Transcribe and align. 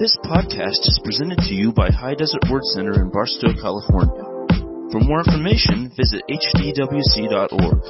This 0.00 0.16
podcast 0.24 0.80
is 0.88 0.98
presented 1.04 1.36
to 1.40 1.54
you 1.54 1.72
by 1.72 1.90
High 1.90 2.14
Desert 2.14 2.40
Word 2.50 2.64
Center 2.72 3.02
in 3.02 3.10
Barstow, 3.10 3.52
California. 3.52 4.24
For 4.90 4.98
more 4.98 5.20
information, 5.20 5.92
visit 5.94 6.22
hdwc.org. 6.24 7.84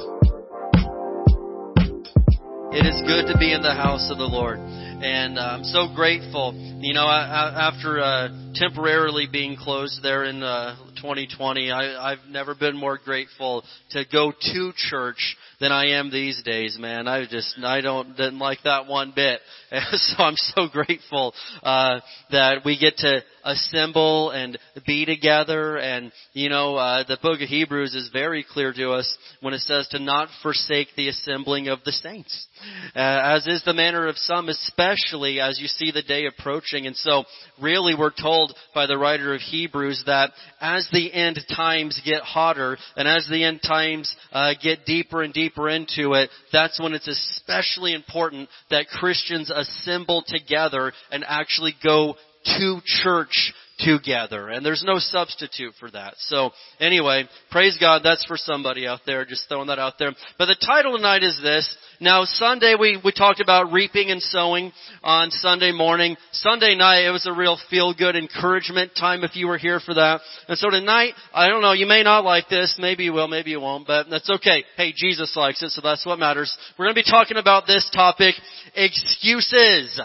It 2.75 2.85
is 2.85 2.99
good 3.07 3.31
to 3.31 3.37
be 3.39 3.53
in 3.53 3.61
the 3.61 3.73
house 3.73 4.11
of 4.11 4.17
the 4.17 4.27
Lord. 4.27 4.59
And 4.59 5.39
uh, 5.39 5.41
I'm 5.41 5.63
so 5.63 5.87
grateful. 5.95 6.53
You 6.81 6.93
know, 6.93 7.07
after 7.07 8.01
uh, 8.01 8.27
temporarily 8.55 9.29
being 9.31 9.55
closed 9.55 10.03
there 10.03 10.25
in 10.25 10.43
uh, 10.43 10.75
2020, 11.01 11.71
I, 11.71 12.11
I've 12.11 12.25
never 12.29 12.53
been 12.53 12.77
more 12.77 12.97
grateful 13.03 13.63
to 13.91 14.03
go 14.11 14.31
to 14.31 14.71
church 14.75 15.35
than 15.59 15.71
I 15.71 15.99
am 15.99 16.11
these 16.11 16.41
days, 16.43 16.77
man. 16.79 17.07
I 17.07 17.25
just 17.25 17.57
I 17.63 17.81
don't 17.81 18.15
didn't 18.15 18.39
like 18.39 18.59
that 18.63 18.87
one 18.87 19.13
bit. 19.15 19.39
So 19.93 20.23
I'm 20.23 20.35
so 20.35 20.67
grateful 20.67 21.33
uh, 21.63 21.99
that 22.31 22.65
we 22.65 22.77
get 22.77 22.97
to 22.97 23.21
assemble 23.43 24.31
and 24.31 24.57
be 24.85 25.05
together. 25.05 25.77
And 25.77 26.11
you 26.33 26.49
know, 26.49 26.75
uh, 26.75 27.03
the 27.07 27.17
book 27.21 27.41
of 27.41 27.49
Hebrews 27.49 27.93
is 27.93 28.09
very 28.11 28.45
clear 28.49 28.73
to 28.73 28.91
us 28.91 29.17
when 29.41 29.53
it 29.53 29.61
says 29.61 29.87
to 29.89 29.99
not 29.99 30.29
forsake 30.41 30.89
the 30.95 31.09
assembling 31.09 31.67
of 31.67 31.79
the 31.83 31.91
saints, 31.91 32.47
uh, 32.95 32.99
as 32.99 33.47
is 33.47 33.63
the 33.65 33.73
manner 33.73 34.07
of 34.07 34.17
some, 34.17 34.49
especially 34.49 35.39
as 35.39 35.59
you 35.59 35.67
see 35.67 35.91
the 35.91 36.03
day 36.03 36.25
approaching. 36.25 36.87
And 36.87 36.95
so, 36.95 37.23
really, 37.61 37.95
we're 37.95 38.11
told 38.11 38.53
by 38.73 38.85
the 38.85 38.97
writer 38.97 39.33
of 39.33 39.41
Hebrews 39.41 40.03
that 40.05 40.31
as 40.59 40.87
the 40.91 41.11
end 41.13 41.39
times 41.55 42.01
get 42.05 42.21
hotter 42.21 42.77
and 42.95 43.07
as 43.07 43.27
the 43.29 43.43
end 43.43 43.61
times 43.61 44.15
uh, 44.31 44.53
get 44.61 44.85
deeper 44.85 45.23
and 45.23 45.33
deeper 45.33 45.69
into 45.69 46.13
it, 46.13 46.29
that's 46.51 46.79
when 46.79 46.93
it's 46.93 47.07
especially 47.07 47.93
important 47.93 48.49
that 48.69 48.87
Christians 48.87 49.51
assemble 49.53 50.23
together 50.27 50.93
and 51.11 51.23
actually 51.27 51.75
go 51.83 52.15
to 52.45 52.79
church 52.85 53.53
together. 53.83 54.49
And 54.49 54.65
there's 54.65 54.83
no 54.85 54.97
substitute 54.97 55.73
for 55.79 55.89
that. 55.91 56.13
So 56.17 56.51
anyway, 56.79 57.25
praise 57.49 57.77
God, 57.79 58.01
that's 58.03 58.23
for 58.25 58.37
somebody 58.37 58.87
out 58.87 59.01
there, 59.05 59.25
just 59.25 59.47
throwing 59.47 59.67
that 59.67 59.79
out 59.79 59.93
there. 59.99 60.11
But 60.37 60.45
the 60.45 60.55
title 60.55 60.95
tonight 60.95 61.23
is 61.23 61.39
this. 61.41 61.75
Now 61.99 62.23
Sunday 62.25 62.75
we, 62.79 62.99
we 63.03 63.11
talked 63.11 63.39
about 63.39 63.71
reaping 63.71 64.09
and 64.09 64.21
sowing 64.21 64.71
on 65.03 65.31
Sunday 65.31 65.71
morning. 65.71 66.15
Sunday 66.31 66.75
night 66.75 67.05
it 67.05 67.11
was 67.11 67.25
a 67.25 67.33
real 67.33 67.57
feel 67.69 67.93
good 67.93 68.15
encouragement 68.15 68.91
time 68.97 69.23
if 69.23 69.35
you 69.35 69.47
were 69.47 69.57
here 69.57 69.79
for 69.79 69.93
that. 69.93 70.21
And 70.47 70.57
so 70.57 70.69
tonight, 70.69 71.13
I 71.33 71.47
don't 71.47 71.61
know, 71.61 71.73
you 71.73 71.85
may 71.85 72.03
not 72.03 72.23
like 72.23 72.49
this, 72.49 72.75
maybe 72.79 73.05
you 73.05 73.13
will, 73.13 73.27
maybe 73.27 73.51
you 73.51 73.59
won't, 73.59 73.87
but 73.87 74.07
that's 74.09 74.29
okay. 74.29 74.63
Hey, 74.77 74.93
Jesus 74.95 75.35
likes 75.35 75.61
it, 75.63 75.69
so 75.69 75.81
that's 75.81 76.05
what 76.05 76.19
matters. 76.19 76.55
We're 76.77 76.85
gonna 76.85 76.95
be 76.95 77.03
talking 77.03 77.37
about 77.37 77.67
this 77.67 77.89
topic, 77.93 78.35
excuses. 78.75 79.99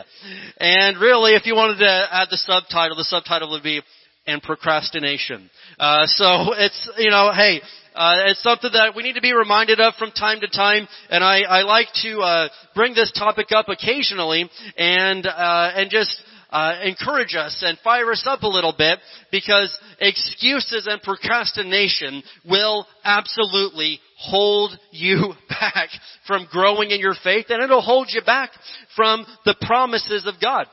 And 0.59 0.99
really, 0.99 1.35
if 1.35 1.47
you 1.47 1.55
wanted 1.55 1.79
to 1.79 2.09
add 2.11 2.29
the 2.31 2.37
subtitle, 2.37 2.97
the 2.97 3.05
subtitle 3.05 3.51
would 3.51 3.63
be 3.63 3.83
and 4.27 4.43
procrastination. 4.43 5.49
Uh, 5.79 6.07
so 6.07 6.53
it's 6.59 6.91
you 6.99 7.11
know, 7.11 7.33
hey, 7.35 7.61
uh, 7.95 8.27
it's 8.27 8.43
something 8.43 8.71
that 8.73 8.95
we 8.95 9.03
need 9.03 9.15
to 9.15 9.21
be 9.21 9.33
reminded 9.33 9.81
of 9.81 9.95
from 9.95 10.11
time 10.11 10.41
to 10.41 10.49
time, 10.49 10.87
and 11.11 11.25
I, 11.25 11.43
I 11.43 11.63
like 11.63 11.89
to 12.03 12.19
uh, 12.21 12.49
bring 12.75 12.95
this 12.95 13.13
topic 13.13 13.53
up 13.53 13.69
occasionally 13.69 14.51
and 14.77 15.27
uh, 15.27 15.71
and 15.75 15.91
just 15.91 16.21
uh, 16.51 16.79
encourage 16.85 17.35
us 17.35 17.63
and 17.67 17.79
fire 17.79 18.11
us 18.13 18.25
up 18.27 18.43
a 18.43 18.49
little 18.49 18.75
bit 18.77 18.99
because 19.33 19.77
excuses 20.01 20.87
and 20.87 21.01
procrastination 21.03 22.23
will 22.45 22.87
absolutely 23.05 24.01
hold 24.17 24.73
you 24.91 25.35
back 25.49 25.89
from 26.27 26.49
growing 26.51 26.91
in 26.91 27.01
your 27.01 27.15
faith, 27.23 27.47
and 27.49 27.63
it'll 27.63 27.81
hold 27.81 28.09
you 28.11 28.23
back 28.23 28.51
from 28.95 29.27
the 29.45 29.57
promises 29.61 30.27
of 30.27 30.35
God. 30.41 30.67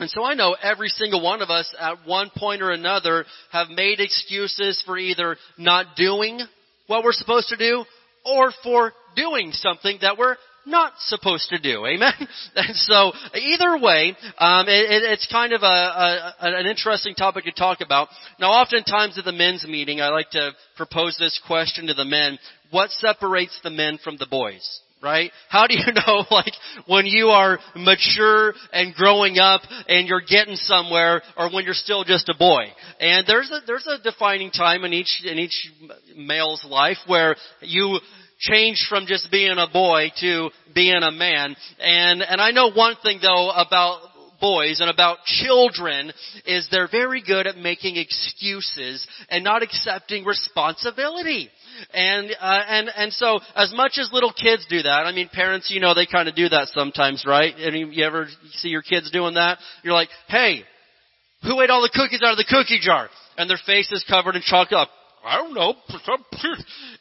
And 0.00 0.10
so 0.10 0.24
I 0.24 0.34
know 0.34 0.56
every 0.60 0.88
single 0.88 1.22
one 1.22 1.40
of 1.40 1.50
us 1.50 1.72
at 1.78 2.04
one 2.04 2.30
point 2.36 2.62
or 2.62 2.72
another 2.72 3.24
have 3.52 3.68
made 3.68 4.00
excuses 4.00 4.82
for 4.84 4.98
either 4.98 5.36
not 5.56 5.94
doing 5.96 6.40
what 6.88 7.04
we're 7.04 7.12
supposed 7.12 7.48
to 7.48 7.56
do 7.56 7.84
or 8.24 8.52
for 8.64 8.92
doing 9.14 9.52
something 9.52 9.98
that 10.02 10.18
we're 10.18 10.36
not 10.66 10.92
supposed 10.98 11.48
to 11.50 11.58
do. 11.58 11.86
Amen? 11.86 12.12
And 12.56 12.76
so 12.76 13.12
either 13.34 13.78
way, 13.78 14.16
um, 14.38 14.68
it, 14.68 15.02
it's 15.02 15.26
kind 15.30 15.52
of 15.52 15.62
a, 15.62 15.66
a, 15.66 16.34
an 16.40 16.66
interesting 16.66 17.14
topic 17.14 17.44
to 17.44 17.52
talk 17.52 17.80
about. 17.80 18.08
Now 18.38 18.52
oftentimes 18.52 19.18
at 19.18 19.24
the 19.24 19.32
men's 19.32 19.66
meeting, 19.66 20.00
I 20.00 20.08
like 20.08 20.30
to 20.30 20.52
propose 20.76 21.16
this 21.18 21.40
question 21.46 21.88
to 21.88 21.94
the 21.94 22.04
men. 22.04 22.38
What 22.70 22.90
separates 22.90 23.58
the 23.62 23.70
men 23.70 23.98
from 24.02 24.16
the 24.18 24.26
boys? 24.26 24.80
right? 25.04 25.30
How 25.50 25.66
do 25.66 25.74
you 25.74 25.92
know, 26.06 26.24
like, 26.30 26.54
when 26.86 27.06
you 27.06 27.28
are 27.28 27.58
mature 27.76 28.54
and 28.72 28.94
growing 28.94 29.38
up 29.38 29.60
and 29.86 30.08
you're 30.08 30.22
getting 30.22 30.56
somewhere, 30.56 31.22
or 31.36 31.52
when 31.52 31.64
you're 31.64 31.74
still 31.74 32.02
just 32.02 32.28
a 32.28 32.34
boy? 32.36 32.64
And 32.98 33.26
there's 33.26 33.50
a 33.50 33.60
there's 33.66 33.86
a 33.86 34.02
defining 34.02 34.50
time 34.50 34.84
in 34.84 34.92
each 34.92 35.22
in 35.24 35.38
each 35.38 35.70
male's 36.16 36.64
life 36.68 36.96
where 37.06 37.36
you 37.60 38.00
change 38.44 38.86
from 38.88 39.06
just 39.06 39.30
being 39.30 39.56
a 39.58 39.66
boy 39.70 40.10
to 40.20 40.50
being 40.74 41.02
a 41.02 41.10
man. 41.10 41.56
And 41.80 42.22
and 42.22 42.40
I 42.40 42.50
know 42.50 42.70
one 42.70 42.96
thing 43.02 43.18
though 43.22 43.50
about 43.50 44.00
boys 44.40 44.80
and 44.80 44.90
about 44.90 45.24
children 45.24 46.12
is 46.46 46.68
they're 46.70 46.88
very 46.90 47.22
good 47.22 47.46
at 47.46 47.56
making 47.56 47.96
excuses 47.96 49.06
and 49.30 49.42
not 49.42 49.62
accepting 49.62 50.24
responsibility. 50.24 51.48
And 51.92 52.30
uh, 52.40 52.62
and 52.68 52.90
and 52.94 53.12
so 53.12 53.40
as 53.56 53.72
much 53.74 53.98
as 53.98 54.10
little 54.12 54.32
kids 54.32 54.66
do 54.68 54.82
that, 54.82 55.06
I 55.06 55.12
mean 55.12 55.28
parents, 55.32 55.70
you 55.70 55.80
know, 55.80 55.94
they 55.94 56.06
kind 56.06 56.28
of 56.28 56.34
do 56.34 56.48
that 56.50 56.68
sometimes, 56.68 57.24
right? 57.26 57.54
And 57.56 57.94
you 57.94 58.04
ever 58.04 58.28
see 58.52 58.68
your 58.68 58.82
kids 58.82 59.10
doing 59.10 59.34
that? 59.34 59.58
You're 59.82 59.94
like, 59.94 60.10
"Hey, 60.28 60.62
who 61.42 61.60
ate 61.60 61.70
all 61.70 61.82
the 61.82 61.90
cookies 61.92 62.22
out 62.22 62.32
of 62.32 62.38
the 62.38 62.46
cookie 62.48 62.80
jar?" 62.80 63.08
And 63.36 63.50
their 63.50 63.58
face 63.66 63.90
is 63.90 64.04
covered 64.08 64.36
in 64.36 64.42
chocolate. 64.42 64.88
I 65.24 65.36
don't 65.38 65.54
know. 65.54 65.74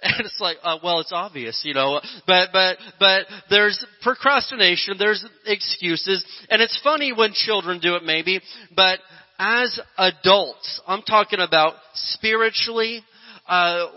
And 0.06 0.25
it's 0.25 0.39
like, 0.41 0.57
uh, 0.63 0.79
well, 0.84 1.00
it's 1.00 1.13
obvious, 1.13 1.61
you 1.63 1.73
know. 1.73 2.01
But, 2.28 2.50
but, 2.51 2.78
but 3.00 3.25
there's 3.50 3.85
procrastination, 4.01 4.95
there's 5.00 5.23
excuses, 5.45 6.25
and 6.50 6.61
it's 6.61 6.78
funny 6.84 7.13
when 7.13 7.31
children 7.31 7.79
do 7.79 7.95
it 7.95 8.03
maybe, 8.03 8.41
but 8.75 9.00
as 9.39 9.79
adults, 9.97 10.81
I'm 10.88 11.03
talking 11.03 11.39
about 11.39 11.75
spiritually, 11.94 13.01
uh, 13.47 13.88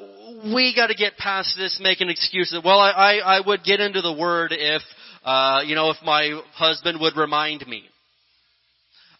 we 0.55 0.75
got 0.75 0.89
to 0.89 0.95
get 0.95 1.17
past 1.17 1.57
this 1.57 1.79
making 1.83 2.09
excuses. 2.09 2.61
Well, 2.65 2.79
I, 2.79 2.91
I, 2.91 3.37
I 3.37 3.41
would 3.47 3.63
get 3.65 3.81
into 3.81 4.01
the 4.01 4.13
word 4.13 4.53
if, 4.53 4.83
uh, 5.25 5.63
you 5.67 5.75
know, 5.75 5.91
if 5.91 5.97
my 6.05 6.41
husband 6.55 7.01
would 7.01 7.17
remind 7.17 7.67
me. 7.67 7.85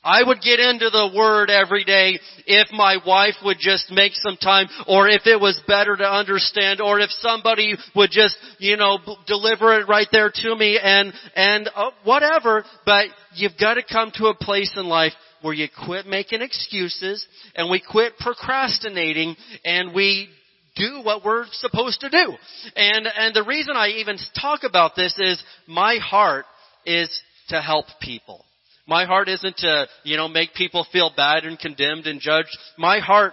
I 0.07 0.23
would 0.23 0.41
get 0.41 0.61
into 0.61 0.89
the 0.89 1.11
Word 1.13 1.51
every 1.51 1.83
day 1.83 2.21
if 2.47 2.69
my 2.71 2.99
wife 3.05 3.35
would 3.45 3.57
just 3.59 3.91
make 3.91 4.13
some 4.15 4.37
time, 4.37 4.69
or 4.87 5.09
if 5.09 5.27
it 5.27 5.41
was 5.41 5.61
better 5.67 5.97
to 5.97 6.09
understand, 6.09 6.81
or 6.81 7.01
if 7.01 7.11
somebody 7.11 7.75
would 7.97 8.11
just, 8.13 8.37
you 8.59 8.77
know, 8.77 8.99
deliver 9.27 9.81
it 9.81 9.89
right 9.89 10.07
there 10.13 10.31
to 10.33 10.55
me, 10.55 10.79
and, 10.81 11.13
and 11.35 11.69
uh, 11.75 11.91
whatever, 12.05 12.65
but 12.85 13.07
you've 13.35 13.59
got 13.59 13.75
to 13.75 13.83
come 13.83 14.13
to 14.15 14.27
a 14.27 14.35
place 14.35 14.73
in 14.77 14.87
life 14.87 15.13
where 15.43 15.55
you 15.55 15.67
quit 15.85 16.07
making 16.07 16.41
excuses, 16.41 17.27
and 17.57 17.69
we 17.69 17.83
quit 17.83 18.17
procrastinating, 18.19 19.35
and 19.65 19.93
we 19.93 20.29
do 20.77 21.01
what 21.03 21.25
we're 21.25 21.47
supposed 21.51 22.01
to 22.03 22.11
do. 22.11 22.33
And, 22.77 23.09
and 23.09 23.35
the 23.35 23.43
reason 23.43 23.75
I 23.75 23.89
even 23.89 24.19
talk 24.41 24.61
about 24.63 24.95
this 24.95 25.19
is 25.19 25.43
my 25.67 25.97
heart 25.97 26.45
is 26.85 27.11
to 27.49 27.61
help 27.61 27.87
people. 28.01 28.46
My 28.87 29.05
heart 29.05 29.29
isn't 29.29 29.57
to, 29.59 29.87
you 30.05 30.17
know, 30.17 30.29
make 30.29 30.55
people 30.55 30.87
feel 30.93 31.11
bad 31.17 31.45
and 31.45 31.59
condemned 31.59 32.07
and 32.07 32.21
judged. 32.21 32.57
My 32.79 33.01
heart 33.01 33.33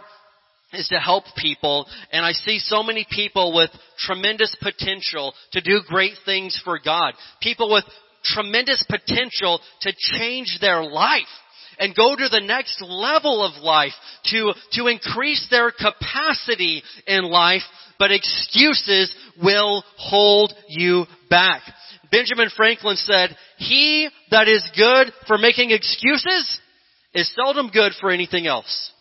is 0.74 0.88
to 0.88 1.00
help 1.00 1.26
people 1.38 1.86
and 2.12 2.26
I 2.26 2.32
see 2.32 2.58
so 2.58 2.82
many 2.82 3.06
people 3.10 3.54
with 3.56 3.70
tremendous 4.00 4.56
potential 4.62 5.34
to 5.52 5.62
do 5.62 5.82
great 5.88 6.14
things 6.26 6.60
for 6.64 6.80
God. 6.84 7.14
People 7.42 7.72
with 7.72 7.84
tremendous 8.24 8.84
potential 8.90 9.60
to 9.82 9.94
change 9.96 10.58
their 10.60 10.84
life 10.84 11.28
and 11.78 11.96
go 11.96 12.16
to 12.16 12.30
the 12.30 12.42
next 12.42 12.82
level 12.82 13.44
of 13.44 13.62
life 13.62 13.94
to, 14.26 14.54
to 14.74 14.88
increase 14.88 15.48
their 15.50 15.72
capacity 15.72 16.84
in 17.08 17.24
life, 17.26 17.64
but 18.00 18.12
excuses 18.12 19.14
will 19.42 19.84
hold 19.98 20.54
you 20.68 21.06
back. 21.30 21.62
Benjamin 22.14 22.50
Franklin 22.56 22.96
said, 22.96 23.36
he 23.58 24.08
that 24.30 24.48
is 24.48 24.64
good 24.78 25.12
for 25.26 25.40
making 25.40 25.72
excuses 25.72 26.60
is 27.16 27.34
seldom 27.34 27.70
good 27.74 27.94
for 28.00 28.12
anything 28.12 28.46
else. 28.46 28.92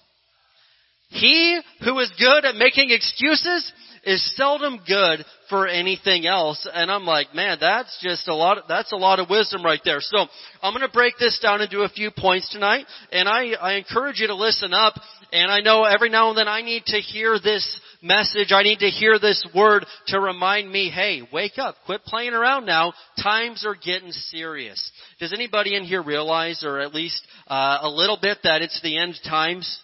He 1.11 1.61
who 1.85 1.99
is 1.99 2.11
good 2.19 2.47
at 2.47 2.55
making 2.55 2.91
excuses 2.91 3.71
is 4.05 4.35
seldom 4.35 4.81
good 4.89 5.25
for 5.51 5.69
anything 5.69 6.27
else. 6.27 6.67
And 6.73 6.91
I'm 6.91 7.05
like, 7.05 7.35
man, 7.35 7.59
that's 7.61 7.99
just 8.03 8.29
a 8.29 8.35
lot, 8.35 8.57
of, 8.57 8.65
that's 8.67 8.93
a 8.93 8.97
lot 8.97 9.21
of 9.21 9.29
wisdom 9.29 9.63
right 9.63 9.81
there. 9.85 10.01
So 10.01 10.27
I'm 10.63 10.73
going 10.73 10.87
to 10.87 10.93
break 10.93 11.19
this 11.19 11.39
down 11.43 11.61
into 11.61 11.83
a 11.83 11.91
few 11.91 12.11
points 12.11 12.51
tonight. 12.51 12.87
And 13.13 13.29
I, 13.29 13.53
I 13.61 13.75
encourage 13.75 14.21
you 14.21 14.29
to 14.29 14.35
listen 14.35 14.73
up. 14.73 14.95
And 15.33 15.51
I 15.51 15.61
know 15.61 15.85
every 15.85 16.09
now 16.09 16.31
and 16.31 16.39
then 16.39 16.49
I 16.49 16.63
need 16.63 16.85
to 16.87 16.97
hear 16.97 17.39
this 17.39 17.79
message. 18.03 18.53
I 18.53 18.63
need 18.63 18.81
to 18.81 18.91
hear 18.91 19.19
this 19.19 19.47
word 19.55 19.87
to 20.09 20.21
remind 20.21 20.71
me, 20.71 20.91
hey, 20.91 21.23
wake 21.33 21.59
up, 21.59 21.77
quit 21.87 22.05
playing 22.05 22.35
around 22.35 22.67
now. 22.67 22.93
Times 23.23 23.65
are 23.65 23.75
getting 23.75 24.13
serious. 24.13 24.91
Does 25.21 25.33
anybody 25.33 25.77
in 25.77 25.85
here 25.85 26.03
realize, 26.03 26.65
or 26.65 26.81
at 26.81 26.95
least 26.95 27.23
uh, 27.47 27.79
a 27.83 27.89
little 27.89 28.19
bit, 28.21 28.39
that 28.45 28.63
it's 28.63 28.81
the 28.83 28.99
end 28.99 29.15
times? 29.25 29.81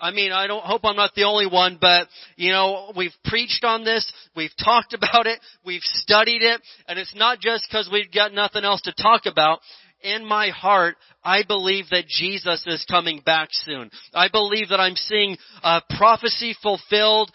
I 0.00 0.12
mean, 0.12 0.32
I 0.32 0.46
don't 0.46 0.64
hope 0.64 0.80
I'm 0.84 0.96
not 0.96 1.14
the 1.14 1.24
only 1.24 1.46
one, 1.46 1.76
but 1.80 2.08
you 2.36 2.50
know, 2.50 2.92
we've 2.96 3.12
preached 3.26 3.64
on 3.64 3.84
this, 3.84 4.10
we've 4.34 4.54
talked 4.62 4.94
about 4.94 5.26
it, 5.26 5.38
we've 5.64 5.82
studied 5.82 6.42
it, 6.42 6.60
and 6.88 6.98
it's 6.98 7.14
not 7.14 7.40
just 7.40 7.66
because 7.68 7.88
we've 7.92 8.10
got 8.12 8.32
nothing 8.32 8.64
else 8.64 8.80
to 8.82 8.92
talk 8.92 9.26
about 9.26 9.60
in 10.02 10.24
my 10.24 10.48
heart, 10.48 10.96
I 11.22 11.42
believe 11.46 11.86
that 11.90 12.06
Jesus 12.06 12.64
is 12.66 12.84
coming 12.88 13.20
back 13.24 13.48
soon. 13.52 13.90
I 14.14 14.28
believe 14.28 14.70
that 14.70 14.80
I'm 14.80 14.96
seeing 14.96 15.36
a 15.62 15.82
prophecy 15.96 16.54
fulfilled 16.62 17.30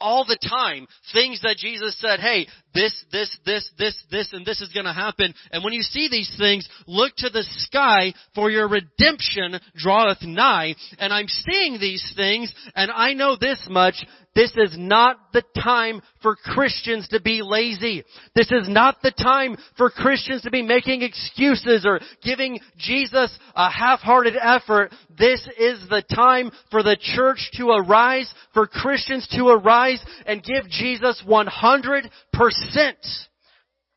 all 0.00 0.24
the 0.24 0.38
time. 0.48 0.86
Things 1.12 1.40
that 1.42 1.56
Jesus 1.56 1.98
said, 2.00 2.20
hey, 2.20 2.46
this, 2.74 2.92
this, 3.10 3.36
this, 3.44 3.68
this, 3.78 4.00
this, 4.10 4.32
and 4.32 4.46
this 4.46 4.60
is 4.60 4.72
gonna 4.72 4.94
happen. 4.94 5.34
And 5.50 5.64
when 5.64 5.72
you 5.72 5.82
see 5.82 6.08
these 6.08 6.32
things, 6.38 6.68
look 6.86 7.14
to 7.16 7.30
the 7.30 7.42
sky 7.42 8.14
for 8.34 8.50
your 8.50 8.68
redemption 8.68 9.58
draweth 9.76 10.22
nigh. 10.22 10.74
And 10.98 11.12
I'm 11.12 11.28
seeing 11.28 11.80
these 11.80 12.12
things, 12.16 12.52
and 12.74 12.90
I 12.90 13.12
know 13.14 13.36
this 13.36 13.60
much, 13.68 14.06
this 14.38 14.52
is 14.56 14.78
not 14.78 15.32
the 15.32 15.42
time 15.60 16.00
for 16.22 16.36
Christians 16.36 17.08
to 17.08 17.20
be 17.20 17.42
lazy. 17.42 18.04
This 18.36 18.52
is 18.52 18.68
not 18.68 19.02
the 19.02 19.10
time 19.10 19.56
for 19.76 19.90
Christians 19.90 20.42
to 20.42 20.50
be 20.52 20.62
making 20.62 21.02
excuses 21.02 21.84
or 21.84 21.98
giving 22.22 22.60
Jesus 22.76 23.36
a 23.56 23.68
half-hearted 23.68 24.36
effort. 24.40 24.92
This 25.18 25.40
is 25.58 25.84
the 25.88 26.04
time 26.14 26.52
for 26.70 26.84
the 26.84 26.96
church 27.00 27.50
to 27.54 27.70
arise, 27.70 28.32
for 28.54 28.68
Christians 28.68 29.26
to 29.32 29.48
arise 29.48 30.00
and 30.24 30.40
give 30.40 30.70
Jesus 30.70 31.20
100% 31.28 32.08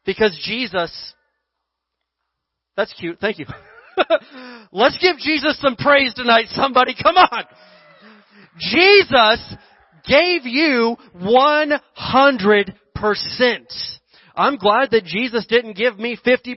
because 0.07 0.41
Jesus, 0.43 1.13
that's 2.75 2.93
cute, 2.93 3.19
thank 3.19 3.37
you. 3.37 3.45
Let's 4.71 4.97
give 4.97 5.17
Jesus 5.19 5.59
some 5.61 5.75
praise 5.75 6.15
tonight, 6.15 6.45
somebody, 6.49 6.95
come 6.99 7.17
on! 7.17 7.43
Jesus 8.57 9.55
gave 10.07 10.45
you 10.45 10.97
100%. 11.15 12.71
I'm 14.35 14.55
glad 14.57 14.91
that 14.91 15.03
Jesus 15.03 15.45
didn't 15.45 15.75
give 15.75 15.99
me 15.99 16.17
50%, 16.25 16.55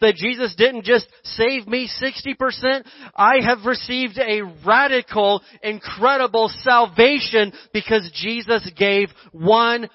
that 0.00 0.14
Jesus 0.14 0.54
didn't 0.56 0.84
just 0.84 1.06
save 1.22 1.66
me 1.66 1.88
60%. 2.00 2.84
I 3.16 3.36
have 3.44 3.64
received 3.64 4.18
a 4.18 4.42
radical, 4.66 5.42
incredible 5.62 6.50
salvation 6.62 7.52
because 7.72 8.10
Jesus 8.14 8.70
gave 8.76 9.08
100%. 9.34 9.88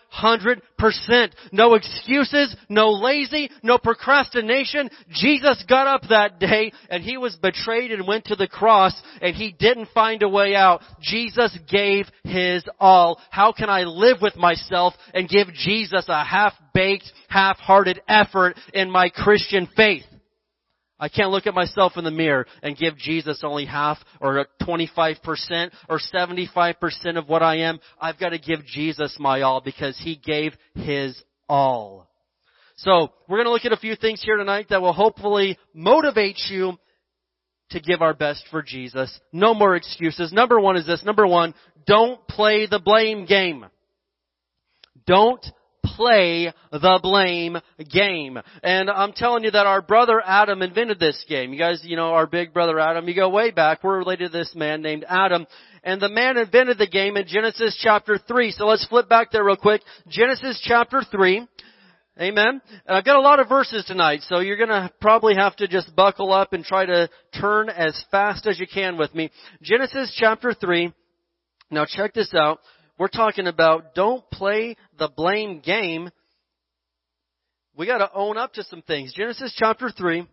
No 1.51 1.75
excuses, 1.75 2.56
no 2.69 2.92
lazy, 2.92 3.50
no 3.62 3.77
procrastination. 3.77 4.89
Jesus 5.10 5.63
got 5.68 5.88
up 5.88 6.10
that 6.10 6.39
day 6.39 6.71
and 6.89 7.04
he 7.04 7.18
was 7.18 7.36
betrayed 7.36 7.92
and 7.92 8.07
went 8.07 8.25
to 8.25 8.36
the 8.36 8.48
cross 8.48 8.94
and 9.21 9.36
he 9.36 9.51
didn't 9.51 9.89
find 9.94 10.24
a 10.24 10.30
way 10.30 10.56
out. 10.56 10.81
Jesus 11.01 11.57
gave 11.69 12.06
his 12.24 12.63
all. 12.80 13.19
How 13.30 13.51
can 13.51 13.69
I 13.69 13.83
live 13.83 14.18
with 14.21 14.36
myself 14.36 14.94
and 15.13 15.30
give 15.30 15.54
Jesus 15.54 16.06
a 16.07 16.24
half-baked 16.24 17.12
half-hearted 17.33 18.01
effort 18.07 18.57
in 18.74 18.89
my 18.89 19.09
Christian 19.09 19.68
faith. 19.75 20.04
I 21.03 21.09
can't 21.09 21.31
look 21.31 21.47
at 21.47 21.53
myself 21.53 21.97
in 21.97 22.05
the 22.05 22.11
mirror 22.11 22.45
and 22.61 22.77
give 22.77 22.95
Jesus 22.95 23.41
only 23.44 23.65
half 23.65 23.97
or 24.21 24.47
25% 24.61 25.71
or 25.89 26.00
75% 26.00 27.17
of 27.17 27.27
what 27.27 27.44
I 27.44 27.57
am. 27.57 27.81
I've 28.00 28.17
got 28.17 28.29
to 28.29 28.39
give 28.39 28.63
Jesus 28.65 29.17
my 29.19 29.41
all 29.41 29.59
because 29.59 30.00
He 30.00 30.15
gave 30.15 30.53
His 30.75 31.21
all. 31.50 32.07
So, 32.77 33.09
we're 33.27 33.39
going 33.39 33.47
to 33.47 33.51
look 33.51 33.65
at 33.65 33.73
a 33.73 33.77
few 33.77 33.97
things 33.97 34.23
here 34.23 34.38
tonight 34.38 34.67
that 34.69 34.81
will 34.81 34.94
hopefully 34.94 35.57
motivate 35.73 36.39
you 36.50 36.77
to 37.71 37.81
give 37.81 38.01
our 38.01 38.13
best 38.13 38.45
for 38.49 38.61
Jesus. 38.61 39.19
No 39.33 39.53
more 39.53 39.75
excuses. 39.75 40.31
Number 40.31 40.57
one 40.57 40.77
is 40.77 40.88
this. 40.88 41.03
Number 41.03 41.27
one, 41.27 41.53
don't 41.85 42.25
play 42.29 42.65
the 42.65 42.79
blame 42.79 43.25
game. 43.25 43.65
Don't 45.06 45.45
play 45.83 46.53
the 46.71 47.00
blame 47.01 47.57
game. 47.91 48.39
And 48.63 48.89
I'm 48.89 49.13
telling 49.13 49.44
you 49.44 49.51
that 49.51 49.65
our 49.65 49.81
brother 49.81 50.21
Adam 50.25 50.62
invented 50.62 51.00
this 51.00 51.24
game. 51.27 51.53
You 51.53 51.59
guys, 51.59 51.81
you 51.83 51.95
know, 51.95 52.13
our 52.13 52.27
big 52.27 52.53
brother 52.53 52.80
Adam, 52.80 53.07
you 53.07 53.15
go 53.15 53.30
way 53.30 53.51
back, 53.51 53.83
we're 53.83 53.97
related 53.97 54.31
to 54.31 54.38
this 54.38 54.53
man 54.56 54.81
named 54.81 55.06
Adam. 55.07 55.45
And 55.83 56.01
the 56.01 56.09
man 56.09 56.38
invented 56.38 56.77
the 56.77 56.88
game 56.88 57.18
in 57.18 57.27
Genesis 57.27 57.77
chapter 57.81 58.18
3. 58.18 58.51
So 58.51 58.65
let's 58.65 58.88
flip 58.88 59.09
back 59.09 59.31
there 59.31 59.44
real 59.44 59.57
quick. 59.57 59.81
Genesis 60.07 60.62
chapter 60.63 61.01
3. 61.09 61.47
Amen. 62.21 62.62
And 62.85 62.95
I've 62.95 63.06
got 63.06 63.15
a 63.15 63.21
lot 63.21 63.39
of 63.39 63.50
verses 63.50 63.83
tonight, 63.85 64.21
so 64.27 64.39
you're 64.39 64.57
gonna 64.57 64.91
probably 65.01 65.33
have 65.33 65.56
to 65.56 65.68
just 65.68 65.95
buckle 65.95 66.31
up 66.31 66.53
and 66.53 66.63
try 66.63 66.85
to 66.85 67.09
turn 67.39 67.69
as 67.69 68.00
fast 68.12 68.45
as 68.45 68.59
you 68.59 68.68
can 68.71 68.97
with 68.97 69.15
me. 69.15 69.31
Genesis 69.63 70.15
chapter 70.15 70.53
3. 70.53 70.94
Now 71.71 71.85
check 71.85 72.13
this 72.13 72.31
out. 72.35 72.59
We're 72.98 73.07
talking 73.07 73.48
about 73.48 73.95
don't 73.95 74.30
play 74.31 74.75
the 74.98 75.10
blame 75.10 75.60
game. 75.60 76.10
We 77.75 77.88
gotta 77.88 78.10
own 78.13 78.38
up 78.38 78.54
to 78.54 78.63
some 78.63 78.81
things. 78.84 79.13
Genesis 79.13 79.54
chapter 79.57 79.90
3. 79.90 80.28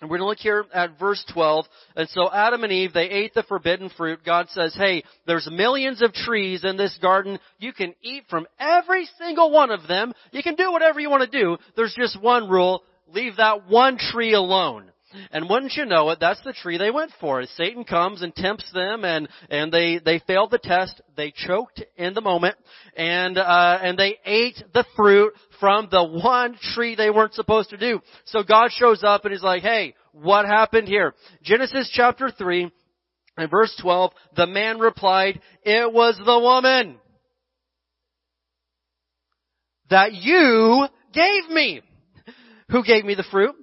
And 0.00 0.10
we're 0.10 0.18
going 0.18 0.26
to 0.26 0.28
look 0.28 0.38
here 0.38 0.64
at 0.74 0.98
verse 0.98 1.24
12. 1.32 1.66
And 1.94 2.08
so 2.08 2.30
Adam 2.30 2.64
and 2.64 2.72
Eve, 2.72 2.92
they 2.92 3.08
ate 3.08 3.32
the 3.32 3.44
forbidden 3.44 3.90
fruit. 3.96 4.20
God 4.26 4.48
says, 4.50 4.74
hey, 4.74 5.04
there's 5.26 5.48
millions 5.50 6.02
of 6.02 6.12
trees 6.12 6.64
in 6.64 6.76
this 6.76 6.98
garden. 7.00 7.38
You 7.58 7.72
can 7.72 7.94
eat 8.02 8.24
from 8.28 8.46
every 8.58 9.08
single 9.18 9.52
one 9.52 9.70
of 9.70 9.86
them. 9.86 10.12
You 10.32 10.42
can 10.42 10.56
do 10.56 10.72
whatever 10.72 10.98
you 10.98 11.10
want 11.10 11.30
to 11.30 11.38
do. 11.40 11.58
There's 11.76 11.94
just 11.96 12.20
one 12.20 12.50
rule. 12.50 12.82
Leave 13.12 13.36
that 13.36 13.68
one 13.68 13.96
tree 13.96 14.34
alone. 14.34 14.90
And 15.30 15.48
wouldn't 15.48 15.74
you 15.74 15.84
know 15.84 16.10
it, 16.10 16.18
that's 16.20 16.42
the 16.42 16.52
tree 16.52 16.78
they 16.78 16.90
went 16.90 17.12
for. 17.20 17.44
Satan 17.56 17.84
comes 17.84 18.22
and 18.22 18.34
tempts 18.34 18.70
them 18.72 19.04
and, 19.04 19.28
and 19.50 19.72
they, 19.72 20.00
they 20.04 20.20
failed 20.26 20.50
the 20.50 20.58
test. 20.58 21.00
They 21.16 21.32
choked 21.34 21.82
in 21.96 22.14
the 22.14 22.20
moment 22.20 22.56
and, 22.96 23.38
uh, 23.38 23.78
and 23.82 23.98
they 23.98 24.18
ate 24.24 24.62
the 24.72 24.84
fruit 24.96 25.32
from 25.60 25.88
the 25.90 26.04
one 26.04 26.56
tree 26.74 26.94
they 26.94 27.10
weren't 27.10 27.34
supposed 27.34 27.70
to 27.70 27.76
do. 27.76 28.00
So 28.26 28.42
God 28.42 28.70
shows 28.70 29.02
up 29.04 29.24
and 29.24 29.32
he's 29.32 29.42
like, 29.42 29.62
hey, 29.62 29.94
what 30.12 30.46
happened 30.46 30.88
here? 30.88 31.14
Genesis 31.42 31.90
chapter 31.92 32.30
3 32.30 32.70
and 33.36 33.50
verse 33.50 33.74
12, 33.82 34.12
the 34.36 34.46
man 34.46 34.78
replied, 34.78 35.40
it 35.62 35.92
was 35.92 36.16
the 36.24 36.38
woman 36.38 36.98
that 39.90 40.12
you 40.12 40.86
gave 41.12 41.50
me. 41.50 41.80
Who 42.70 42.82
gave 42.84 43.04
me 43.04 43.14
the 43.14 43.24
fruit? 43.30 43.54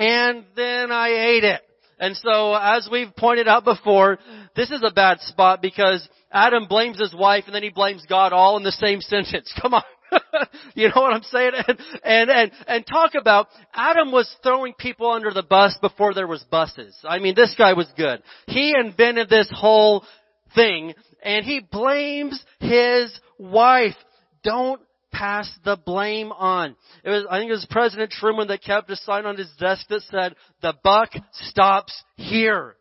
And 0.00 0.46
then 0.56 0.90
I 0.90 1.08
ate 1.10 1.44
it. 1.44 1.60
And 1.98 2.16
so, 2.16 2.54
as 2.54 2.88
we've 2.90 3.14
pointed 3.14 3.46
out 3.46 3.64
before, 3.64 4.18
this 4.56 4.70
is 4.70 4.82
a 4.82 4.90
bad 4.90 5.20
spot 5.20 5.60
because 5.60 6.08
Adam 6.32 6.66
blames 6.66 6.98
his 6.98 7.14
wife 7.14 7.44
and 7.44 7.54
then 7.54 7.62
he 7.62 7.68
blames 7.68 8.06
God 8.08 8.32
all 8.32 8.56
in 8.56 8.62
the 8.62 8.72
same 8.72 9.02
sentence. 9.02 9.52
Come 9.60 9.74
on. 9.74 9.82
you 10.74 10.88
know 10.88 11.02
what 11.02 11.12
I'm 11.12 11.22
saying? 11.22 11.52
And, 11.54 11.78
and, 12.02 12.30
and, 12.30 12.52
and 12.66 12.86
talk 12.86 13.10
about, 13.14 13.48
Adam 13.74 14.10
was 14.10 14.34
throwing 14.42 14.72
people 14.72 15.10
under 15.10 15.30
the 15.32 15.42
bus 15.42 15.76
before 15.82 16.14
there 16.14 16.26
was 16.26 16.42
buses. 16.44 16.96
I 17.06 17.18
mean, 17.18 17.34
this 17.34 17.54
guy 17.56 17.74
was 17.74 17.86
good. 17.94 18.22
He 18.46 18.74
invented 18.74 19.28
this 19.28 19.52
whole 19.54 20.04
thing 20.54 20.94
and 21.22 21.44
he 21.44 21.60
blames 21.60 22.42
his 22.58 23.12
wife. 23.38 23.94
Don't 24.42 24.80
pass 25.12 25.50
the 25.64 25.76
blame 25.76 26.32
on. 26.32 26.76
It 27.04 27.10
was, 27.10 27.24
I 27.30 27.38
think 27.38 27.50
it 27.50 27.54
was 27.54 27.66
President 27.70 28.10
Truman 28.10 28.48
that 28.48 28.62
kept 28.62 28.90
a 28.90 28.96
sign 28.96 29.26
on 29.26 29.36
his 29.36 29.50
desk 29.58 29.86
that 29.88 30.02
said, 30.02 30.34
the 30.62 30.74
buck 30.82 31.10
stops 31.32 32.02
here. 32.16 32.76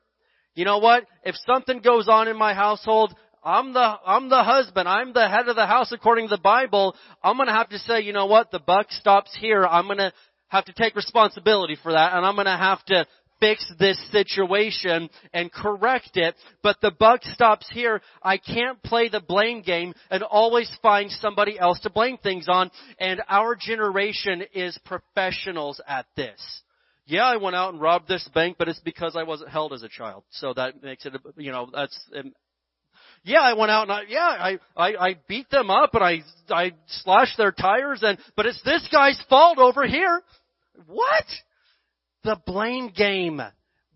You 0.55 0.65
know 0.65 0.79
what? 0.79 1.05
If 1.23 1.35
something 1.45 1.79
goes 1.79 2.07
on 2.07 2.27
in 2.27 2.37
my 2.37 2.53
household, 2.53 3.15
I'm 3.43 3.73
the, 3.73 3.79
I'm 3.79 4.29
the 4.29 4.43
husband. 4.43 4.87
I'm 4.87 5.13
the 5.13 5.27
head 5.29 5.47
of 5.47 5.55
the 5.55 5.65
house 5.65 5.91
according 5.91 6.27
to 6.27 6.35
the 6.35 6.41
Bible. 6.41 6.95
I'm 7.23 7.37
gonna 7.37 7.53
have 7.53 7.69
to 7.69 7.79
say, 7.79 8.01
you 8.01 8.13
know 8.13 8.25
what? 8.25 8.51
The 8.51 8.59
buck 8.59 8.91
stops 8.91 9.35
here. 9.39 9.65
I'm 9.65 9.87
gonna 9.87 10.11
have 10.49 10.65
to 10.65 10.73
take 10.73 10.95
responsibility 10.95 11.77
for 11.81 11.93
that 11.93 12.13
and 12.13 12.25
I'm 12.25 12.35
gonna 12.35 12.57
have 12.57 12.83
to 12.85 13.05
fix 13.39 13.65
this 13.79 13.97
situation 14.11 15.09
and 15.33 15.51
correct 15.51 16.11
it, 16.15 16.35
but 16.61 16.77
the 16.81 16.91
buck 16.91 17.23
stops 17.23 17.69
here. 17.71 18.01
I 18.21 18.37
can't 18.37 18.81
play 18.83 19.09
the 19.09 19.21
blame 19.21 19.61
game 19.61 19.93
and 20.09 20.23
always 20.23 20.71
find 20.81 21.11
somebody 21.11 21.57
else 21.57 21.79
to 21.81 21.89
blame 21.89 22.17
things 22.17 22.47
on, 22.47 22.71
and 22.99 23.21
our 23.29 23.55
generation 23.55 24.43
is 24.53 24.77
professionals 24.85 25.81
at 25.87 26.05
this. 26.15 26.39
Yeah, 27.05 27.25
I 27.25 27.37
went 27.37 27.55
out 27.55 27.73
and 27.73 27.81
robbed 27.81 28.07
this 28.07 28.27
bank, 28.35 28.57
but 28.59 28.67
it's 28.67 28.79
because 28.81 29.15
I 29.15 29.23
wasn't 29.23 29.49
held 29.49 29.73
as 29.73 29.81
a 29.81 29.89
child. 29.89 30.23
So 30.29 30.53
that 30.53 30.83
makes 30.83 31.07
it, 31.07 31.13
you 31.37 31.51
know, 31.51 31.67
that's, 31.73 31.99
um, 32.15 32.33
yeah, 33.23 33.41
I 33.41 33.53
went 33.53 33.71
out 33.71 33.83
and 33.83 33.91
I, 33.91 34.01
yeah, 34.07 34.19
I, 34.19 34.59
I, 34.77 35.07
I 35.07 35.15
beat 35.27 35.49
them 35.49 35.71
up 35.71 35.95
and 35.95 36.03
I, 36.03 36.21
I 36.49 36.73
slashed 36.87 37.35
their 37.37 37.51
tires 37.51 38.03
and, 38.03 38.19
but 38.35 38.45
it's 38.45 38.61
this 38.63 38.87
guy's 38.91 39.19
fault 39.27 39.57
over 39.57 39.87
here. 39.87 40.21
What? 40.85 41.25
The 42.23 42.37
blame 42.45 42.89
game. 42.95 43.41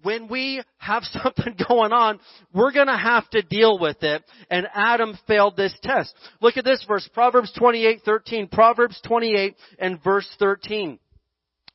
when 0.03 0.27
we 0.27 0.61
have 0.77 1.03
something 1.23 1.55
going 1.67 1.93
on, 1.93 2.19
we're 2.53 2.73
gonna 2.73 2.97
have 2.97 3.29
to 3.31 3.41
deal 3.41 3.79
with 3.79 4.03
it. 4.03 4.23
And 4.49 4.67
Adam 4.73 5.17
failed 5.27 5.55
this 5.55 5.77
test. 5.81 6.13
Look 6.41 6.57
at 6.57 6.65
this 6.65 6.83
verse, 6.87 7.09
Proverbs 7.13 7.51
28, 7.57 8.01
13. 8.03 8.47
Proverbs 8.47 8.99
28 9.05 9.55
and 9.79 10.03
verse 10.03 10.27
13. 10.39 10.99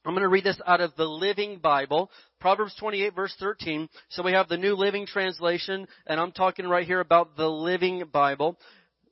I'm 0.09 0.15
going 0.15 0.23
to 0.23 0.29
read 0.29 0.45
this 0.45 0.61
out 0.67 0.81
of 0.81 0.97
the 0.97 1.05
Living 1.05 1.59
Bible. 1.59 2.11
Proverbs 2.41 2.75
28 2.79 3.15
verse 3.15 3.35
13. 3.39 3.91
So 4.09 4.23
we 4.23 4.33
have 4.33 4.49
the 4.49 4.57
New 4.57 4.75
Living 4.75 5.07
Translation, 5.07 5.87
and 6.07 6.19
I'm 6.19 6.33
talking 6.33 6.67
right 6.67 6.87
here 6.87 7.01
about 7.01 7.37
the 7.37 7.49
Living 7.49 8.05
Bible. 8.11 8.59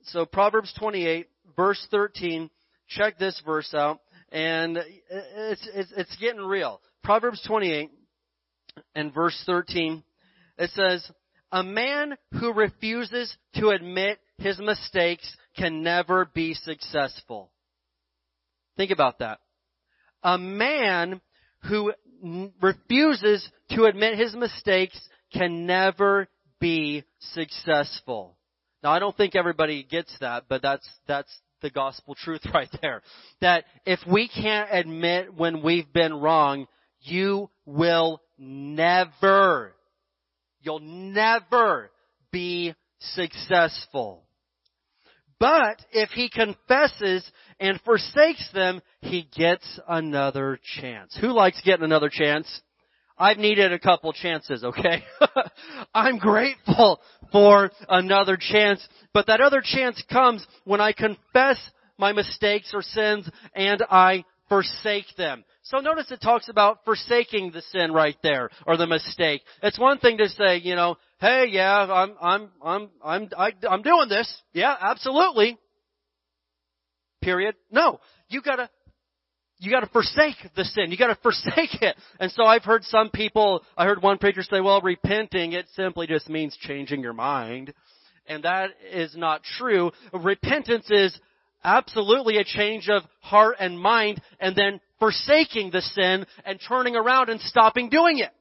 So 0.05 0.25
Proverbs 0.25 0.73
28 0.79 1.27
verse 1.55 1.85
13. 1.91 2.49
Check 2.87 3.19
this 3.19 3.39
verse 3.45 3.75
out, 3.75 3.99
and 4.31 4.77
it's, 5.09 5.69
it's, 5.73 5.93
it's 5.95 6.15
getting 6.17 6.41
real. 6.41 6.81
Proverbs 7.07 7.41
28 7.47 7.89
and 8.93 9.13
verse 9.13 9.41
13. 9.45 10.03
It 10.57 10.69
says, 10.71 11.09
a 11.53 11.63
man 11.63 12.17
who 12.33 12.51
refuses 12.51 13.33
to 13.55 13.69
admit 13.69 14.19
his 14.39 14.59
mistakes 14.59 15.33
can 15.55 15.83
never 15.83 16.25
be 16.25 16.53
successful. 16.53 17.49
Think 18.75 18.91
about 18.91 19.19
that. 19.19 19.39
A 20.21 20.37
man 20.37 21.21
who 21.69 21.93
refuses 22.61 23.49
to 23.69 23.85
admit 23.85 24.19
his 24.19 24.35
mistakes 24.35 24.99
can 25.31 25.65
never 25.65 26.27
be 26.59 27.05
successful. 27.19 28.35
Now 28.83 28.91
I 28.91 28.99
don't 28.99 29.15
think 29.15 29.33
everybody 29.33 29.87
gets 29.89 30.13
that, 30.19 30.43
but 30.49 30.61
that's, 30.61 30.89
that's 31.07 31.33
the 31.61 31.69
gospel 31.69 32.15
truth 32.21 32.41
right 32.53 32.69
there. 32.81 33.01
That 33.39 33.63
if 33.85 34.01
we 34.05 34.27
can't 34.27 34.67
admit 34.73 35.33
when 35.33 35.63
we've 35.63 35.93
been 35.93 36.13
wrong, 36.13 36.67
you 37.09 37.49
will 37.65 38.21
never, 38.37 39.73
you'll 40.61 40.79
never 40.79 41.91
be 42.31 42.73
successful. 42.99 44.23
But 45.39 45.85
if 45.91 46.09
he 46.09 46.29
confesses 46.29 47.29
and 47.59 47.79
forsakes 47.81 48.49
them, 48.53 48.81
he 49.01 49.29
gets 49.35 49.79
another 49.87 50.59
chance. 50.79 51.15
Who 51.21 51.27
likes 51.27 51.61
getting 51.61 51.85
another 51.85 52.09
chance? 52.11 52.61
I've 53.19 53.37
needed 53.37 53.73
a 53.73 53.79
couple 53.79 54.13
chances, 54.13 54.63
okay? 54.63 55.03
I'm 55.93 56.17
grateful 56.17 57.01
for 57.31 57.71
another 57.89 58.37
chance, 58.39 58.87
but 59.13 59.27
that 59.27 59.41
other 59.41 59.61
chance 59.63 60.03
comes 60.11 60.45
when 60.65 60.81
I 60.81 60.91
confess 60.91 61.57
my 61.97 62.13
mistakes 62.13 62.71
or 62.73 62.83
sins 62.83 63.29
and 63.55 63.83
I 63.89 64.23
forsake 64.49 65.05
them. 65.17 65.43
So 65.63 65.79
notice 65.79 66.11
it 66.11 66.21
talks 66.21 66.49
about 66.49 66.85
forsaking 66.85 67.51
the 67.51 67.61
sin 67.73 67.91
right 67.91 68.15
there, 68.23 68.49
or 68.65 68.77
the 68.77 68.87
mistake. 68.87 69.41
It's 69.61 69.79
one 69.79 69.99
thing 69.99 70.17
to 70.19 70.29
say, 70.29 70.57
you 70.57 70.75
know, 70.75 70.95
hey, 71.19 71.47
yeah, 71.49 71.79
I'm, 71.79 72.15
I'm, 72.21 72.49
I'm, 72.63 72.89
I'm, 73.03 73.29
I, 73.37 73.47
am 73.47 73.55
i 73.69 73.73
am 73.73 73.81
doing 73.81 74.09
this. 74.09 74.33
Yeah, 74.53 74.75
absolutely. 74.79 75.57
Period. 77.21 77.55
No. 77.71 77.99
You 78.29 78.41
gotta, 78.41 78.69
you 79.59 79.71
gotta 79.71 79.87
forsake 79.87 80.35
the 80.55 80.63
sin. 80.63 80.91
You 80.91 80.97
gotta 80.97 81.17
forsake 81.23 81.81
it. 81.81 81.97
And 82.19 82.31
so 82.31 82.45
I've 82.45 82.63
heard 82.63 82.83
some 82.85 83.09
people, 83.09 83.63
I 83.75 83.85
heard 83.85 84.01
one 84.01 84.17
preacher 84.17 84.43
say, 84.43 84.61
well, 84.61 84.81
repenting, 84.81 85.53
it 85.53 85.67
simply 85.75 86.07
just 86.07 86.29
means 86.29 86.55
changing 86.57 87.01
your 87.01 87.13
mind. 87.13 87.73
And 88.27 88.43
that 88.43 88.71
is 88.91 89.15
not 89.15 89.41
true. 89.43 89.91
Repentance 90.13 90.89
is 90.89 91.17
absolutely 91.63 92.37
a 92.37 92.43
change 92.43 92.89
of 92.89 93.03
heart 93.19 93.57
and 93.59 93.79
mind 93.79 94.21
and 94.39 94.55
then 94.55 94.79
forsaking 94.99 95.71
the 95.71 95.81
sin 95.81 96.25
and 96.45 96.59
turning 96.67 96.95
around 96.95 97.29
and 97.29 97.39
stopping 97.41 97.89
doing 97.89 98.19
it. 98.19 98.31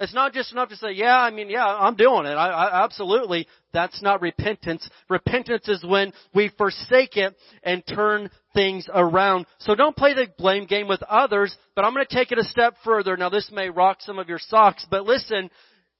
It's 0.00 0.14
not 0.14 0.32
just 0.32 0.50
enough 0.50 0.70
to 0.70 0.76
say, 0.76 0.92
yeah, 0.92 1.18
I 1.18 1.30
mean, 1.30 1.50
yeah, 1.50 1.66
I'm 1.66 1.94
doing 1.94 2.24
it. 2.24 2.30
I, 2.30 2.48
I, 2.48 2.84
absolutely. 2.84 3.46
That's 3.74 4.00
not 4.02 4.22
repentance. 4.22 4.88
Repentance 5.10 5.68
is 5.68 5.84
when 5.84 6.14
we 6.34 6.50
forsake 6.56 7.18
it 7.18 7.36
and 7.62 7.86
turn 7.86 8.30
things 8.54 8.88
around. 8.92 9.44
So 9.58 9.74
don't 9.74 9.94
play 9.94 10.14
the 10.14 10.28
blame 10.38 10.64
game 10.64 10.88
with 10.88 11.02
others, 11.02 11.54
but 11.76 11.84
I'm 11.84 11.92
going 11.92 12.06
to 12.06 12.14
take 12.14 12.32
it 12.32 12.38
a 12.38 12.44
step 12.44 12.76
further. 12.82 13.18
Now 13.18 13.28
this 13.28 13.50
may 13.52 13.68
rock 13.68 13.98
some 14.00 14.18
of 14.18 14.26
your 14.26 14.38
socks, 14.38 14.86
but 14.90 15.04
listen, 15.04 15.50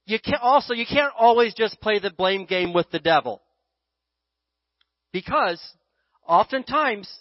you 0.07 0.17
can't 0.19 0.41
also, 0.41 0.73
you 0.73 0.87
can't 0.87 1.13
always 1.15 1.53
just 1.53 1.79
play 1.79 1.99
the 1.99 2.09
blame 2.09 2.45
game 2.45 2.73
with 2.73 2.89
the 2.89 2.99
devil. 2.99 3.39
Because 5.13 5.61
oftentimes 6.31 7.11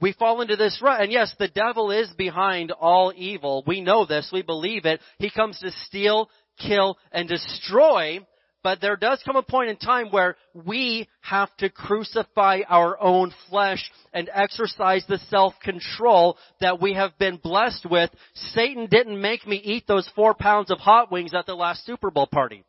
we 0.00 0.12
fall 0.12 0.40
into 0.40 0.56
this 0.56 0.80
rut. 0.80 1.02
And 1.02 1.12
yes, 1.12 1.34
the 1.38 1.48
devil 1.48 1.90
is 1.90 2.08
behind 2.16 2.70
all 2.70 3.12
evil. 3.14 3.64
We 3.66 3.80
know 3.80 4.06
this. 4.06 4.30
We 4.32 4.42
believe 4.42 4.86
it. 4.86 5.00
He 5.18 5.30
comes 5.30 5.58
to 5.58 5.72
steal, 5.86 6.30
kill, 6.58 6.96
and 7.12 7.28
destroy. 7.28 8.20
But 8.62 8.80
there 8.80 8.96
does 8.96 9.20
come 9.24 9.36
a 9.36 9.42
point 9.42 9.70
in 9.70 9.76
time 9.76 10.10
where 10.10 10.36
we 10.54 11.08
have 11.22 11.54
to 11.58 11.70
crucify 11.70 12.60
our 12.68 13.00
own 13.02 13.34
flesh 13.48 13.90
and 14.12 14.30
exercise 14.32 15.04
the 15.08 15.18
self-control 15.28 16.36
that 16.60 16.80
we 16.80 16.94
have 16.94 17.18
been 17.18 17.36
blessed 17.36 17.86
with. 17.90 18.10
Satan 18.54 18.86
didn't 18.86 19.20
make 19.20 19.46
me 19.46 19.56
eat 19.56 19.86
those 19.88 20.08
four 20.14 20.34
pounds 20.34 20.70
of 20.70 20.78
hot 20.78 21.10
wings 21.10 21.34
at 21.34 21.46
the 21.46 21.54
last 21.54 21.84
Super 21.84 22.10
Bowl 22.10 22.28
party. 22.30 22.64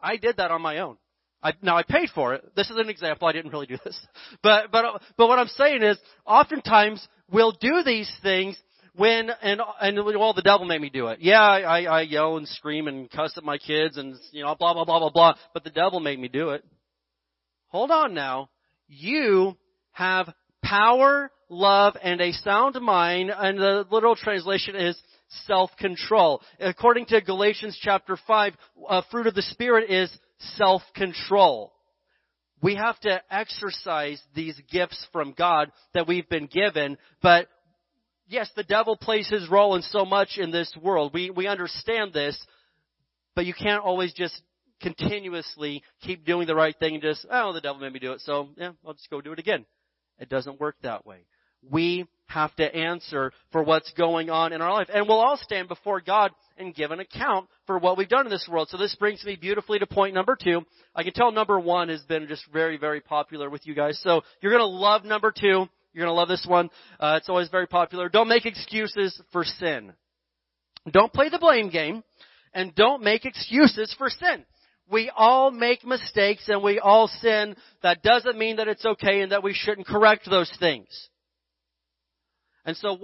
I 0.00 0.16
did 0.16 0.38
that 0.38 0.50
on 0.50 0.62
my 0.62 0.78
own. 0.78 0.96
I, 1.42 1.52
now 1.62 1.76
I 1.76 1.82
paid 1.82 2.08
for 2.14 2.34
it. 2.34 2.44
This 2.56 2.70
is 2.70 2.76
an 2.76 2.88
example. 2.88 3.28
I 3.28 3.32
didn't 3.32 3.52
really 3.52 3.66
do 3.66 3.78
this. 3.84 3.98
But, 4.42 4.70
but, 4.70 4.84
but 5.16 5.28
what 5.28 5.38
I'm 5.38 5.48
saying 5.48 5.82
is, 5.82 5.98
oftentimes 6.24 7.06
we'll 7.30 7.52
do 7.52 7.82
these 7.84 8.10
things 8.22 8.56
when, 8.94 9.30
and, 9.42 9.60
and, 9.80 10.04
well, 10.04 10.32
the 10.32 10.42
devil 10.42 10.66
made 10.66 10.80
me 10.80 10.90
do 10.90 11.08
it. 11.08 11.20
Yeah, 11.20 11.40
I, 11.40 11.82
I 11.82 12.00
yell 12.02 12.36
and 12.36 12.48
scream 12.48 12.88
and 12.88 13.10
cuss 13.10 13.34
at 13.36 13.44
my 13.44 13.58
kids 13.58 13.96
and, 13.96 14.16
you 14.32 14.42
know, 14.42 14.54
blah, 14.54 14.72
blah, 14.74 14.84
blah, 14.84 14.98
blah, 14.98 15.10
blah, 15.10 15.34
but 15.52 15.64
the 15.64 15.70
devil 15.70 16.00
made 16.00 16.18
me 16.18 16.28
do 16.28 16.50
it. 16.50 16.64
Hold 17.68 17.90
on 17.90 18.14
now. 18.14 18.48
You 18.88 19.56
have 19.92 20.32
power, 20.62 21.30
love, 21.48 21.96
and 22.02 22.20
a 22.20 22.32
sound 22.32 22.76
mind, 22.80 23.32
and 23.36 23.58
the 23.58 23.84
literal 23.90 24.16
translation 24.16 24.76
is 24.76 24.98
self-control. 25.46 26.42
According 26.60 27.06
to 27.06 27.20
Galatians 27.20 27.78
chapter 27.82 28.16
5, 28.26 28.52
uh, 28.88 29.02
fruit 29.10 29.26
of 29.26 29.34
the 29.34 29.42
Spirit 29.42 29.90
is 29.90 30.16
self-control. 30.56 31.72
We 32.62 32.74
have 32.76 32.98
to 33.00 33.20
exercise 33.30 34.20
these 34.34 34.60
gifts 34.70 35.06
from 35.12 35.34
God 35.36 35.70
that 35.94 36.08
we've 36.08 36.28
been 36.28 36.46
given, 36.46 36.96
but 37.22 37.48
yes, 38.28 38.50
the 38.56 38.64
devil 38.64 38.96
plays 38.96 39.28
his 39.28 39.48
role 39.48 39.76
in 39.76 39.82
so 39.82 40.04
much 40.04 40.38
in 40.38 40.50
this 40.50 40.74
world. 40.82 41.12
We, 41.12 41.30
we 41.30 41.46
understand 41.46 42.12
this, 42.12 42.38
but 43.34 43.46
you 43.46 43.54
can't 43.54 43.84
always 43.84 44.12
just 44.14 44.40
continuously 44.80 45.82
keep 46.00 46.24
doing 46.24 46.46
the 46.46 46.54
right 46.54 46.76
thing 46.78 46.94
and 46.94 47.02
just, 47.02 47.26
oh, 47.30 47.52
the 47.52 47.60
devil 47.60 47.80
made 47.80 47.92
me 47.92 47.98
do 47.98 48.12
it, 48.12 48.20
so 48.22 48.48
yeah, 48.56 48.72
I'll 48.86 48.94
just 48.94 49.10
go 49.10 49.20
do 49.20 49.32
it 49.32 49.38
again. 49.38 49.64
It 50.18 50.28
doesn't 50.28 50.60
work 50.60 50.76
that 50.82 51.06
way. 51.06 51.26
We 51.62 52.06
have 52.26 52.54
to 52.56 52.74
answer 52.74 53.32
for 53.52 53.62
what's 53.62 53.90
going 53.92 54.30
on 54.30 54.52
in 54.52 54.60
our 54.60 54.72
life. 54.72 54.88
And 54.92 55.08
we'll 55.08 55.20
all 55.20 55.36
stand 55.36 55.68
before 55.68 56.00
God 56.00 56.32
and 56.58 56.74
give 56.74 56.90
an 56.90 57.00
account 57.00 57.48
for 57.66 57.78
what 57.78 57.96
we've 57.96 58.08
done 58.08 58.26
in 58.26 58.30
this 58.30 58.48
world. 58.50 58.68
So 58.68 58.76
this 58.76 58.94
brings 58.96 59.24
me 59.24 59.36
beautifully 59.36 59.78
to 59.78 59.86
point 59.86 60.14
number 60.14 60.36
two. 60.40 60.62
I 60.94 61.02
can 61.02 61.12
tell 61.12 61.32
number 61.32 61.58
one 61.58 61.88
has 61.88 62.02
been 62.02 62.26
just 62.26 62.44
very, 62.52 62.78
very 62.78 63.00
popular 63.00 63.50
with 63.50 63.66
you 63.66 63.74
guys. 63.74 64.00
So 64.02 64.22
you're 64.40 64.52
gonna 64.52 64.64
love 64.64 65.04
number 65.04 65.32
two. 65.32 65.66
You're 65.92 66.04
gonna 66.04 66.12
love 66.12 66.28
this 66.28 66.46
one. 66.46 66.70
Uh, 66.98 67.14
it's 67.18 67.28
always 67.28 67.48
very 67.48 67.66
popular. 67.66 68.08
Don't 68.08 68.28
make 68.28 68.46
excuses 68.46 69.20
for 69.32 69.44
sin. 69.44 69.92
Don't 70.90 71.12
play 71.12 71.28
the 71.28 71.38
blame 71.38 71.70
game 71.70 72.02
and 72.54 72.74
don't 72.74 73.02
make 73.02 73.24
excuses 73.24 73.94
for 73.98 74.08
sin. 74.08 74.44
We 74.88 75.10
all 75.14 75.50
make 75.50 75.84
mistakes 75.84 76.48
and 76.48 76.62
we 76.62 76.78
all 76.78 77.08
sin. 77.08 77.56
That 77.82 78.02
doesn't 78.02 78.38
mean 78.38 78.56
that 78.56 78.68
it's 78.68 78.84
okay 78.84 79.20
and 79.20 79.32
that 79.32 79.42
we 79.42 79.52
shouldn't 79.52 79.86
correct 79.86 80.30
those 80.30 80.50
things. 80.60 80.86
And 82.66 82.76
so, 82.76 82.98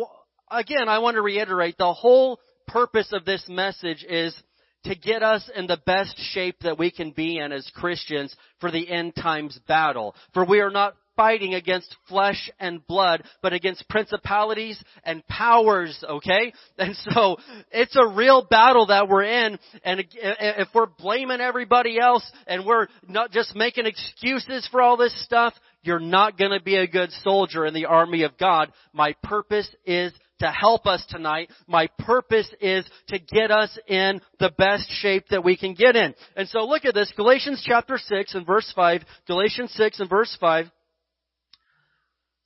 again, 0.51 0.89
I 0.89 0.99
want 0.99 1.15
to 1.15 1.23
reiterate 1.23 1.79
the 1.79 1.95
whole 1.95 2.41
purpose 2.67 3.09
of 3.13 3.25
this 3.25 3.45
message 3.49 4.05
is 4.07 4.37
to 4.85 4.97
get 4.97 5.23
us 5.23 5.49
in 5.55 5.69
the 5.69 5.81
best 5.87 6.19
shape 6.33 6.57
that 6.63 6.79
we 6.79 6.91
can 6.91 7.13
be 7.13 7.39
in 7.39 7.53
as 7.53 7.71
Christians 7.75 8.35
for 8.61 8.73
the 8.73 8.91
end 8.91 9.15
times 9.15 9.59
battle. 9.69 10.17
For 10.35 10.45
we 10.45 10.61
are 10.61 10.71
not 10.71 10.97
fighting 11.15 11.55
against 11.55 11.95
flesh 12.09 12.51
and 12.59 12.85
blood, 12.87 13.23
but 13.43 13.53
against 13.53 13.89
principalities 13.89 14.83
and 15.05 15.25
powers, 15.29 16.03
okay? 16.09 16.53
And 16.79 16.97
so, 16.97 17.37
it's 17.71 17.97
a 17.97 18.09
real 18.09 18.47
battle 18.49 18.87
that 18.87 19.09
we're 19.09 19.25
in, 19.25 19.59
and 19.85 20.05
if 20.13 20.69
we're 20.75 20.87
blaming 20.87 21.41
everybody 21.41 22.01
else, 22.01 22.29
and 22.47 22.67
we're 22.67 22.89
not 23.07 23.31
just 23.31 23.55
making 23.55 23.87
excuses 23.87 24.67
for 24.73 24.81
all 24.81 24.97
this 24.97 25.15
stuff, 25.25 25.55
you're 25.83 26.01
not 26.01 26.39
gonna 26.39 26.61
be 26.61 26.77
a 26.77 26.87
good 26.87 27.11
soldier 27.23 27.67
in 27.67 27.75
the 27.75 27.87
army 27.87 28.23
of 28.23 28.39
God. 28.39 28.73
My 28.93 29.15
purpose 29.23 29.69
is 29.85 30.13
to 30.43 30.51
help 30.51 30.87
us 30.87 31.05
tonight. 31.09 31.51
My 31.69 31.89
purpose 32.01 32.49
is 32.61 32.85
to 33.09 33.19
get 33.19 33.51
us 33.51 33.77
in 33.87 34.21
the 34.41 34.51
best 34.51 34.91
shape 34.91 35.29
that 35.31 35.45
we 35.45 35.57
can 35.57 35.75
get 35.75 35.95
in. 35.95 36.15
And 36.37 36.49
so 36.49 36.65
look 36.65 36.85
at 36.85 36.95
this, 36.95 37.13
Galatians 37.17 37.63
chapter 37.65 37.97
6 37.97 38.35
and 38.35 38.45
verse 38.45 38.71
5, 38.75 39.03
Galatians 39.27 39.73
6 39.75 40.01
and 40.01 40.11
verse 40.11 40.37
5. 40.41 40.67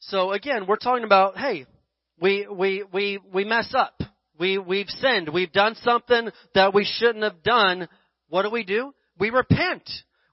So 0.01 0.33
again, 0.33 0.67
we're 0.69 0.77
talking 0.77 1.05
about, 1.05 1.39
hey, 1.39 1.67
we, 2.21 2.47
we, 2.51 2.85
we, 2.93 3.19
we 3.33 3.45
mess 3.45 3.75
up. 3.75 4.01
We, 4.39 4.59
we've 4.59 4.89
sinned. 4.89 5.31
We've 5.31 5.53
done 5.53 5.75
something 5.77 6.29
that 6.55 6.75
we 6.75 6.85
shouldn't 6.85 7.25
have 7.25 7.43
done. 7.43 7.89
What 8.29 8.43
do 8.43 8.51
we 8.51 8.65
do? 8.65 8.93
We 9.19 9.31
repent. 9.31 9.89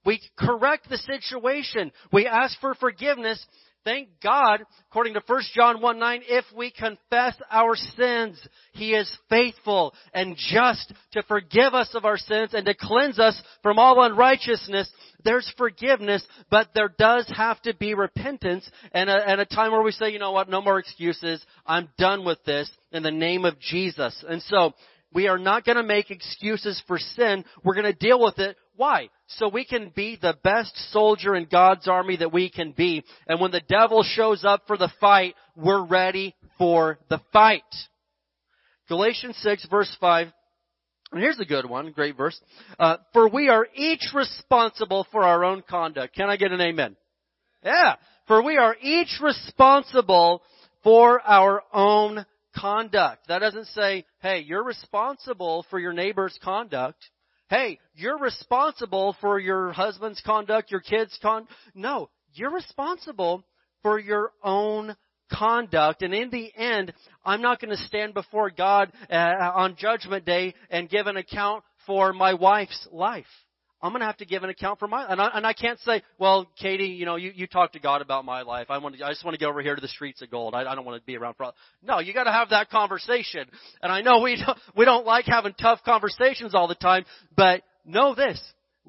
We 0.05 0.22
correct 0.38 0.89
the 0.89 0.98
situation. 0.98 1.91
We 2.12 2.27
ask 2.27 2.60
for 2.60 2.74
forgiveness 2.75 3.43
Thank 3.86 4.07
God, 4.22 4.63
according 4.89 5.15
to 5.15 5.22
1 5.25 5.41
John 5.53 5.81
1 5.81 6.00
9, 6.00 6.22
if 6.27 6.45
we 6.55 6.72
confess 6.72 7.36
our 7.51 7.75
sins, 7.75 8.39
He 8.72 8.93
is 8.93 9.12
faithful 9.29 9.93
and 10.13 10.38
just 10.38 10.93
to 11.12 11.24
forgive 11.24 11.74
us 11.74 11.89
of 11.93 12.05
our 12.05 12.17
sins 12.17 12.51
and 12.53 12.65
to 12.65 12.74
cleanse 12.74 13.19
us 13.19 13.39
from 13.62 13.79
all 13.79 14.01
unrighteousness. 14.01 14.89
There's 15.25 15.51
forgiveness, 15.57 16.25
but 16.50 16.69
there 16.74 16.93
does 16.98 17.29
have 17.36 17.62
to 17.63 17.75
be 17.75 17.93
repentance 17.93 18.69
and 18.93 19.10
a, 19.10 19.29
and 19.29 19.41
a 19.41 19.45
time 19.45 19.74
where 19.74 19.83
we 19.83 19.91
say, 19.91 20.12
you 20.12 20.19
know 20.19 20.31
what, 20.31 20.50
no 20.50 20.62
more 20.62 20.79
excuses. 20.79 21.45
I'm 21.65 21.89
done 21.98 22.24
with 22.24 22.41
this 22.45 22.72
in 22.93 23.03
the 23.03 23.12
name 23.12 23.43
of 23.43 23.60
Jesus. 23.60 24.24
And 24.27 24.41
so, 24.43 24.74
we 25.13 25.27
are 25.27 25.38
not 25.38 25.63
going 25.63 25.75
to 25.77 25.83
make 25.83 26.10
excuses 26.10 26.81
for 26.88 26.98
sin. 26.98 27.45
We're 27.63 27.75
going 27.75 27.86
to 27.86 27.93
deal 27.93 28.19
with 28.19 28.39
it. 28.39 28.57
Why? 28.75 29.10
So 29.27 29.50
we 29.50 29.65
can 29.65 29.92
be 29.96 30.18
the 30.20 30.36
best 30.44 30.75
soldier 30.92 31.36
in 31.36 31.48
God's 31.51 31.88
army 31.88 32.18
that 32.18 32.34
we 32.34 32.50
can 32.50 32.72
be. 32.72 33.03
And 33.27 33.39
when 33.39 33.51
the 33.51 33.62
devil 33.68 34.03
shows 34.03 34.44
up 34.44 34.63
for 34.65 34.77
the 34.77 34.92
fight, 35.00 35.36
we're 35.56 35.86
ready 35.86 36.36
for 36.58 36.98
the 37.10 37.22
fight. 37.32 37.63
Galatians 38.88 39.38
6 39.42 39.68
verse 39.70 39.96
5. 40.00 40.27
And 41.12 41.22
here's 41.22 41.39
a 41.39 41.46
good 41.46 41.70
one, 41.70 41.92
great 41.92 42.18
verse. 42.18 42.39
Uh, 42.80 42.98
for 43.13 43.30
we 43.30 43.48
are 43.50 43.68
each 43.75 44.08
responsible 44.15 45.06
for 45.12 45.24
our 45.24 45.44
own 45.44 45.62
conduct. 45.70 46.15
Can 46.15 46.30
I 46.30 46.38
get 46.38 46.51
an 46.51 46.60
amen? 46.60 46.96
Yeah. 47.63 47.96
For 48.27 48.42
we 48.42 48.58
are 48.58 48.75
each 48.82 49.20
responsible 49.22 50.42
for 50.84 51.22
our 51.22 51.62
own 51.72 52.25
conduct. 52.56 53.27
That 53.27 53.39
doesn't 53.39 53.68
say, 53.68 54.06
hey, 54.22 54.39
you're 54.39 54.63
responsible 54.63 55.65
for 55.70 55.80
your 55.80 55.94
neighbor's 55.94 56.38
conduct. 56.44 56.98
Hey, 57.53 57.77
you're 57.93 58.17
responsible 58.17 59.15
for 59.22 59.38
your 59.38 59.74
husband's 59.74 60.19
conduct, 60.22 60.72
your 60.72 60.79
kids' 60.79 61.19
conduct. 61.22 61.53
No, 61.75 62.10
you're 62.33 62.50
responsible 62.50 63.43
for 63.83 64.00
your 64.00 64.31
own 64.43 64.95
conduct. 65.31 66.01
And 66.01 66.15
in 66.15 66.31
the 66.31 66.51
end, 66.57 66.93
I'm 67.24 67.43
not 67.43 67.62
going 67.62 67.69
to 67.69 67.83
stand 67.83 68.15
before 68.15 68.50
God 68.50 68.91
uh, 69.07 69.13
on 69.53 69.75
Judgment 69.75 70.25
Day 70.25 70.55
and 70.72 70.89
give 70.89 71.05
an 71.05 71.15
account 71.15 71.63
for 71.86 72.12
my 72.12 72.33
wife's 72.33 72.88
life. 72.91 73.27
I'm 73.83 73.91
going 73.91 73.99
to 73.99 74.05
have 74.05 74.17
to 74.17 74.25
give 74.25 74.43
an 74.43 74.49
account 74.49 74.79
for 74.79 74.87
my, 74.87 75.05
and 75.05 75.21
I, 75.21 75.29
and 75.33 75.45
I 75.45 75.51
can't 75.51 75.77
say, 75.81 76.03
well, 76.17 76.47
Katie, 76.57 76.85
you 76.85 77.05
know, 77.05 77.17
you, 77.17 77.33
you 77.35 77.47
talk 77.47 77.73
to 77.73 77.79
God 77.79 78.01
about 78.01 78.23
my 78.23 78.43
life. 78.43 78.67
I 78.69 78.77
want 78.77 78.97
to, 78.97 79.05
I 79.05 79.09
just 79.09 79.25
want 79.25 79.37
to 79.37 79.43
go 79.43 79.49
over 79.49 79.61
here 79.61 79.75
to 79.75 79.81
the 79.81 79.89
streets 79.89 80.21
of 80.21 80.31
gold. 80.31 80.55
I, 80.55 80.61
I 80.61 80.73
don't 80.73 80.85
want 80.85 81.01
to 81.01 81.05
be 81.05 81.17
around 81.17 81.35
for, 81.35 81.51
no, 81.83 81.99
you 81.99 82.13
got 82.13 82.23
to 82.23 82.31
have 82.31 82.51
that 82.51 82.69
conversation. 82.69 83.45
And 83.81 83.91
I 83.91 83.99
know 83.99 84.21
we 84.21 84.41
don't, 84.43 84.57
we 84.77 84.85
don't 84.85 85.05
like 85.05 85.25
having 85.25 85.53
tough 85.53 85.81
conversations 85.83 86.55
all 86.55 86.69
the 86.69 86.75
time, 86.75 87.03
but 87.35 87.61
know 87.85 88.15
this. 88.15 88.41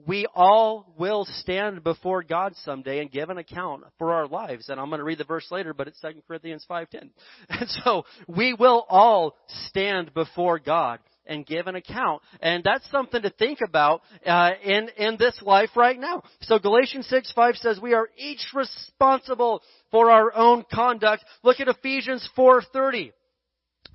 We 0.07 0.27
all 0.33 0.95
will 0.97 1.25
stand 1.25 1.83
before 1.83 2.23
God 2.23 2.55
someday 2.65 3.01
and 3.01 3.11
give 3.11 3.31
an 3.31 3.39
account 3.39 3.83
for 3.99 4.13
our 4.13 4.29
lives. 4.29 4.69
And 4.69 4.79
I'm 4.79 4.91
going 4.91 4.99
to 4.99 5.05
read 5.05 5.19
the 5.19 5.25
verse 5.25 5.47
later, 5.51 5.75
but 5.75 5.89
it's 5.89 6.01
2 6.01 6.23
Corinthians 6.29 6.65
5.10. 6.71 7.11
And 7.49 7.69
so, 7.85 8.05
we 8.29 8.55
will 8.55 8.87
all 8.89 9.37
stand 9.67 10.15
before 10.15 10.61
God 10.61 11.01
and 11.27 11.47
give 11.47 11.67
an 11.67 11.75
account. 11.75 12.23
And 12.41 12.63
that's 12.65 12.89
something 12.91 13.23
to 13.23 13.31
think 13.31 13.61
about 13.67 14.03
uh, 14.27 14.51
in 14.63 14.89
in 14.97 15.17
this 15.19 15.41
life 15.43 15.71
right 15.77 15.99
now. 15.99 16.23
So 16.43 16.59
Galatians 16.59 17.07
6 17.09 17.33
5 17.33 17.57
says 17.57 17.79
we 17.81 17.95
are 17.95 18.09
each 18.17 18.47
responsible 18.55 19.63
for 19.91 20.11
our 20.11 20.35
own 20.35 20.65
conduct. 20.73 21.25
Look 21.43 21.61
at 21.61 21.69
Ephesians 21.69 22.29
4:30. 22.37 23.13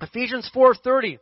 Ephesians 0.00 0.50
4:30. 0.54 1.18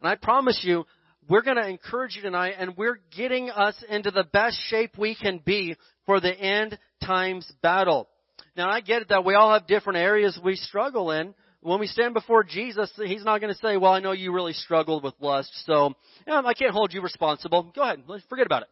And 0.00 0.08
I 0.08 0.14
promise 0.14 0.60
you, 0.62 0.84
we're 1.28 1.42
going 1.42 1.56
to 1.56 1.68
encourage 1.68 2.16
you 2.16 2.22
tonight, 2.22 2.54
and 2.58 2.76
we're 2.76 3.00
getting 3.14 3.50
us 3.50 3.74
into 3.88 4.10
the 4.10 4.24
best 4.24 4.58
shape 4.68 4.96
we 4.96 5.14
can 5.14 5.40
be 5.44 5.76
for 6.06 6.20
the 6.20 6.34
end 6.34 6.78
times 7.04 7.50
battle. 7.62 8.08
Now 8.56 8.70
I 8.70 8.80
get 8.80 9.02
it 9.02 9.08
that 9.10 9.24
we 9.24 9.34
all 9.34 9.52
have 9.52 9.66
different 9.66 9.98
areas 9.98 10.38
we 10.42 10.56
struggle 10.56 11.10
in, 11.10 11.34
when 11.60 11.80
we 11.80 11.86
stand 11.86 12.14
before 12.14 12.44
Jesus, 12.44 12.90
He's 12.96 13.24
not 13.24 13.40
going 13.40 13.52
to 13.52 13.58
say, 13.60 13.76
well, 13.76 13.92
I 13.92 14.00
know 14.00 14.12
you 14.12 14.32
really 14.32 14.52
struggled 14.52 15.02
with 15.02 15.14
lust, 15.20 15.50
so 15.66 15.94
I 16.26 16.54
can't 16.54 16.72
hold 16.72 16.92
you 16.92 17.00
responsible. 17.02 17.72
Go 17.74 17.82
ahead, 17.82 18.02
forget 18.28 18.46
about 18.46 18.62
it. 18.62 18.68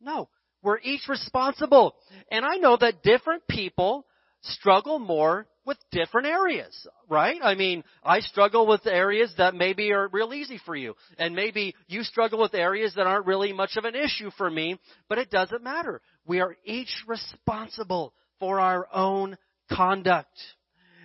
No. 0.00 0.28
We're 0.62 0.78
each 0.80 1.08
responsible. 1.08 1.94
And 2.30 2.44
I 2.44 2.56
know 2.56 2.76
that 2.78 3.02
different 3.02 3.46
people 3.48 4.06
struggle 4.42 4.98
more 4.98 5.46
with 5.64 5.78
different 5.92 6.26
areas, 6.26 6.86
right? 7.08 7.38
I 7.42 7.54
mean, 7.54 7.84
I 8.02 8.20
struggle 8.20 8.66
with 8.66 8.86
areas 8.86 9.32
that 9.38 9.54
maybe 9.54 9.92
are 9.92 10.08
real 10.08 10.34
easy 10.34 10.58
for 10.64 10.74
you. 10.74 10.94
And 11.18 11.34
maybe 11.34 11.74
you 11.86 12.02
struggle 12.02 12.40
with 12.40 12.54
areas 12.54 12.94
that 12.96 13.06
aren't 13.06 13.26
really 13.26 13.52
much 13.52 13.76
of 13.76 13.84
an 13.84 13.94
issue 13.94 14.30
for 14.36 14.50
me, 14.50 14.78
but 15.08 15.18
it 15.18 15.30
doesn't 15.30 15.62
matter. 15.62 16.00
We 16.26 16.40
are 16.40 16.56
each 16.64 16.92
responsible 17.06 18.12
for 18.38 18.58
our 18.60 18.86
own 18.92 19.36
conduct. 19.72 20.36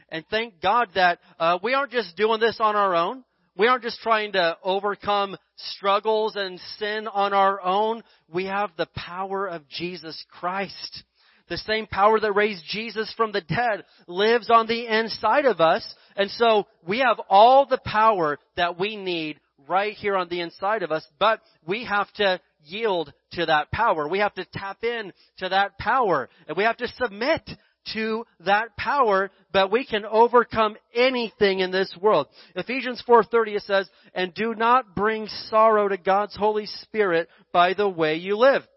And 0.09 0.23
thank 0.29 0.61
God 0.61 0.89
that 0.95 1.19
uh, 1.39 1.59
we 1.63 1.73
aren't 1.73 1.91
just 1.91 2.15
doing 2.15 2.39
this 2.39 2.57
on 2.59 2.75
our 2.75 2.95
own. 2.95 3.23
We 3.57 3.67
aren't 3.67 3.83
just 3.83 4.01
trying 4.01 4.33
to 4.33 4.57
overcome 4.63 5.37
struggles 5.55 6.35
and 6.35 6.59
sin 6.77 7.07
on 7.07 7.33
our 7.33 7.61
own. 7.61 8.03
We 8.31 8.45
have 8.45 8.71
the 8.77 8.87
power 8.95 9.47
of 9.47 9.67
Jesus 9.69 10.23
Christ. 10.29 11.03
The 11.47 11.57
same 11.59 11.85
power 11.85 12.19
that 12.19 12.33
raised 12.33 12.63
Jesus 12.67 13.13
from 13.15 13.31
the 13.31 13.41
dead 13.41 13.85
lives 14.07 14.49
on 14.49 14.67
the 14.67 14.87
inside 14.87 15.45
of 15.45 15.61
us. 15.61 15.85
And 16.15 16.29
so 16.31 16.65
we 16.85 16.99
have 16.99 17.19
all 17.29 17.65
the 17.65 17.79
power 17.85 18.39
that 18.57 18.79
we 18.79 18.95
need 18.95 19.39
right 19.67 19.93
here 19.93 20.15
on 20.15 20.27
the 20.29 20.41
inside 20.41 20.83
of 20.83 20.91
us, 20.91 21.05
but 21.19 21.41
we 21.65 21.85
have 21.85 22.11
to 22.13 22.39
yield 22.63 23.13
to 23.31 23.45
that 23.45 23.71
power. 23.71 24.07
We 24.07 24.19
have 24.19 24.33
to 24.35 24.45
tap 24.45 24.83
in 24.83 25.13
to 25.37 25.49
that 25.49 25.77
power. 25.77 26.29
And 26.47 26.57
we 26.57 26.63
have 26.63 26.77
to 26.77 26.87
submit 26.99 27.49
to 27.93 28.25
that 28.41 28.75
power, 28.77 29.31
but 29.51 29.71
we 29.71 29.85
can 29.85 30.05
overcome 30.05 30.75
anything 30.93 31.59
in 31.59 31.71
this 31.71 31.95
world. 32.01 32.27
Ephesians 32.55 33.01
4:30 33.07 33.55
it 33.55 33.63
says, 33.63 33.89
"And 34.13 34.33
do 34.33 34.55
not 34.55 34.95
bring 34.95 35.27
sorrow 35.27 35.87
to 35.87 35.97
God's 35.97 36.35
Holy 36.35 36.65
Spirit 36.65 37.29
by 37.51 37.73
the 37.73 37.89
way 37.89 38.15
you 38.15 38.37
live." 38.37 38.67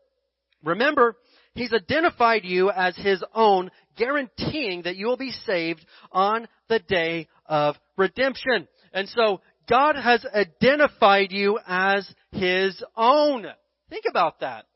Remember, 0.63 1.17
He's 1.55 1.73
identified 1.73 2.45
you 2.45 2.71
as 2.71 2.97
His 2.97 3.25
own, 3.35 3.71
guaranteeing 3.97 4.83
that 4.83 4.97
you 4.97 5.07
will 5.07 5.17
be 5.17 5.33
saved 5.33 5.85
on 6.13 6.47
the 6.69 6.79
day 6.79 7.27
of 7.47 7.77
redemption. 7.97 8.69
And 8.93 9.09
so, 9.09 9.41
God 9.69 9.97
has 9.97 10.25
identified 10.27 11.33
you 11.33 11.59
as 11.67 12.13
His 12.31 12.83
own. 12.97 13.47
Think 13.91 14.05
about 14.09 14.41
that. 14.41 14.67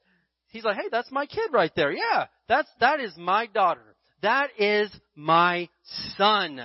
He's 0.49 0.65
like, 0.65 0.77
hey, 0.77 0.89
that's 0.91 1.11
my 1.11 1.27
kid 1.27 1.51
right 1.53 1.73
there. 1.75 1.93
Yeah, 1.93 2.27
that's, 2.47 2.69
that 2.81 3.01
is 3.01 3.17
my 3.17 3.47
daughter. 3.47 3.92
That 4.23 4.51
is 4.59 4.91
my 5.15 5.69
son. 6.17 6.61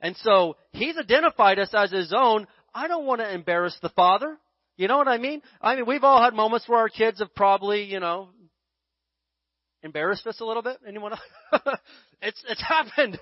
And 0.00 0.16
so 0.18 0.56
he's 0.72 0.96
identified 0.96 1.58
us 1.58 1.70
as 1.74 1.90
his 1.90 2.12
own. 2.16 2.46
I 2.74 2.88
don't 2.88 3.06
want 3.06 3.20
to 3.20 3.32
embarrass 3.32 3.76
the 3.82 3.90
father. 3.90 4.38
You 4.76 4.88
know 4.88 4.96
what 4.96 5.08
I 5.08 5.18
mean? 5.18 5.42
I 5.60 5.76
mean, 5.76 5.86
we've 5.86 6.04
all 6.04 6.22
had 6.22 6.32
moments 6.32 6.68
where 6.68 6.78
our 6.78 6.88
kids 6.88 7.18
have 7.18 7.34
probably, 7.34 7.84
you 7.84 8.00
know, 8.00 8.28
embarrassed 9.82 10.26
us 10.26 10.40
a 10.40 10.44
little 10.44 10.62
bit. 10.62 10.78
Anyone? 10.86 11.12
it's 12.22 12.42
it's 12.48 12.62
happened. 12.62 13.18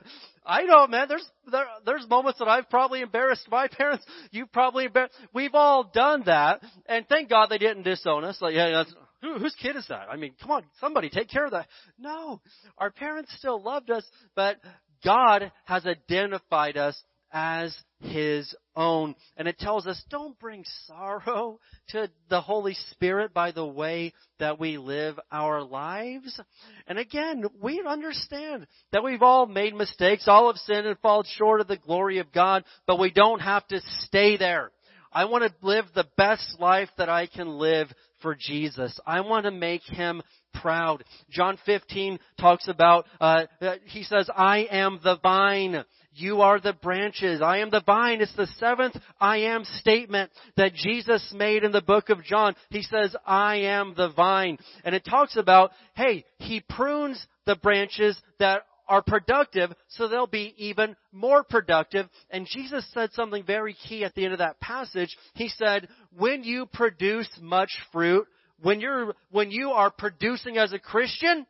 I 0.47 0.63
know, 0.63 0.87
man. 0.87 1.07
There's 1.09 1.27
there, 1.51 1.67
there's 1.85 2.09
moments 2.09 2.39
that 2.39 2.49
I've 2.49 2.71
probably 2.71 3.01
embarrassed 3.01 3.47
my 3.51 3.69
parents. 3.69 4.05
You've 4.31 4.53
probably 4.53 4.87
embarrassed. 4.87 5.15
We've 5.33 5.55
all 5.55 5.91
done 5.93 6.25
that, 6.27 6.63
and 6.87 7.07
thank 7.09 7.29
God 7.29 7.49
they 7.51 7.59
didn't 7.59 7.83
disown 7.83 8.25
us. 8.25 8.39
Like, 8.41 8.55
yeah, 8.55 8.71
that's, 8.71 8.95
who, 9.23 9.39
whose 9.39 9.55
kid 9.61 9.77
is 9.77 9.87
that? 9.89 10.07
I 10.11 10.17
mean, 10.17 10.35
come 10.41 10.51
on, 10.51 10.65
somebody 10.81 11.11
take 11.11 11.29
care 11.29 11.45
of 11.45 11.53
that. 11.53 11.67
No, 11.99 12.41
our 12.77 12.91
parents 12.91 13.35
still 13.39 13.63
loved 13.63 13.91
us, 13.91 14.05
but 14.35 14.57
God 15.05 15.51
has 15.65 15.87
identified 15.87 16.77
us 16.77 17.01
as 17.33 17.77
His 18.01 18.55
own. 18.75 19.15
And 19.37 19.49
it 19.49 19.59
tells 19.59 19.87
us 19.87 20.03
don't 20.09 20.39
bring 20.39 20.65
sorrow 20.87 21.59
to 21.91 22.11
the 22.31 22.41
Holy 22.41 22.75
Spirit 22.93 23.35
by 23.35 23.53
the 23.53 23.67
way 23.67 24.13
that 24.39 24.59
we 24.59 24.79
live 24.79 25.19
our 25.31 25.63
lives. 25.63 26.41
And 26.87 26.99
again, 26.99 27.45
we 27.61 27.83
understand 27.87 28.67
that 28.93 29.05
we've 29.05 29.23
all 29.23 29.47
made 29.47 29.75
mistakes, 29.75 30.27
all 30.27 30.47
have 30.47 30.57
sinned 30.57 30.87
and 30.87 30.99
fallen 31.01 31.27
short 31.37 31.61
of 31.61 31.69
the 31.69 31.77
glory 31.77 32.19
of 32.19 32.33
God, 32.33 32.65
but 32.87 32.99
we 32.99 33.11
don't 33.11 33.41
have 33.41 33.67
to 33.69 33.81
stay 34.01 34.37
there. 34.37 34.71
I 35.11 35.25
want 35.25 35.45
to 35.45 35.67
live 35.67 35.87
the 35.95 36.07
best 36.17 36.61
life 36.61 36.91
that 36.99 37.09
I 37.09 37.27
can 37.27 37.49
live 37.49 37.89
for 38.21 38.35
Jesus. 38.35 38.99
I 39.07 39.21
want 39.21 39.45
to 39.45 39.51
make 39.51 39.83
Him 39.83 40.23
proud. 40.55 41.05
John 41.31 41.59
15 41.67 42.19
talks 42.41 42.69
about, 42.69 43.07
uh, 43.21 43.45
he 43.87 44.03
says, 44.03 44.29
I 44.35 44.67
am 44.71 45.01
the 45.03 45.19
vine. 45.23 45.85
You 46.15 46.41
are 46.41 46.59
the 46.59 46.73
branches. 46.73 47.41
I 47.41 47.59
am 47.59 47.71
the 47.71 47.83
vine. 47.85 48.21
It's 48.21 48.35
the 48.35 48.49
seventh 48.59 48.97
I 49.21 49.39
am 49.39 49.65
statement 49.65 50.31
that 50.57 50.75
Jesus 50.75 51.33
made 51.37 51.63
in 51.63 51.71
the 51.71 51.81
book 51.81 52.09
of 52.11 52.25
John. 52.25 52.57
He 52.71 52.83
says, 52.83 53.15
I 53.25 53.57
am 53.57 53.95
the 53.97 54.11
vine. 54.11 54.59
And 54.85 54.95
it 54.95 55.05
talks 55.05 55.37
about, 55.37 55.71
hey, 55.95 56.25
He 56.39 56.61
prunes 56.69 57.25
the 57.47 57.57
branches 57.57 58.21
that 58.41 58.63
are 58.89 59.03
productive, 59.03 59.71
so 59.89 60.09
they'll 60.09 60.27
be 60.27 60.55
even 60.57 60.97
more 61.13 61.45
productive. 61.45 62.07
And 62.31 62.47
Jesus 62.47 62.89
said 62.93 63.13
something 63.13 63.45
very 63.45 63.75
key 63.75 64.05
at 64.05 64.15
the 64.15 64.25
end 64.25 64.33
of 64.33 64.39
that 64.39 64.61
passage. 64.61 65.17
He 65.35 65.49
said, 65.49 65.89
when 66.17 66.43
you 66.43 66.67
produce 66.67 67.29
much 67.41 67.71
fruit, 67.93 68.27
when 68.61 68.81
you're, 68.81 69.15
when 69.31 69.51
you 69.51 69.71
are 69.71 69.91
producing 69.91 70.57
as 70.57 70.73
a 70.73 70.79
Christian, 70.79 71.47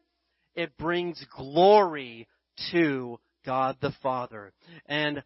it 0.55 0.77
brings 0.77 1.25
glory 1.37 2.27
to 2.73 3.19
God 3.47 3.77
the 3.81 3.93
Father. 4.03 4.53
And 4.87 5.23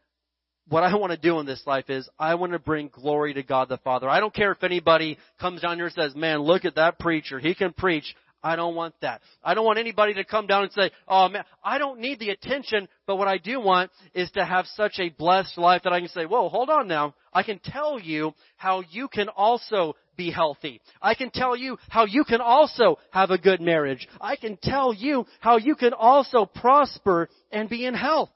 what 0.68 0.84
I 0.84 0.94
want 0.94 1.10
to 1.12 1.18
do 1.18 1.40
in 1.40 1.46
this 1.46 1.62
life 1.66 1.90
is 1.90 2.08
I 2.18 2.36
want 2.36 2.52
to 2.52 2.58
bring 2.58 2.88
glory 2.88 3.34
to 3.34 3.42
God 3.42 3.68
the 3.68 3.78
Father. 3.78 4.08
I 4.08 4.20
don't 4.20 4.34
care 4.34 4.52
if 4.52 4.62
anybody 4.62 5.18
comes 5.40 5.60
down 5.60 5.76
here 5.76 5.86
and 5.86 5.94
says, 5.94 6.14
man, 6.14 6.38
look 6.38 6.64
at 6.64 6.76
that 6.76 6.98
preacher. 6.98 7.38
He 7.38 7.54
can 7.54 7.72
preach. 7.72 8.14
I 8.42 8.56
don't 8.56 8.74
want 8.74 8.94
that. 9.02 9.22
I 9.44 9.54
don't 9.54 9.64
want 9.64 9.78
anybody 9.78 10.14
to 10.14 10.24
come 10.24 10.46
down 10.46 10.64
and 10.64 10.72
say, 10.72 10.90
oh 11.06 11.28
man, 11.28 11.44
I 11.62 11.78
don't 11.78 12.00
need 12.00 12.18
the 12.18 12.30
attention, 12.30 12.88
but 13.06 13.16
what 13.16 13.28
I 13.28 13.38
do 13.38 13.60
want 13.60 13.90
is 14.14 14.30
to 14.32 14.44
have 14.44 14.66
such 14.66 14.98
a 14.98 15.10
blessed 15.10 15.58
life 15.58 15.82
that 15.84 15.92
I 15.92 16.00
can 16.00 16.08
say, 16.08 16.26
whoa, 16.26 16.48
hold 16.48 16.68
on 16.68 16.88
now. 16.88 17.14
I 17.32 17.42
can 17.42 17.60
tell 17.62 18.00
you 18.00 18.34
how 18.56 18.82
you 18.90 19.08
can 19.08 19.28
also 19.28 19.94
be 20.16 20.30
healthy. 20.30 20.80
I 21.00 21.14
can 21.14 21.30
tell 21.30 21.56
you 21.56 21.78
how 21.88 22.04
you 22.04 22.24
can 22.24 22.40
also 22.40 22.98
have 23.12 23.30
a 23.30 23.38
good 23.38 23.60
marriage. 23.60 24.08
I 24.20 24.36
can 24.36 24.58
tell 24.62 24.92
you 24.92 25.26
how 25.40 25.56
you 25.56 25.74
can 25.74 25.92
also 25.92 26.44
prosper 26.44 27.28
and 27.50 27.68
be 27.68 27.86
in 27.86 27.94
health. 27.94 28.30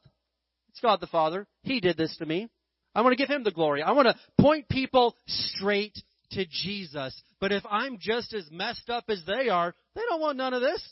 It's 0.71 0.81
God 0.81 1.01
the 1.01 1.07
Father. 1.07 1.47
He 1.63 1.81
did 1.81 1.97
this 1.97 2.17
to 2.19 2.27
me. 2.27 2.49
I 2.95 3.03
want 3.03 3.13
to 3.13 3.17
give 3.17 3.29
Him 3.29 3.45
the 3.45 3.51
glory. 3.51 3.83
I 3.83 3.93
want 3.93 4.09
to 4.09 4.43
point 4.43 4.69
people 4.69 5.17
straight 5.27 5.99
to 6.33 6.45
Jesus. 6.49 7.21
But 7.41 7.53
if 7.53 7.63
I'm 7.71 7.99
just 8.01 8.35
as 8.35 8.49
messed 8.51 8.89
up 8.91 9.05
as 9.09 9.23
they 9.27 9.49
are, 9.49 9.75
they 9.95 10.03
don't 10.09 10.21
want 10.21 10.39
none 10.39 10.55
of 10.55 10.63
this. 10.63 10.83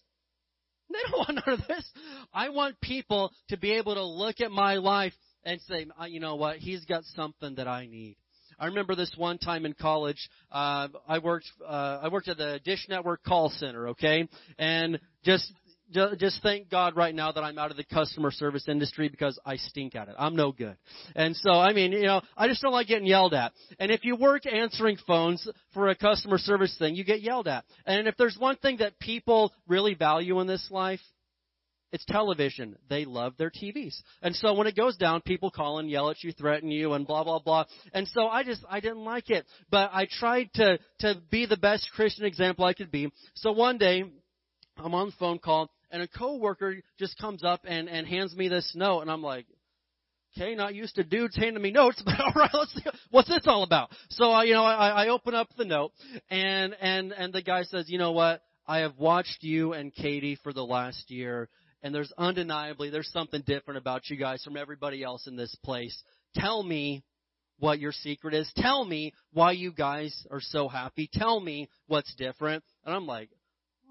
They 0.90 0.99
don't 1.11 1.18
want 1.37 1.47
none 1.47 1.61
of 1.61 1.66
this. 1.66 1.90
I 2.33 2.51
want 2.51 2.81
people 2.81 3.33
to 3.49 3.57
be 3.57 3.73
able 3.73 3.94
to 3.94 4.05
look 4.05 4.40
at 4.40 4.51
my 4.51 4.77
life 4.77 5.14
and 5.44 5.61
say, 5.62 5.87
uh, 6.01 6.07
you 6.07 6.20
know 6.20 6.37
what, 6.37 6.57
he's 6.57 6.85
got 6.85 7.05
something 7.14 7.57
that 7.57 7.68
I 7.68 7.87
need. 7.87 8.16
I 8.59 8.66
remember 8.66 8.94
this 8.94 9.12
one 9.16 9.38
time 9.38 9.66
in 9.66 9.75
college. 9.75 10.29
Uh, 10.51 10.88
I 11.09 11.18
worked. 11.18 11.47
Uh, 11.66 12.01
I 12.03 12.09
worked 12.09 12.29
at 12.29 12.37
the 12.37 12.61
Dish 12.64 12.87
Network 12.88 13.25
call 13.25 13.51
center. 13.51 13.88
Okay, 13.88 14.29
and 14.59 15.01
just 15.25 15.53
just 16.18 16.42
thank 16.42 16.70
God 16.70 16.96
right 16.96 17.14
now 17.14 17.33
that 17.33 17.42
I'm 17.42 17.59
out 17.59 17.70
of 17.70 17.76
the 17.76 17.85
customer 17.85 18.30
service 18.30 18.68
industry 18.68 19.09
because 19.09 19.38
I 19.44 19.57
stink 19.57 19.94
at 19.94 20.09
it. 20.09 20.14
I'm 20.18 20.37
no 20.37 20.52
good. 20.52 20.76
And 21.14 21.37
so, 21.37 21.50
I 21.50 21.72
mean, 21.72 21.92
you 21.92 22.02
know, 22.02 22.20
I 22.37 22.48
just 22.48 22.62
don't 22.62 22.72
like 22.72 22.88
getting 22.88 23.07
yelled 23.07 23.35
at. 23.35 23.52
And 23.78 23.90
if 23.90 24.04
you 24.04 24.16
work 24.16 24.46
answering 24.46 24.96
phones 25.07 25.48
for 25.72 25.88
a 25.88 25.94
customer 25.94 26.38
service 26.38 26.74
thing, 26.78 26.94
you 26.94 27.04
get 27.04 27.20
yelled 27.20 27.48
at. 27.48 27.64
And 27.87 28.09
if 28.09 28.16
there's 28.16 28.37
one 28.38 28.57
thing 28.57 28.78
that 28.78 28.98
people 28.98 29.52
really 29.68 29.94
value 29.94 30.40
in 30.40 30.46
this 30.46 30.68
life, 30.70 31.00
it's 31.94 32.04
television. 32.07 32.76
They 32.90 33.04
love 33.04 33.35
their 33.38 33.50
TVs. 33.50 33.94
And 34.20 34.35
so 34.35 34.54
when 34.54 34.66
it 34.66 34.74
goes 34.74 34.96
down, 34.96 35.20
people 35.20 35.52
call 35.52 35.78
and 35.78 35.88
yell 35.88 36.11
at 36.11 36.24
you, 36.24 36.33
threaten 36.33 36.68
you, 36.72 36.94
and 36.94 37.07
blah, 37.07 37.22
blah, 37.22 37.38
blah. 37.38 37.66
And 37.92 38.09
so 38.09 38.26
I 38.26 38.42
just, 38.42 38.64
I 38.68 38.80
didn't 38.80 39.04
like 39.04 39.30
it. 39.30 39.46
But 39.70 39.90
I 39.92 40.09
tried 40.11 40.50
to, 40.54 40.80
to 41.00 41.22
be 41.30 41.46
the 41.46 41.57
best 41.57 41.88
Christian 41.94 42.24
example 42.24 42.64
I 42.64 42.72
could 42.72 42.90
be. 42.90 43.12
So 43.35 43.52
one 43.52 43.78
day, 43.78 44.02
I'm 44.76 44.94
on 44.94 45.06
the 45.06 45.14
phone 45.18 45.38
call, 45.38 45.70
and 45.90 46.02
a 46.02 46.08
coworker 46.08 46.76
just 46.98 47.18
comes 47.18 47.44
up 47.44 47.62
and, 47.66 47.88
and 47.88 48.06
hands 48.06 48.34
me 48.34 48.48
this 48.48 48.72
note, 48.74 49.00
and 49.00 49.10
I'm 49.10 49.22
like, 49.22 49.46
okay, 50.37 50.54
not 50.54 50.74
used 50.74 50.96
to 50.96 51.04
dudes 51.04 51.37
handing 51.37 51.62
me 51.62 51.70
notes, 51.70 52.02
but 52.04 52.20
all 52.20 52.32
right, 52.34 52.50
let's 52.52 52.74
see, 52.74 52.82
what's 53.10 53.28
this 53.28 53.46
all 53.46 53.62
about? 53.62 53.90
So 54.10 54.30
I, 54.30 54.44
you 54.44 54.54
know, 54.54 54.64
I, 54.64 55.04
I 55.04 55.08
open 55.08 55.34
up 55.34 55.48
the 55.56 55.64
note, 55.64 55.92
and 56.30 56.74
and 56.80 57.12
and 57.12 57.32
the 57.32 57.42
guy 57.42 57.62
says, 57.64 57.87
you 57.88 57.98
know 57.98 58.12
what? 58.12 58.42
I 58.66 58.78
have 58.78 58.98
watched 58.98 59.42
you 59.42 59.74
and 59.74 59.94
Katie 59.94 60.38
for 60.42 60.52
the 60.52 60.64
last 60.64 61.10
year, 61.10 61.48
and 61.82 61.94
there's 61.94 62.12
undeniably 62.16 62.90
there's 62.90 63.10
something 63.12 63.42
different 63.46 63.78
about 63.78 64.08
you 64.08 64.16
guys 64.16 64.42
from 64.42 64.56
everybody 64.56 65.02
else 65.02 65.26
in 65.26 65.37
this 65.37 65.54
place. 65.62 66.02
Tell 66.34 66.62
me 66.62 67.04
what 67.58 67.78
your 67.78 67.92
secret 67.92 68.34
is. 68.34 68.50
Tell 68.56 68.84
me 68.84 69.12
why 69.32 69.52
you 69.52 69.72
guys 69.72 70.26
are 70.30 70.40
so 70.40 70.68
happy. 70.68 71.08
Tell 71.12 71.38
me 71.38 71.68
what's 71.87 72.12
different. 72.16 72.64
And 72.84 72.94
I'm 72.94 73.06
like, 73.06 73.30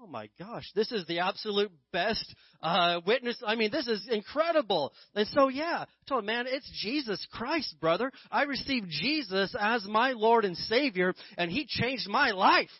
oh 0.04 0.10
my 0.10 0.28
gosh, 0.38 0.70
this 0.74 0.92
is 0.92 1.06
the 1.06 1.20
absolute 1.20 1.72
best 1.92 2.34
uh, 2.62 3.00
witness. 3.06 3.42
I 3.46 3.54
mean, 3.54 3.70
this 3.70 3.86
is 3.86 4.06
incredible. 4.10 4.92
And 5.14 5.26
so, 5.28 5.48
yeah, 5.48 5.84
I 5.88 6.08
told 6.08 6.20
him, 6.20 6.26
man, 6.26 6.46
it's 6.48 6.70
Jesus 6.82 7.26
Christ, 7.32 7.76
brother. 7.80 8.12
I 8.30 8.42
received 8.42 8.88
Jesus 8.90 9.54
as 9.58 9.86
my 9.86 10.12
Lord 10.12 10.44
and 10.44 10.56
Savior, 10.56 11.14
and 11.38 11.50
He 11.50 11.66
changed 11.66 12.08
my 12.08 12.32
life. 12.32 12.70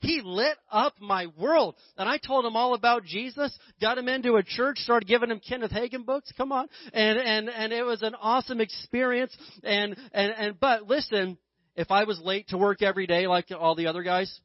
He 0.00 0.22
lit 0.24 0.56
up 0.70 0.94
my 1.00 1.26
world. 1.38 1.74
And 1.98 2.08
I 2.08 2.16
told 2.18 2.46
him 2.46 2.56
all 2.56 2.72
about 2.72 3.04
Jesus, 3.04 3.56
got 3.82 3.98
him 3.98 4.08
into 4.08 4.36
a 4.36 4.42
church, 4.42 4.78
started 4.78 5.06
giving 5.06 5.30
him 5.30 5.40
Kenneth 5.46 5.72
Hagin 5.72 6.06
books, 6.06 6.32
come 6.38 6.52
on. 6.52 6.68
And, 6.94 7.18
and, 7.18 7.50
and 7.50 7.72
it 7.72 7.82
was 7.82 8.00
an 8.02 8.14
awesome 8.14 8.62
experience. 8.62 9.36
And, 9.62 9.96
and, 10.12 10.32
and, 10.32 10.60
but 10.60 10.84
listen, 10.84 11.36
if 11.76 11.90
I 11.90 12.04
was 12.04 12.18
late 12.18 12.48
to 12.48 12.56
work 12.56 12.80
every 12.80 13.06
day 13.06 13.26
like 13.26 13.48
all 13.54 13.74
the 13.74 13.88
other 13.88 14.02
guys, 14.02 14.40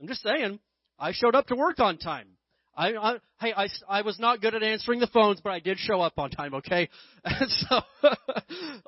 I'm 0.00 0.08
just 0.08 0.22
saying, 0.22 0.58
I 0.98 1.12
showed 1.12 1.34
up 1.34 1.46
to 1.48 1.56
work 1.56 1.78
on 1.78 1.98
time. 1.98 2.28
I, 2.76 2.94
I 2.94 3.16
hey, 3.40 3.54
I, 3.56 3.68
I 3.88 4.02
was 4.02 4.18
not 4.18 4.42
good 4.42 4.54
at 4.54 4.62
answering 4.62 5.00
the 5.00 5.06
phones, 5.06 5.40
but 5.40 5.50
I 5.50 5.60
did 5.60 5.78
show 5.78 6.00
up 6.00 6.18
on 6.18 6.30
time, 6.30 6.54
okay? 6.54 6.88
And 7.24 7.50
so 7.50 7.80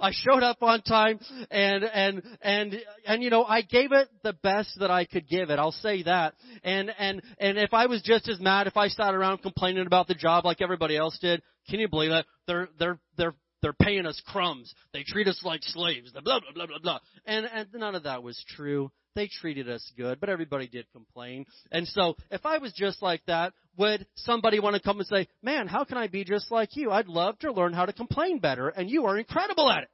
I 0.01 0.12
showed 0.12 0.42
up 0.42 0.62
on 0.62 0.83
time 0.83 1.18
and 1.51 1.83
and 1.83 2.23
and 2.42 2.77
and 3.07 3.23
you 3.23 3.31
know, 3.31 3.44
I 3.44 3.62
gave 3.62 3.92
it 3.92 4.09
the 4.23 4.35
best 4.35 4.79
that 4.79 4.90
I 4.90 5.07
could 5.07 5.27
give 5.27 5.51
it. 5.51 5.59
I'll 5.59 5.73
say 5.73 6.03
that. 6.05 6.35
And 6.62 6.90
and 6.99 7.23
and 7.38 7.59
if 7.59 7.73
I 7.73 7.87
was 7.87 8.03
just 8.03 8.29
as 8.29 8.38
mad 8.40 8.66
if 8.66 8.77
I 8.77 8.88
sat 8.88 9.14
around 9.14 9.38
complaining 9.38 9.87
about 9.87 10.07
the 10.07 10.14
job 10.14 10.44
like 10.44 10.61
everybody 10.61 10.97
else 10.97 11.18
did, 11.18 11.42
can 11.68 11.81
you 11.81 11.88
believe 11.88 12.11
that? 12.11 12.27
They're 12.47 12.68
they're 12.79 12.99
they're 13.16 13.35
they're 13.62 13.73
paying 13.73 14.07
us 14.07 14.21
crumbs. 14.27 14.73
They 14.92 15.03
treat 15.03 15.29
us 15.29 15.40
like 15.44 15.62
slaves. 15.62 16.12
Blah 16.12 16.23
blah 16.23 16.40
blah 16.55 16.66
blah 16.66 16.79
blah. 16.83 16.99
And 17.27 17.47
and 17.47 17.68
none 17.75 17.94
of 17.94 18.05
that 18.05 18.23
was 18.23 18.42
true. 18.57 18.90
They 19.14 19.29
treated 19.29 19.68
us 19.68 19.90
good, 19.97 20.21
but 20.21 20.29
everybody 20.29 20.68
did 20.68 20.87
complain. 20.92 21.44
And 21.73 21.88
so, 21.88 22.14
if 22.31 22.47
I 22.47 22.59
was 22.59 22.73
just 22.73 23.03
like 23.03 23.23
that, 23.27 23.53
would 23.77 24.07
somebody 24.14 24.61
want 24.61 24.77
to 24.77 24.83
come 24.83 24.99
and 24.99 25.07
say, 25.09 25.27
"Man, 25.42 25.66
how 25.66 25.85
can 25.85 25.99
I 25.99 26.07
be 26.07 26.25
just 26.25 26.53
like 26.53 26.77
you? 26.77 26.90
I'd 26.90 27.09
love 27.09 27.38
to 27.40 27.53
learn 27.53 27.73
how 27.73 27.87
to 27.87 27.92
complain 27.92 28.38
better, 28.38 28.68
and 28.68 28.88
you 28.88 29.07
are 29.07 29.18
incredible 29.18 29.71
at 29.71 29.85
it." 29.85 29.90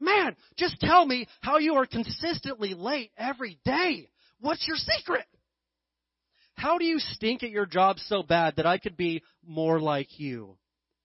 Man, 0.00 0.36
just 0.56 0.80
tell 0.80 1.06
me 1.06 1.28
how 1.40 1.58
you 1.58 1.74
are 1.74 1.86
consistently 1.86 2.74
late 2.74 3.12
every 3.16 3.58
day. 3.64 4.10
What's 4.40 4.66
your 4.66 4.76
secret? 4.76 5.24
How 6.54 6.78
do 6.78 6.84
you 6.84 6.98
stink 6.98 7.42
at 7.42 7.50
your 7.50 7.66
job 7.66 7.98
so 7.98 8.22
bad 8.22 8.56
that 8.56 8.66
I 8.66 8.78
could 8.78 8.96
be 8.96 9.22
more 9.46 9.78
like 9.78 10.18
you? 10.18 10.58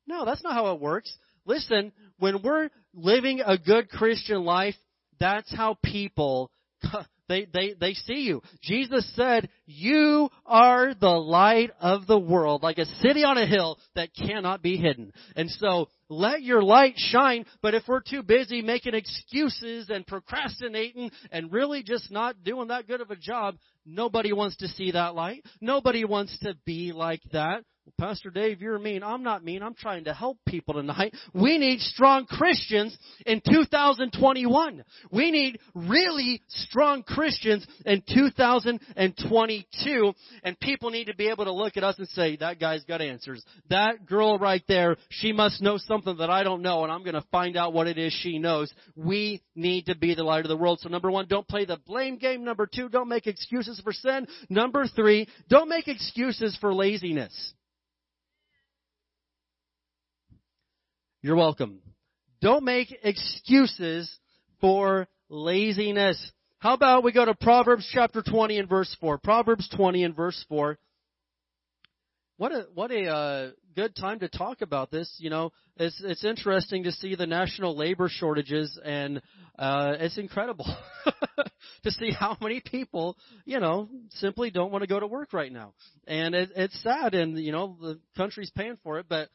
No, 0.08 0.26
that's 0.26 0.44
not 0.44 0.54
how 0.54 0.74
it 0.74 0.82
works. 0.82 1.16
Listen, 1.46 1.92
when 2.18 2.42
we're 2.42 2.70
living 2.94 3.42
a 3.46 3.58
good 3.58 3.90
Christian 3.90 4.44
life, 4.44 4.76
that's 5.20 5.54
how 5.56 5.78
people 5.84 6.52
they, 7.32 7.48
they, 7.54 7.74
they 7.80 7.94
see 7.94 8.24
you. 8.24 8.42
Jesus 8.62 9.10
said, 9.16 9.48
you 9.66 10.30
are 10.46 10.94
the 10.94 11.08
light 11.08 11.72
of 11.80 12.06
the 12.06 12.20
world, 12.20 12.62
like 12.62 12.78
a 12.78 12.86
city 13.02 13.24
on 13.24 13.38
a 13.38 13.46
hill 13.46 13.80
that 13.96 14.10
cannot 14.14 14.62
be 14.62 14.76
hidden. 14.76 15.14
And 15.38 15.50
so, 15.50 15.88
let 16.10 16.42
your 16.42 16.62
light 16.62 16.96
shine, 16.98 17.46
but 17.62 17.74
if 17.74 17.84
we're 17.88 18.02
too 18.02 18.22
busy 18.22 18.62
making 18.62 18.96
excuses 18.96 19.90
and 19.90 20.06
procrastinating 20.06 21.10
and 21.32 21.54
really 21.54 21.84
just 21.84 22.12
not 22.12 22.44
doing 22.44 22.68
that 22.68 22.86
good 22.86 23.00
of 23.00 23.12
a 23.12 23.16
job, 23.16 23.56
nobody 23.86 24.34
wants 24.34 24.58
to 24.58 24.68
see 24.68 24.92
that 24.92 25.16
light. 25.16 25.46
Nobody 25.62 26.04
wants 26.04 26.38
to 26.40 26.54
be 26.66 26.92
like 26.92 27.22
that. 27.32 27.64
Pastor 27.98 28.30
Dave, 28.30 28.62
you're 28.62 28.80
mean. 28.80 29.04
I'm 29.04 29.24
not 29.24 29.44
mean. 29.44 29.64
I'm 29.64 29.74
trying 29.74 30.06
to 30.06 30.14
help 30.14 30.38
people 30.48 30.76
tonight. 30.76 31.14
We 31.34 31.58
need 31.58 31.82
strong 31.82 32.26
Christians 32.26 32.98
in 33.26 33.42
2021. 33.42 34.84
We 35.12 35.32
need 35.32 35.60
really 35.74 36.42
strong 36.48 37.04
Christians 37.04 37.66
in 37.86 38.04
2022. 38.08 40.14
And 40.44 40.60
people 40.60 40.90
need 40.90 41.06
to 41.06 41.16
be 41.16 41.30
able 41.30 41.46
to 41.46 41.52
look 41.52 41.78
at 41.78 41.84
us 41.84 41.98
and 41.98 42.08
say, 42.10 42.38
that 42.38 42.60
guy's 42.60 42.84
got 42.86 43.02
answers. 43.02 43.44
That 43.70 44.06
girl 44.06 44.38
right 44.38 44.64
there, 44.68 44.98
she 45.10 45.32
must 45.32 45.62
know 45.62 45.78
something 45.78 46.18
that 46.18 46.30
I 46.30 46.44
don't 46.44 46.62
know 46.62 46.84
and 46.84 46.92
I'm 46.92 47.04
going 47.04 47.16
to 47.16 47.26
find 47.32 47.58
out 47.58 47.74
what 47.74 47.88
it 47.88 47.98
is 47.98 48.14
she 48.14 48.40
knows. 48.40 48.72
We 48.96 49.42
need 49.56 49.88
to 49.88 49.96
be 49.96 50.16
the 50.16 50.24
light 50.24 50.46
of 50.46 50.50
the 50.50 50.58
world. 50.58 50.80
So 50.82 50.90
number 50.90 51.12
one, 51.12 51.28
don't 51.28 51.48
play 51.48 51.66
the 51.66 51.78
blame 51.78 52.18
game. 52.18 52.44
Number 52.44 52.68
two, 52.68 52.90
don't 52.90 53.10
make 53.10 53.28
excuses 53.28 53.80
for 53.84 53.94
sin. 53.94 54.28
Number 54.50 54.86
three, 54.88 55.28
don't 55.50 55.70
make 55.70 55.88
excuses 55.88 56.58
for 56.60 56.74
laziness. 56.74 57.54
You're 61.24 61.36
welcome. 61.36 61.82
Don't 62.42 62.64
make 62.64 62.98
excuses 63.04 64.12
for 64.60 65.08
laziness. 65.30 66.32
How 66.58 66.74
about 66.74 67.04
we 67.04 67.12
go 67.12 67.24
to 67.24 67.36
Proverbs 67.36 67.88
chapter 67.94 68.24
20 68.24 68.58
and 68.58 68.68
verse 68.68 68.96
4. 69.00 69.20
Proverbs 69.20 69.70
20 69.76 70.04
and 70.04 70.16
verse 70.16 70.44
4. 70.50 70.80
What 72.38 72.52
a, 72.52 72.66
what 72.74 72.90
a 72.90 73.06
uh, 73.06 73.52
good 73.76 73.96
time 73.96 74.18
to 74.22 74.30
talk 74.30 74.62
about 74.62 74.90
this. 74.90 75.14
You 75.20 75.30
know, 75.30 75.52
it's 75.78 76.02
it's 76.04 76.26
interesting 76.26 76.86
to 76.86 76.92
see 76.92 77.14
the 77.14 77.28
national 77.28 77.78
labor 77.78 78.10
shortages, 78.10 78.80
and 78.84 79.22
uh, 79.60 79.94
it's 80.00 80.18
incredible 80.18 80.66
to 81.84 81.92
see 81.92 82.10
how 82.10 82.36
many 82.42 82.62
people, 82.62 83.16
you 83.46 83.60
know, 83.60 83.90
simply 84.14 84.50
don't 84.50 84.72
want 84.72 84.82
to 84.82 84.88
go 84.88 85.00
to 85.00 85.06
work 85.06 85.34
right 85.34 85.52
now, 85.52 85.76
and 86.08 86.34
it, 86.34 86.50
it's 86.56 86.82
sad, 86.82 87.14
and 87.14 87.38
you 87.38 87.52
know, 87.52 87.78
the 87.80 88.00
country's 88.18 88.50
paying 88.50 88.80
for 88.84 88.98
it. 88.98 89.06
But 89.08 89.30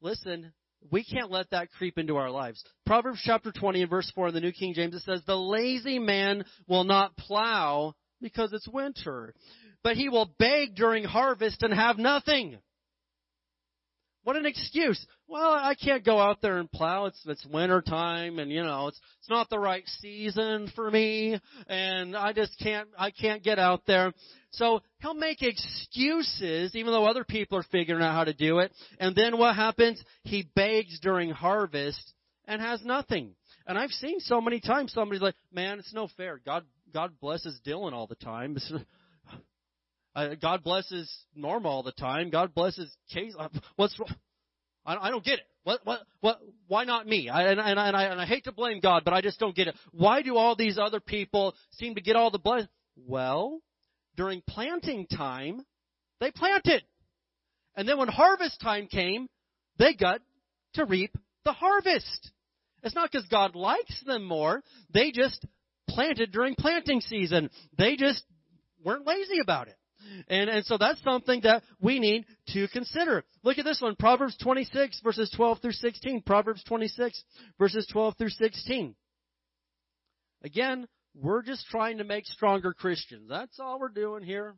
listen, 0.00 0.54
we 0.90 1.04
can't 1.04 1.30
let 1.30 1.50
that 1.50 1.70
creep 1.72 1.98
into 1.98 2.16
our 2.16 2.30
lives. 2.30 2.62
Proverbs 2.86 3.20
chapter 3.24 3.52
20 3.52 3.82
and 3.82 3.90
verse 3.90 4.10
4 4.14 4.28
in 4.28 4.34
the 4.34 4.40
New 4.40 4.52
King 4.52 4.74
James 4.74 4.94
it 4.94 5.02
says, 5.02 5.22
"The 5.24 5.36
lazy 5.36 5.98
man 5.98 6.44
will 6.66 6.84
not 6.84 7.16
plow 7.16 7.94
because 8.20 8.52
it's 8.52 8.68
winter, 8.68 9.34
but 9.82 9.96
he 9.96 10.08
will 10.08 10.34
beg 10.38 10.74
during 10.74 11.04
harvest 11.04 11.62
and 11.62 11.72
have 11.72 11.98
nothing." 11.98 12.58
What 14.22 14.36
an 14.36 14.46
excuse. 14.46 15.06
Well, 15.26 15.52
I 15.52 15.74
can't 15.74 16.04
go 16.04 16.20
out 16.20 16.42
there 16.42 16.58
and 16.58 16.70
plow. 16.70 17.06
It's 17.06 17.20
it's 17.26 17.46
winter 17.46 17.80
time 17.80 18.38
and 18.38 18.50
you 18.50 18.62
know, 18.62 18.88
it's 18.88 19.00
it's 19.20 19.30
not 19.30 19.48
the 19.48 19.58
right 19.58 19.84
season 20.00 20.70
for 20.74 20.90
me 20.90 21.40
and 21.66 22.14
I 22.14 22.34
just 22.34 22.58
can't 22.58 22.88
I 22.98 23.10
can't 23.10 23.42
get 23.42 23.58
out 23.58 23.82
there. 23.86 24.12
So 24.50 24.82
he'll 25.00 25.14
make 25.14 25.42
excuses 25.42 26.76
even 26.76 26.92
though 26.92 27.06
other 27.06 27.24
people 27.24 27.56
are 27.58 27.64
figuring 27.72 28.02
out 28.02 28.12
how 28.12 28.24
to 28.24 28.34
do 28.34 28.58
it. 28.58 28.72
And 29.00 29.16
then 29.16 29.38
what 29.38 29.56
happens? 29.56 30.02
He 30.24 30.46
begs 30.54 31.00
during 31.00 31.30
harvest 31.30 32.12
and 32.46 32.60
has 32.60 32.84
nothing. 32.84 33.34
And 33.66 33.78
I've 33.78 33.90
seen 33.90 34.20
so 34.20 34.42
many 34.42 34.60
times 34.60 34.92
somebody's 34.92 35.22
like, 35.22 35.36
"Man, 35.50 35.78
it's 35.78 35.94
no 35.94 36.06
fair. 36.18 36.38
God 36.44 36.64
God 36.92 37.18
blesses 37.18 37.58
Dylan 37.66 37.92
all 37.92 38.06
the 38.06 38.14
time." 38.16 38.56
Uh, 40.16 40.36
God 40.40 40.62
blesses 40.62 41.12
Norma 41.34 41.68
all 41.68 41.82
the 41.82 41.90
time. 41.90 42.30
God 42.30 42.54
blesses 42.54 42.88
Case. 43.12 43.34
Uh, 43.36 43.48
what's 43.74 43.98
wrong? 43.98 44.14
I, 44.84 44.96
I 44.96 45.10
don't 45.10 45.24
get 45.24 45.38
it. 45.38 45.46
What, 45.64 45.80
what, 45.84 46.00
what, 46.20 46.40
why 46.68 46.84
not 46.84 47.06
me? 47.06 47.28
I, 47.28 47.48
and, 47.48 47.60
and, 47.60 47.78
and, 47.78 47.96
I, 47.96 48.04
and 48.04 48.20
I 48.20 48.26
hate 48.26 48.44
to 48.44 48.52
blame 48.52 48.80
God, 48.80 49.02
but 49.04 49.14
I 49.14 49.22
just 49.22 49.38
don't 49.38 49.56
get 49.56 49.68
it. 49.68 49.74
Why 49.92 50.22
do 50.22 50.36
all 50.36 50.56
these 50.56 50.78
other 50.78 51.00
people 51.00 51.54
seem 51.72 51.94
to 51.94 52.02
get 52.02 52.16
all 52.16 52.30
the 52.30 52.38
blessings? 52.38 52.68
Well, 52.96 53.60
during 54.16 54.42
planting 54.46 55.06
time, 55.06 55.62
they 56.20 56.30
planted. 56.30 56.84
And 57.76 57.88
then 57.88 57.98
when 57.98 58.08
harvest 58.08 58.60
time 58.60 58.86
came, 58.86 59.28
they 59.78 59.94
got 59.94 60.20
to 60.74 60.84
reap 60.84 61.10
the 61.44 61.52
harvest. 61.52 62.30
It's 62.82 62.94
not 62.94 63.10
because 63.10 63.26
God 63.28 63.56
likes 63.56 64.02
them 64.06 64.24
more. 64.24 64.62
They 64.92 65.10
just 65.10 65.44
planted 65.88 66.30
during 66.30 66.54
planting 66.54 67.00
season. 67.00 67.50
They 67.78 67.96
just 67.96 68.22
weren't 68.84 69.06
lazy 69.06 69.40
about 69.42 69.68
it. 69.68 69.76
And, 70.28 70.50
and 70.50 70.64
so 70.66 70.76
that's 70.78 71.02
something 71.02 71.40
that 71.42 71.62
we 71.80 71.98
need 71.98 72.26
to 72.52 72.68
consider. 72.68 73.24
Look 73.42 73.58
at 73.58 73.64
this 73.64 73.80
one, 73.80 73.96
Proverbs 73.96 74.36
26 74.42 75.00
verses 75.02 75.32
12 75.36 75.60
through 75.60 75.72
16. 75.72 76.22
Proverbs 76.22 76.62
26 76.64 77.22
verses 77.58 77.86
12 77.92 78.16
through 78.16 78.30
16. 78.30 78.94
Again, 80.42 80.86
we're 81.14 81.42
just 81.42 81.66
trying 81.66 81.98
to 81.98 82.04
make 82.04 82.26
stronger 82.26 82.72
Christians. 82.72 83.28
That's 83.28 83.58
all 83.60 83.78
we're 83.78 83.88
doing 83.88 84.24
here. 84.24 84.56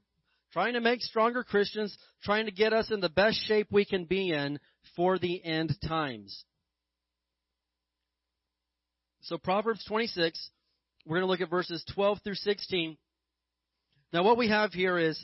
Trying 0.53 0.75
to 0.75 0.81
make 0.81 1.03
stronger 1.03 1.45
Christians, 1.45 1.97
trying 2.23 2.47
to 2.47 2.53
get 2.53 2.73
us 2.73 2.91
in 2.91 3.01
the 3.01 3.09
best 3.09 3.37
shape 3.47 3.69
we 3.71 3.85
can 3.85 4.05
be 4.05 4.31
in 4.31 4.59
for 4.95 5.19
the 5.19 5.45
end 5.45 5.77
times. 5.87 6.45
So 9.23 9.39
Proverbs 9.39 9.85
26, 9.87 10.51
we're 11.05 11.17
going 11.17 11.27
to 11.27 11.31
look 11.31 11.41
at 11.41 11.51
verses 11.51 11.85
12 11.95 12.21
through 12.23 12.37
16. 12.37 12.97
Now 14.13 14.23
what 14.23 14.39
we 14.39 14.49
have 14.49 14.73
here 14.73 14.99
is 14.99 15.23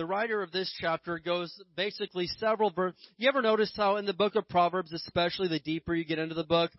the 0.00 0.06
writer 0.06 0.42
of 0.42 0.50
this 0.50 0.74
chapter 0.80 1.18
goes 1.18 1.54
basically 1.76 2.26
several 2.38 2.70
verses. 2.70 2.98
You 3.18 3.28
ever 3.28 3.42
notice 3.42 3.70
how 3.76 3.96
in 3.96 4.06
the 4.06 4.14
book 4.14 4.34
of 4.34 4.48
Proverbs, 4.48 4.94
especially 4.94 5.48
the 5.48 5.58
deeper 5.58 5.94
you 5.94 6.06
get 6.06 6.18
into 6.18 6.34
the 6.34 6.42
book, 6.42 6.70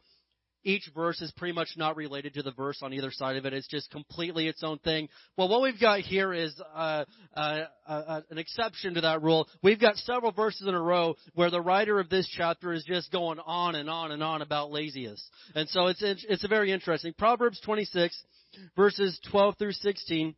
each 0.63 0.89
verse 0.95 1.21
is 1.21 1.31
pretty 1.37 1.53
much 1.53 1.69
not 1.77 1.95
related 1.95 2.33
to 2.33 2.41
the 2.41 2.51
verse 2.51 2.79
on 2.81 2.93
either 2.93 3.11
side 3.11 3.35
of 3.35 3.45
it. 3.45 3.53
It's 3.53 3.67
just 3.67 3.91
completely 3.91 4.47
its 4.47 4.63
own 4.63 4.79
thing. 4.79 5.07
Well, 5.37 5.49
what 5.49 5.61
we've 5.61 5.79
got 5.79 5.99
here 5.99 6.33
is 6.33 6.59
uh, 6.73 7.05
uh, 7.37 7.59
uh, 7.87 8.21
an 8.31 8.39
exception 8.39 8.95
to 8.95 9.01
that 9.01 9.21
rule. 9.21 9.47
We've 9.61 9.79
got 9.79 9.97
several 9.97 10.31
verses 10.31 10.67
in 10.67 10.73
a 10.73 10.81
row 10.81 11.13
where 11.35 11.51
the 11.51 11.61
writer 11.61 11.99
of 11.99 12.09
this 12.09 12.27
chapter 12.35 12.73
is 12.73 12.83
just 12.87 13.11
going 13.11 13.37
on 13.45 13.75
and 13.75 13.87
on 13.87 14.11
and 14.11 14.23
on 14.23 14.41
about 14.41 14.71
laziness, 14.71 15.23
and 15.53 15.69
so 15.69 15.87
it's 15.87 16.01
it's 16.01 16.43
a 16.43 16.47
very 16.47 16.71
interesting. 16.71 17.13
Proverbs 17.15 17.61
26, 17.63 18.19
verses 18.75 19.19
12 19.29 19.57
through 19.59 19.73
16 19.73 20.33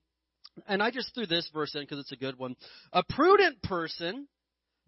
and 0.68 0.82
I 0.82 0.92
just 0.92 1.13
threw 1.13 1.26
this 1.26 1.50
verse 1.54 1.74
in 1.76 1.82
because 1.82 2.00
it's 2.00 2.12
a 2.12 2.18
good 2.18 2.38
one. 2.38 2.56
A 2.92 3.04
prudent 3.04 3.62
person 3.62 4.28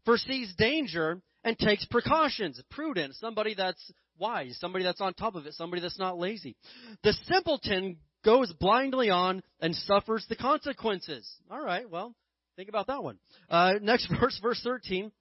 foresees 0.06 0.54
danger 0.58 1.22
and 1.44 1.58
takes 1.58 1.86
precautions. 1.86 2.62
Prudent, 2.70 3.16
somebody 3.16 3.54
that's 3.56 3.92
wise, 4.18 4.58
somebody 4.60 4.84
that's 4.84 5.02
on 5.02 5.14
top 5.14 5.36
of 5.36 5.46
it, 5.46 5.54
somebody 5.54 5.82
that's 5.82 6.00
not 6.00 6.18
lazy. 6.18 6.56
The 7.04 7.14
simpleton 7.28 7.98
goes 8.24 8.52
blindly 8.60 9.10
on 9.10 9.42
and 9.60 9.76
suffers 9.76 10.26
the 10.28 10.36
consequences. 10.36 11.30
All 11.50 11.64
right, 11.64 11.90
well, 11.90 12.16
think 12.56 12.70
about 12.70 12.88
that 12.88 13.04
one. 13.04 13.20
Uh, 13.50 13.74
next 13.82 14.08
verse, 14.20 14.40
verse 14.42 14.60
13. 14.64 15.12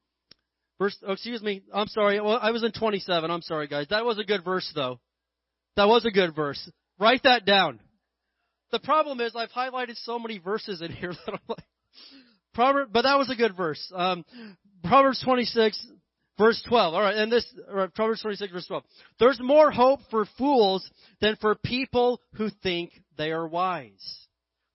Verse, 0.78 0.96
oh, 1.07 1.12
excuse 1.12 1.40
me. 1.40 1.62
I'm 1.72 1.87
sorry. 1.87 2.20
Well, 2.20 2.38
I 2.40 2.50
was 2.50 2.64
in 2.64 2.72
27. 2.72 3.30
I'm 3.30 3.42
sorry, 3.42 3.68
guys. 3.68 3.87
That 3.90 4.04
was 4.04 4.18
a 4.18 4.24
good 4.24 4.44
verse, 4.44 4.70
though. 4.74 4.98
That 5.76 5.87
was 5.87 6.04
a 6.04 6.11
good 6.11 6.35
verse. 6.35 6.68
Write 6.98 7.22
that 7.24 7.44
down. 7.44 7.80
The 8.74 8.80
problem 8.80 9.20
is 9.20 9.37
I've 9.37 9.52
highlighted 9.52 9.96
so 10.02 10.18
many 10.18 10.38
verses 10.38 10.82
in 10.82 10.90
here 10.90 11.12
that 11.26 11.34
I'm 11.34 11.38
like, 11.46 11.64
Proverbs, 12.54 12.90
but 12.92 13.02
that 13.02 13.16
was 13.16 13.30
a 13.30 13.37
good 13.37 13.56
verse. 13.56 13.80
Um, 13.94 14.24
Proverbs 14.82 15.22
26, 15.24 15.87
verse 16.37 16.60
12. 16.66 16.92
All 16.92 17.00
right, 17.00 17.14
and 17.14 17.30
this 17.30 17.46
right, 17.72 17.94
Proverbs 17.94 18.22
26, 18.22 18.52
verse 18.52 18.66
12. 18.66 18.82
There's 19.20 19.38
more 19.40 19.70
hope 19.70 20.00
for 20.10 20.26
fools 20.37 20.90
than 21.20 21.37
for 21.37 21.54
people 21.54 22.20
who 22.32 22.48
think 22.64 22.90
they 23.16 23.30
are 23.30 23.46
wise. 23.46 24.26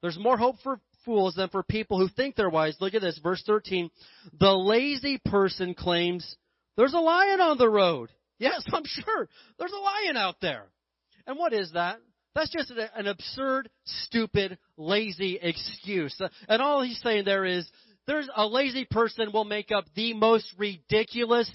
There's 0.01 0.17
more 0.17 0.37
hope 0.37 0.55
for 0.63 0.79
fools 1.03 1.35
than 1.35 1.49
for 1.49 1.61
people 1.61 1.99
who 1.99 2.07
think 2.07 2.37
they're 2.37 2.49
wise. 2.49 2.77
Look 2.79 2.93
at 2.93 3.01
this, 3.01 3.19
verse 3.21 3.43
13. 3.45 3.89
The 4.39 4.53
lazy 4.53 5.19
person 5.25 5.73
claims 5.73 6.37
there's 6.77 6.93
a 6.93 6.99
lion 6.99 7.41
on 7.41 7.57
the 7.57 7.69
road. 7.69 8.11
Yes, 8.37 8.63
I'm 8.71 8.85
sure. 8.85 9.27
There's 9.57 9.73
a 9.73 9.77
lion 9.77 10.15
out 10.15 10.37
there. 10.39 10.67
And 11.27 11.37
what 11.37 11.51
is 11.51 11.73
that? 11.73 11.99
That's 12.35 12.51
just 12.51 12.71
an 12.71 13.07
absurd, 13.07 13.69
stupid, 13.85 14.57
lazy 14.77 15.39
excuse. 15.41 16.19
And 16.47 16.61
all 16.61 16.81
he's 16.83 17.01
saying 17.01 17.25
there 17.25 17.45
is, 17.45 17.69
there's 18.07 18.29
a 18.35 18.45
lazy 18.45 18.85
person 18.85 19.31
will 19.33 19.45
make 19.45 19.71
up 19.71 19.85
the 19.95 20.13
most 20.13 20.53
ridiculous, 20.57 21.49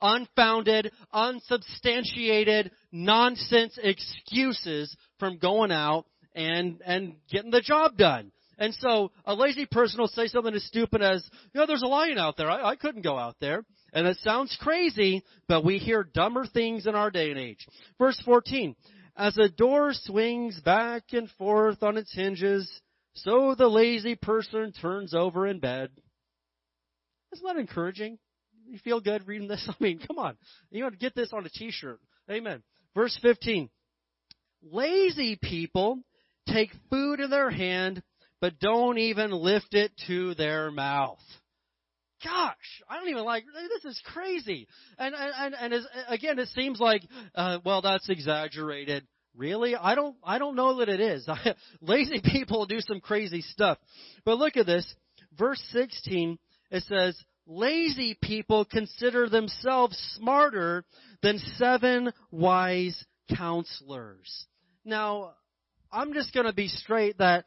unfounded, 0.00 0.92
unsubstantiated, 1.12 2.70
nonsense 2.92 3.78
excuses 3.82 4.96
from 5.18 5.38
going 5.38 5.72
out 5.72 6.06
and, 6.34 6.80
and 6.84 7.16
getting 7.30 7.50
the 7.50 7.60
job 7.60 7.96
done. 7.96 8.32
And 8.58 8.74
so 8.74 9.10
a 9.24 9.34
lazy 9.34 9.66
person 9.66 10.00
will 10.00 10.08
say 10.08 10.26
something 10.26 10.54
as 10.54 10.64
stupid 10.64 11.00
as, 11.00 11.28
you 11.52 11.60
know, 11.60 11.66
there's 11.66 11.82
a 11.82 11.86
lion 11.86 12.18
out 12.18 12.36
there. 12.36 12.50
I, 12.50 12.70
I 12.70 12.76
couldn't 12.76 13.02
go 13.02 13.18
out 13.18 13.36
there. 13.40 13.64
And 13.92 14.06
it 14.06 14.18
sounds 14.18 14.56
crazy, 14.60 15.24
but 15.48 15.64
we 15.64 15.78
hear 15.78 16.04
dumber 16.04 16.46
things 16.46 16.86
in 16.86 16.94
our 16.94 17.10
day 17.10 17.30
and 17.30 17.38
age. 17.38 17.66
Verse 17.98 18.20
14. 18.24 18.76
As 19.20 19.36
a 19.36 19.50
door 19.50 19.92
swings 19.92 20.58
back 20.60 21.02
and 21.12 21.28
forth 21.32 21.82
on 21.82 21.98
its 21.98 22.10
hinges, 22.10 22.66
so 23.12 23.54
the 23.54 23.68
lazy 23.68 24.14
person 24.14 24.72
turns 24.72 25.12
over 25.12 25.46
in 25.46 25.60
bed. 25.60 25.90
Isn't 27.34 27.46
that 27.46 27.60
encouraging? 27.60 28.18
You 28.66 28.78
feel 28.78 28.98
good 28.98 29.28
reading 29.28 29.46
this? 29.46 29.62
I 29.68 29.74
mean, 29.78 30.00
come 30.06 30.18
on. 30.18 30.38
You 30.70 30.84
want 30.84 30.94
to 30.94 30.98
get 30.98 31.14
this 31.14 31.34
on 31.34 31.44
a 31.44 31.50
t-shirt. 31.50 32.00
Amen. 32.30 32.62
Verse 32.94 33.18
15. 33.20 33.68
Lazy 34.62 35.36
people 35.36 35.98
take 36.48 36.70
food 36.88 37.20
in 37.20 37.28
their 37.28 37.50
hand, 37.50 38.02
but 38.40 38.58
don't 38.58 38.96
even 38.96 39.32
lift 39.32 39.74
it 39.74 39.92
to 40.06 40.34
their 40.34 40.70
mouth 40.70 41.20
gosh, 42.24 42.82
I 42.88 42.96
don't 42.96 43.08
even 43.08 43.24
like 43.24 43.44
this 43.44 43.84
is 43.84 44.00
crazy. 44.04 44.66
And 44.98 45.14
and 45.14 45.54
and 45.54 45.74
as, 45.74 45.86
again, 46.08 46.38
it 46.38 46.48
seems 46.48 46.80
like 46.80 47.02
uh, 47.34 47.58
well, 47.64 47.82
that's 47.82 48.08
exaggerated. 48.08 49.06
Really? 49.36 49.76
I 49.76 49.94
don't 49.94 50.16
I 50.24 50.38
don't 50.38 50.56
know 50.56 50.78
that 50.78 50.88
it 50.88 51.00
is. 51.00 51.28
Lazy 51.80 52.20
people 52.22 52.66
do 52.66 52.80
some 52.80 53.00
crazy 53.00 53.42
stuff. 53.42 53.78
But 54.24 54.38
look 54.38 54.56
at 54.56 54.66
this. 54.66 54.92
Verse 55.38 55.62
16, 55.70 56.38
it 56.70 56.82
says, 56.84 57.16
"Lazy 57.46 58.18
people 58.20 58.64
consider 58.64 59.28
themselves 59.28 59.96
smarter 60.16 60.84
than 61.22 61.38
seven 61.56 62.12
wise 62.30 63.04
counselors." 63.34 64.46
Now, 64.84 65.34
I'm 65.92 66.14
just 66.14 66.34
going 66.34 66.46
to 66.46 66.52
be 66.52 66.68
straight 66.68 67.18
that 67.18 67.44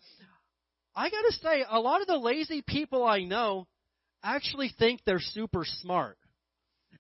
I 0.96 1.10
got 1.10 1.22
to 1.22 1.34
say 1.34 1.66
a 1.70 1.80
lot 1.80 2.02
of 2.02 2.08
the 2.08 2.18
lazy 2.18 2.62
people 2.62 3.04
I 3.04 3.24
know 3.24 3.68
actually 4.24 4.72
think 4.78 5.02
they're 5.06 5.20
super 5.20 5.64
smart. 5.66 6.18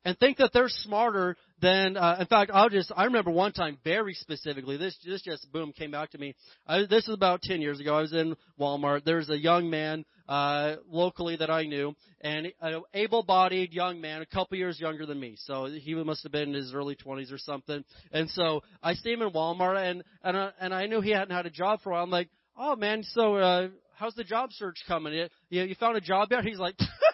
and 0.05 0.17
think 0.19 0.37
that 0.37 0.51
they're 0.53 0.69
smarter 0.69 1.37
than. 1.61 1.95
Uh, 1.97 2.17
in 2.19 2.25
fact, 2.27 2.51
I'll 2.53 2.69
just. 2.69 2.91
I 2.95 3.05
remember 3.05 3.31
one 3.31 3.53
time 3.53 3.77
very 3.83 4.13
specifically. 4.13 4.77
This 4.77 4.97
this 5.05 5.21
just 5.21 5.51
boom 5.51 5.71
came 5.71 5.91
back 5.91 6.11
to 6.11 6.17
me. 6.17 6.35
I, 6.67 6.79
this 6.89 7.07
is 7.07 7.13
about 7.13 7.41
ten 7.41 7.61
years 7.61 7.79
ago. 7.79 7.95
I 7.95 8.01
was 8.01 8.13
in 8.13 8.35
Walmart. 8.59 9.05
There's 9.05 9.29
a 9.29 9.37
young 9.37 9.69
man 9.69 10.03
uh, 10.27 10.75
locally 10.89 11.37
that 11.37 11.49
I 11.49 11.63
knew, 11.63 11.95
and 12.21 12.47
an 12.61 12.81
able-bodied 12.93 13.73
young 13.73 14.01
man, 14.01 14.21
a 14.21 14.25
couple 14.25 14.57
years 14.57 14.79
younger 14.79 15.05
than 15.05 15.19
me. 15.19 15.35
So 15.37 15.65
he 15.65 15.95
must 15.95 16.23
have 16.23 16.31
been 16.31 16.49
in 16.49 16.55
his 16.55 16.73
early 16.73 16.95
20s 16.95 17.31
or 17.31 17.37
something. 17.37 17.83
And 18.11 18.29
so 18.31 18.61
I 18.81 18.93
see 18.95 19.11
him 19.13 19.21
in 19.21 19.31
Walmart, 19.31 19.77
and 19.77 20.03
and 20.23 20.37
uh, 20.37 20.51
and 20.59 20.73
I 20.73 20.85
knew 20.87 21.01
he 21.01 21.11
hadn't 21.11 21.35
had 21.35 21.45
a 21.45 21.51
job 21.51 21.81
for 21.81 21.91
a 21.91 21.93
while. 21.93 22.03
I'm 22.03 22.09
like, 22.09 22.29
oh 22.57 22.75
man, 22.75 23.03
so 23.03 23.35
uh, 23.35 23.67
how's 23.95 24.15
the 24.15 24.23
job 24.23 24.51
search 24.51 24.77
coming? 24.87 25.13
You, 25.49 25.63
you 25.63 25.75
found 25.75 25.95
a 25.97 26.01
job 26.01 26.29
yet? 26.31 26.43
He's 26.43 26.59
like, 26.59 26.75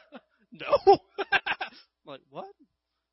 no. 0.59 0.97
Like, 2.05 2.21
what? 2.31 2.47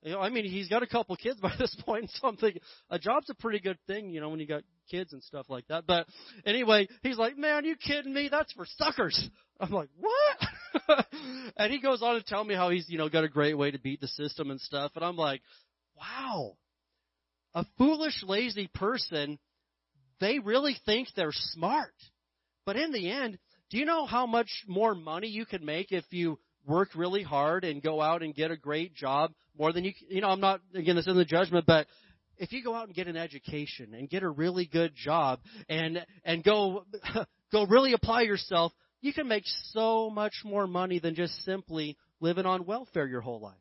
You 0.02 0.12
know, 0.12 0.20
I 0.20 0.30
mean, 0.30 0.46
he's 0.46 0.68
got 0.68 0.82
a 0.82 0.86
couple 0.86 1.14
kids 1.16 1.38
by 1.38 1.52
this 1.58 1.76
point, 1.84 2.10
so 2.14 2.28
I'm 2.28 2.36
thinking 2.36 2.62
a 2.90 2.98
job's 2.98 3.28
a 3.28 3.34
pretty 3.34 3.60
good 3.60 3.78
thing, 3.86 4.10
you 4.10 4.20
know, 4.20 4.30
when 4.30 4.40
you 4.40 4.46
got 4.46 4.62
kids 4.90 5.12
and 5.12 5.22
stuff 5.22 5.46
like 5.50 5.66
that. 5.68 5.84
But 5.86 6.06
anyway, 6.46 6.88
he's 7.02 7.18
like, 7.18 7.36
"Man, 7.36 7.64
you 7.64 7.76
kidding 7.76 8.14
me? 8.14 8.28
That's 8.30 8.52
for 8.52 8.64
suckers." 8.78 9.28
I'm 9.60 9.70
like, 9.70 9.88
"What?" 9.98 11.06
and 11.56 11.72
he 11.72 11.80
goes 11.80 12.02
on 12.02 12.14
to 12.14 12.22
tell 12.22 12.44
me 12.44 12.54
how 12.54 12.70
he's, 12.70 12.88
you 12.88 12.98
know, 12.98 13.08
got 13.08 13.24
a 13.24 13.28
great 13.28 13.58
way 13.58 13.70
to 13.70 13.78
beat 13.78 14.00
the 14.00 14.08
system 14.08 14.50
and 14.50 14.60
stuff, 14.60 14.92
and 14.94 15.04
I'm 15.04 15.16
like, 15.16 15.42
"Wow." 15.94 16.56
A 17.54 17.64
foolish, 17.76 18.22
lazy 18.22 18.68
person, 18.72 19.38
they 20.20 20.38
really 20.38 20.76
think 20.86 21.08
they're 21.16 21.32
smart. 21.32 21.94
But 22.64 22.76
in 22.76 22.92
the 22.92 23.10
end, 23.10 23.38
do 23.70 23.78
you 23.78 23.84
know 23.84 24.06
how 24.06 24.26
much 24.26 24.50
more 24.68 24.94
money 24.94 25.28
you 25.28 25.46
can 25.46 25.64
make 25.64 25.90
if 25.90 26.04
you 26.10 26.38
work 26.66 26.90
really 26.94 27.22
hard 27.22 27.64
and 27.64 27.82
go 27.82 28.00
out 28.00 28.22
and 28.22 28.34
get 28.34 28.50
a 28.50 28.56
great 28.56 28.94
job 28.94 29.32
more 29.58 29.72
than 29.72 29.84
you 29.84 29.92
you 30.08 30.20
know 30.20 30.28
I'm 30.28 30.40
not 30.40 30.60
again 30.74 30.96
this 30.96 31.06
isn't 31.06 31.16
the 31.16 31.24
judgment 31.24 31.64
but 31.66 31.86
if 32.38 32.52
you 32.52 32.62
go 32.62 32.74
out 32.74 32.86
and 32.86 32.94
get 32.94 33.06
an 33.06 33.16
education 33.16 33.94
and 33.94 34.08
get 34.08 34.22
a 34.22 34.28
really 34.28 34.66
good 34.66 34.94
job 34.94 35.40
and 35.68 36.04
and 36.24 36.44
go 36.44 36.84
go 37.52 37.66
really 37.66 37.92
apply 37.92 38.22
yourself 38.22 38.72
you 39.00 39.12
can 39.12 39.28
make 39.28 39.44
so 39.72 40.10
much 40.10 40.34
more 40.44 40.66
money 40.66 40.98
than 40.98 41.14
just 41.14 41.34
simply 41.44 41.96
living 42.20 42.46
on 42.46 42.66
welfare 42.66 43.06
your 43.06 43.20
whole 43.20 43.40
life 43.40 43.54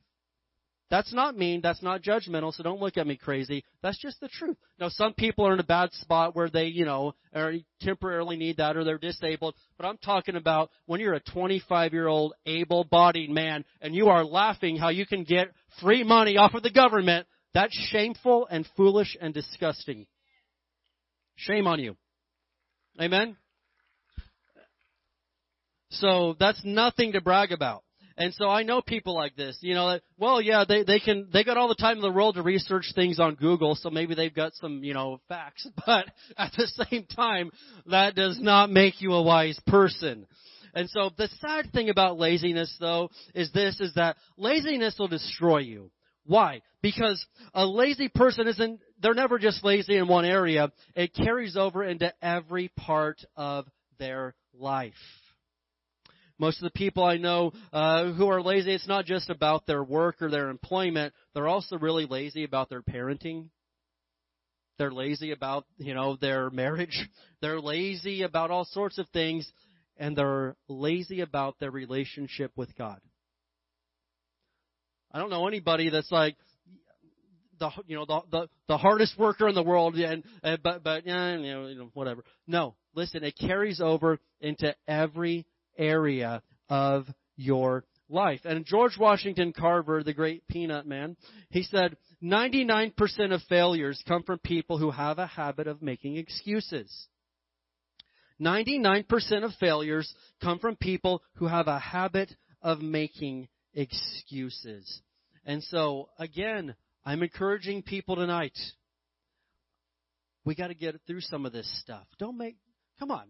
that's 0.91 1.13
not 1.13 1.35
mean. 1.35 1.61
That's 1.61 1.81
not 1.81 2.03
judgmental. 2.03 2.53
So 2.53 2.61
don't 2.61 2.79
look 2.79 2.97
at 2.97 3.07
me 3.07 3.15
crazy. 3.15 3.63
That's 3.81 3.99
just 3.99 4.19
the 4.19 4.27
truth. 4.27 4.55
Now, 4.79 4.89
some 4.89 5.13
people 5.13 5.47
are 5.47 5.53
in 5.53 5.59
a 5.59 5.63
bad 5.63 5.91
spot 5.93 6.35
where 6.35 6.49
they, 6.49 6.65
you 6.65 6.85
know, 6.85 7.15
are 7.33 7.53
temporarily 7.81 8.37
need 8.37 8.57
that 8.57 8.77
or 8.77 8.83
they're 8.83 8.99
disabled. 8.99 9.55
But 9.77 9.87
I'm 9.87 9.97
talking 9.97 10.35
about 10.35 10.69
when 10.85 10.99
you're 10.99 11.15
a 11.15 11.19
25 11.19 11.93
year 11.93 12.07
old 12.07 12.33
able-bodied 12.45 13.31
man 13.31 13.65
and 13.81 13.95
you 13.95 14.09
are 14.09 14.23
laughing 14.23 14.77
how 14.77 14.89
you 14.89 15.07
can 15.07 15.23
get 15.23 15.51
free 15.81 16.03
money 16.03 16.37
off 16.37 16.53
of 16.53 16.61
the 16.61 16.71
government. 16.71 17.25
That's 17.55 17.75
shameful 17.89 18.47
and 18.51 18.67
foolish 18.77 19.17
and 19.19 19.33
disgusting. 19.33 20.05
Shame 21.35 21.65
on 21.65 21.79
you. 21.79 21.95
Amen. 23.01 23.37
So 25.89 26.35
that's 26.39 26.61
nothing 26.63 27.13
to 27.13 27.21
brag 27.21 27.51
about. 27.51 27.84
And 28.17 28.33
so 28.33 28.49
I 28.49 28.63
know 28.63 28.81
people 28.81 29.13
like 29.13 29.35
this, 29.35 29.57
you 29.59 29.73
know, 29.73 29.99
well, 30.17 30.39
yeah, 30.39 30.63
they, 30.67 30.83
they 30.83 30.99
can, 30.99 31.27
they 31.33 31.43
got 31.43 31.57
all 31.57 31.67
the 31.67 31.75
time 31.75 31.97
in 31.97 32.01
the 32.01 32.11
world 32.11 32.35
to 32.35 32.43
research 32.43 32.93
things 32.95 33.19
on 33.19 33.35
Google, 33.35 33.75
so 33.75 33.89
maybe 33.89 34.15
they've 34.15 34.33
got 34.33 34.53
some, 34.55 34.83
you 34.85 34.93
know, 34.93 35.19
facts, 35.27 35.67
but 35.85 36.05
at 36.37 36.53
the 36.57 36.67
same 36.89 37.05
time, 37.13 37.51
that 37.87 38.15
does 38.15 38.39
not 38.39 38.69
make 38.69 39.01
you 39.01 39.11
a 39.13 39.21
wise 39.21 39.59
person. 39.67 40.25
And 40.73 40.89
so 40.89 41.09
the 41.17 41.27
sad 41.39 41.71
thing 41.73 41.89
about 41.89 42.17
laziness 42.17 42.75
though 42.79 43.09
is 43.33 43.51
this, 43.51 43.81
is 43.81 43.93
that 43.95 44.15
laziness 44.37 44.95
will 44.97 45.07
destroy 45.07 45.59
you. 45.59 45.91
Why? 46.25 46.61
Because 46.81 47.23
a 47.53 47.65
lazy 47.65 48.09
person 48.09 48.47
isn't, 48.47 48.79
they're 49.01 49.13
never 49.13 49.39
just 49.39 49.63
lazy 49.63 49.97
in 49.97 50.07
one 50.07 50.25
area. 50.25 50.71
It 50.95 51.13
carries 51.13 51.55
over 51.55 51.83
into 51.83 52.13
every 52.21 52.69
part 52.77 53.23
of 53.35 53.65
their 53.99 54.35
life. 54.53 54.93
Most 56.37 56.57
of 56.57 56.63
the 56.63 56.77
people 56.77 57.03
I 57.03 57.17
know 57.17 57.53
uh, 57.71 58.11
who 58.11 58.27
are 58.27 58.41
lazy, 58.41 58.73
it's 58.73 58.87
not 58.87 59.05
just 59.05 59.29
about 59.29 59.65
their 59.65 59.83
work 59.83 60.21
or 60.21 60.29
their 60.29 60.49
employment. 60.49 61.13
They're 61.33 61.47
also 61.47 61.77
really 61.77 62.05
lazy 62.05 62.43
about 62.43 62.69
their 62.69 62.81
parenting. 62.81 63.49
They're 64.77 64.91
lazy 64.91 65.31
about, 65.31 65.65
you 65.77 65.93
know, 65.93 66.17
their 66.17 66.49
marriage. 66.49 67.07
They're 67.41 67.61
lazy 67.61 68.23
about 68.23 68.51
all 68.51 68.65
sorts 68.65 68.97
of 68.97 69.07
things. 69.09 69.49
And 69.97 70.17
they're 70.17 70.57
lazy 70.67 71.21
about 71.21 71.57
their 71.59 71.71
relationship 71.71 72.51
with 72.57 72.75
God. 72.75 72.99
I 75.09 75.19
don't 75.19 75.29
know 75.29 75.47
anybody 75.47 75.89
that's 75.89 76.11
like, 76.11 76.35
the 77.59 77.69
you 77.87 77.95
know 77.95 78.05
the 78.05 78.21
the, 78.31 78.49
the 78.67 78.77
hardest 78.77 79.17
worker 79.17 79.47
in 79.47 79.55
the 79.55 79.63
world 79.63 79.95
and 79.95 80.23
uh, 80.43 80.57
but 80.61 80.83
but 80.83 81.05
yeah 81.05 81.37
you 81.37 81.53
know, 81.53 81.67
you 81.67 81.77
know 81.77 81.89
whatever 81.93 82.23
no 82.47 82.75
listen 82.95 83.23
it 83.23 83.37
carries 83.39 83.79
over 83.79 84.19
into 84.41 84.75
every 84.87 85.45
area 85.77 86.41
of 86.69 87.07
your 87.35 87.83
life. 88.09 88.41
And 88.45 88.65
George 88.65 88.97
Washington 88.99 89.53
Carver, 89.53 90.03
the 90.03 90.13
great 90.13 90.47
peanut 90.47 90.85
man, 90.85 91.17
he 91.49 91.63
said, 91.63 91.97
99% 92.23 92.93
of 93.33 93.41
failures 93.43 94.01
come 94.07 94.23
from 94.23 94.39
people 94.39 94.77
who 94.77 94.91
have 94.91 95.19
a 95.19 95.27
habit 95.27 95.67
of 95.67 95.81
making 95.81 96.17
excuses. 96.17 97.07
99% 98.39 99.05
of 99.43 99.51
failures 99.59 100.13
come 100.41 100.59
from 100.59 100.75
people 100.75 101.21
who 101.35 101.47
have 101.47 101.67
a 101.67 101.79
habit 101.79 102.33
of 102.61 102.81
making 102.81 103.47
excuses. 103.73 105.01
And 105.45 105.63
so, 105.63 106.09
again, 106.19 106.75
I'm 107.05 107.23
encouraging 107.23 107.83
people 107.83 108.15
tonight. 108.15 108.57
We 110.43 110.55
got 110.55 110.67
to 110.67 110.75
get 110.75 110.99
through 111.07 111.21
some 111.21 111.45
of 111.45 111.53
this 111.53 111.69
stuff. 111.81 112.05
Don't 112.19 112.37
make, 112.37 112.57
come 112.99 113.11
on, 113.11 113.27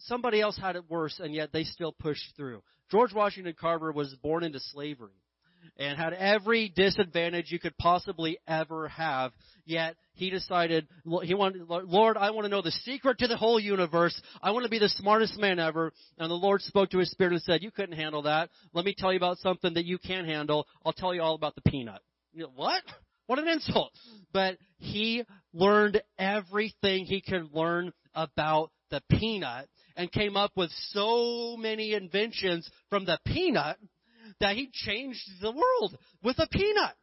somebody 0.00 0.40
else 0.40 0.58
had 0.58 0.76
it 0.76 0.88
worse, 0.88 1.18
and 1.20 1.34
yet 1.34 1.52
they 1.52 1.64
still 1.64 1.92
pushed 1.92 2.36
through. 2.36 2.62
George 2.90 3.12
Washington 3.12 3.54
Carver 3.58 3.92
was 3.92 4.14
born 4.22 4.42
into 4.42 4.60
slavery 4.60 5.12
and 5.78 5.98
had 5.98 6.12
every 6.12 6.72
disadvantage 6.74 7.50
you 7.50 7.58
could 7.58 7.76
possibly 7.76 8.38
ever 8.46 8.88
have. 8.88 9.32
Yet 9.64 9.96
he 10.14 10.30
decided 10.30 10.88
he 11.22 11.34
wanted, 11.34 11.62
Lord, 11.68 12.16
I 12.16 12.30
want 12.30 12.44
to 12.44 12.48
know 12.48 12.62
the 12.62 12.70
secret 12.70 13.18
to 13.18 13.28
the 13.28 13.36
whole 13.36 13.60
universe. 13.60 14.20
I 14.42 14.50
want 14.50 14.64
to 14.64 14.70
be 14.70 14.78
the 14.78 14.88
smartest 14.88 15.38
man 15.38 15.58
ever. 15.58 15.92
And 16.18 16.30
the 16.30 16.34
Lord 16.34 16.62
spoke 16.62 16.90
to 16.90 16.98
his 16.98 17.10
spirit 17.10 17.32
and 17.32 17.42
said, 17.42 17.62
"You 17.62 17.70
couldn't 17.70 17.96
handle 17.96 18.22
that. 18.22 18.50
Let 18.72 18.84
me 18.84 18.94
tell 18.96 19.12
you 19.12 19.18
about 19.18 19.38
something 19.38 19.74
that 19.74 19.84
you 19.84 19.98
can 19.98 20.24
handle. 20.24 20.66
I'll 20.84 20.92
tell 20.92 21.14
you 21.14 21.22
all 21.22 21.34
about 21.34 21.54
the 21.54 21.62
peanut." 21.62 22.00
You 22.32 22.44
know, 22.44 22.52
what? 22.54 22.82
What 23.26 23.38
an 23.38 23.48
insult! 23.48 23.92
But 24.32 24.58
he 24.78 25.24
learned 25.52 26.02
everything 26.18 27.04
he 27.04 27.20
could 27.20 27.52
learn 27.52 27.92
about 28.14 28.70
the 28.90 29.02
peanut 29.08 29.68
and 30.00 30.10
came 30.10 30.34
up 30.34 30.52
with 30.56 30.70
so 30.92 31.58
many 31.58 31.92
inventions 31.92 32.66
from 32.88 33.04
the 33.04 33.18
peanut 33.26 33.76
that 34.40 34.56
he 34.56 34.70
changed 34.72 35.20
the 35.42 35.50
world 35.50 35.94
with 36.22 36.38
a 36.38 36.48
peanut. 36.50 36.94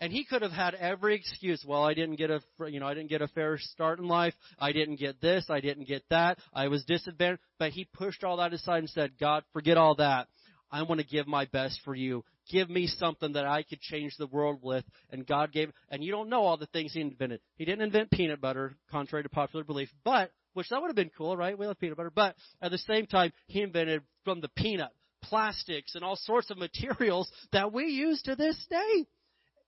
And 0.00 0.12
he 0.12 0.24
could 0.24 0.42
have 0.42 0.50
had 0.50 0.74
every 0.74 1.14
excuse. 1.14 1.64
Well, 1.64 1.84
I 1.84 1.94
didn't 1.94 2.16
get 2.16 2.32
a, 2.32 2.40
you 2.68 2.80
know, 2.80 2.88
I 2.88 2.94
didn't 2.94 3.10
get 3.10 3.22
a 3.22 3.28
fair 3.28 3.58
start 3.58 4.00
in 4.00 4.08
life. 4.08 4.34
I 4.58 4.72
didn't 4.72 4.96
get 4.96 5.20
this. 5.20 5.46
I 5.48 5.60
didn't 5.60 5.86
get 5.86 6.02
that. 6.10 6.38
I 6.52 6.66
was 6.66 6.84
disadvantaged. 6.84 7.40
But 7.60 7.70
he 7.70 7.86
pushed 7.94 8.24
all 8.24 8.38
that 8.38 8.52
aside 8.52 8.78
and 8.78 8.90
said, 8.90 9.12
God, 9.20 9.44
forget 9.52 9.76
all 9.76 9.94
that. 9.94 10.26
I 10.68 10.82
want 10.82 11.00
to 11.00 11.06
give 11.06 11.28
my 11.28 11.44
best 11.44 11.78
for 11.84 11.94
you. 11.94 12.24
Give 12.50 12.68
me 12.68 12.88
something 12.88 13.34
that 13.34 13.46
I 13.46 13.62
could 13.62 13.80
change 13.80 14.16
the 14.18 14.26
world 14.26 14.58
with. 14.62 14.84
And 15.10 15.24
God 15.24 15.52
gave, 15.52 15.70
and 15.90 16.02
you 16.02 16.10
don't 16.10 16.28
know 16.28 16.42
all 16.42 16.56
the 16.56 16.66
things 16.66 16.92
he 16.92 17.02
invented. 17.02 17.40
He 17.54 17.64
didn't 17.64 17.82
invent 17.82 18.10
peanut 18.10 18.40
butter, 18.40 18.76
contrary 18.90 19.22
to 19.22 19.28
popular 19.28 19.64
belief, 19.64 19.90
but 20.04 20.32
which 20.56 20.70
that 20.70 20.80
would 20.80 20.88
have 20.88 20.96
been 20.96 21.10
cool, 21.18 21.36
right? 21.36 21.58
We 21.58 21.66
love 21.66 21.78
peanut 21.78 21.98
butter. 21.98 22.10
But 22.14 22.34
at 22.62 22.70
the 22.70 22.78
same 22.78 23.06
time, 23.06 23.30
he 23.46 23.60
invented 23.60 24.00
from 24.24 24.40
the 24.40 24.48
peanut 24.48 24.90
plastics 25.22 25.94
and 25.94 26.02
all 26.02 26.16
sorts 26.16 26.50
of 26.50 26.56
materials 26.56 27.30
that 27.52 27.74
we 27.74 27.84
use 27.88 28.22
to 28.22 28.34
this 28.36 28.56
day. 28.70 29.06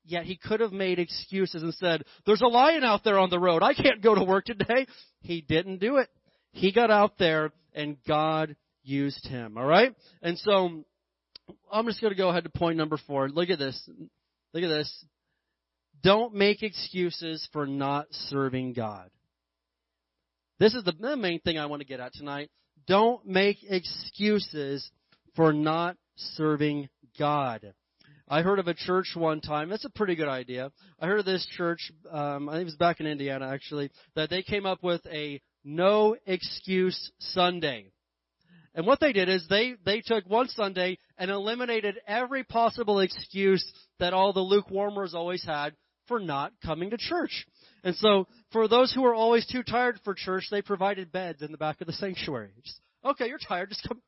Yet 0.05 0.25
he 0.25 0.37
could 0.37 0.61
have 0.61 0.73
made 0.73 0.99
excuses 0.99 1.63
and 1.63 1.75
said, 1.75 2.05
there's 2.25 2.41
a 2.41 2.47
lion 2.47 2.85
out 2.85 3.05
there 3.05 3.19
on 3.19 3.29
the 3.29 3.39
road. 3.39 3.63
I 3.63 3.75
can't 3.75 4.01
go 4.01 4.15
to 4.15 4.25
work 4.25 4.47
today. 4.47 4.87
He 5.21 5.43
didn't 5.43 5.79
do 5.79 5.99
it. 5.99 6.09
He 6.53 6.73
got 6.73 6.91
out 6.91 7.19
there 7.19 7.53
and 7.75 7.99
God 8.07 8.57
used 8.83 9.27
him. 9.27 9.59
All 9.59 9.67
right? 9.67 9.95
And 10.23 10.39
so 10.39 10.85
I'm 11.71 11.85
just 11.85 12.01
going 12.01 12.15
to 12.15 12.19
go 12.19 12.31
ahead 12.31 12.45
to 12.45 12.51
point 12.51 12.79
number 12.79 12.99
four. 13.07 13.29
Look 13.29 13.51
at 13.51 13.59
this. 13.59 13.79
Look 14.55 14.63
at 14.63 14.69
this. 14.69 15.05
Don't 16.03 16.33
make 16.33 16.63
excuses 16.63 17.47
for 17.53 17.67
not 17.67 18.07
serving 18.11 18.73
God. 18.73 19.11
This 20.59 20.75
is 20.75 20.83
the 20.83 21.17
main 21.17 21.41
thing 21.41 21.59
I 21.59 21.67
want 21.67 21.81
to 21.83 21.87
get 21.87 22.01
at 22.01 22.13
tonight. 22.15 22.51
Don't 22.87 23.25
make 23.25 23.59
excuses 23.69 24.91
for 25.37 25.53
not 25.53 25.97
serving 26.17 26.89
God. 27.19 27.75
I 28.29 28.43
heard 28.43 28.59
of 28.59 28.67
a 28.67 28.75
church 28.75 29.13
one 29.15 29.41
time. 29.41 29.69
That's 29.71 29.85
a 29.85 29.91
pretty 29.91 30.17
good 30.17 30.29
idea. 30.29 30.73
I 31.01 31.07
heard 31.07 31.21
of 31.21 31.25
this 31.25 31.47
church. 31.57 31.93
Um, 32.11 32.49
I 32.49 32.55
think 32.55 32.63
it 32.63 32.65
was 32.67 32.77
back 32.77 33.01
in 33.01 33.07
Indiana 33.07 33.49
actually. 33.49 33.91
That 34.17 34.31
they 34.31 34.43
came 34.43 34.67
up 34.67 34.83
with 34.83 35.01
a 35.07 35.41
no 35.65 36.17
excuse 36.27 37.13
Sunday. 37.21 37.93
And 38.75 38.87
what 38.87 39.01
they 39.01 39.13
did 39.13 39.29
is 39.29 39.47
they, 39.49 39.75
they 39.85 40.03
took 40.03 40.29
one 40.29 40.49
Sunday 40.49 40.99
and 41.17 41.31
eliminated 41.31 41.99
every 42.07 42.45
possible 42.45 43.01
excuse 43.01 43.65
that 43.99 44.13
all 44.13 44.33
the 44.33 44.41
lukewarmers 44.41 45.15
always 45.15 45.45
had 45.45 45.75
for 46.07 46.21
not 46.21 46.53
coming 46.65 46.91
to 46.91 46.97
church. 46.97 47.47
And 47.85 47.95
so, 47.97 48.27
for 48.53 48.69
those 48.69 48.93
who 48.93 49.05
are 49.05 49.15
always 49.15 49.47
too 49.47 49.63
tired 49.63 50.01
for 50.05 50.15
church, 50.15 50.45
they 50.51 50.63
provided 50.63 51.13
beds 51.13 51.43
in 51.43 51.53
the 51.53 51.59
back 51.59 51.81
of 51.81 51.87
the 51.87 51.93
sanctuary. 51.93 52.51
Just, 52.65 52.81
okay, 53.05 53.29
you're 53.29 53.39
tired, 53.39 53.69
just 53.69 53.87
come. 53.87 54.01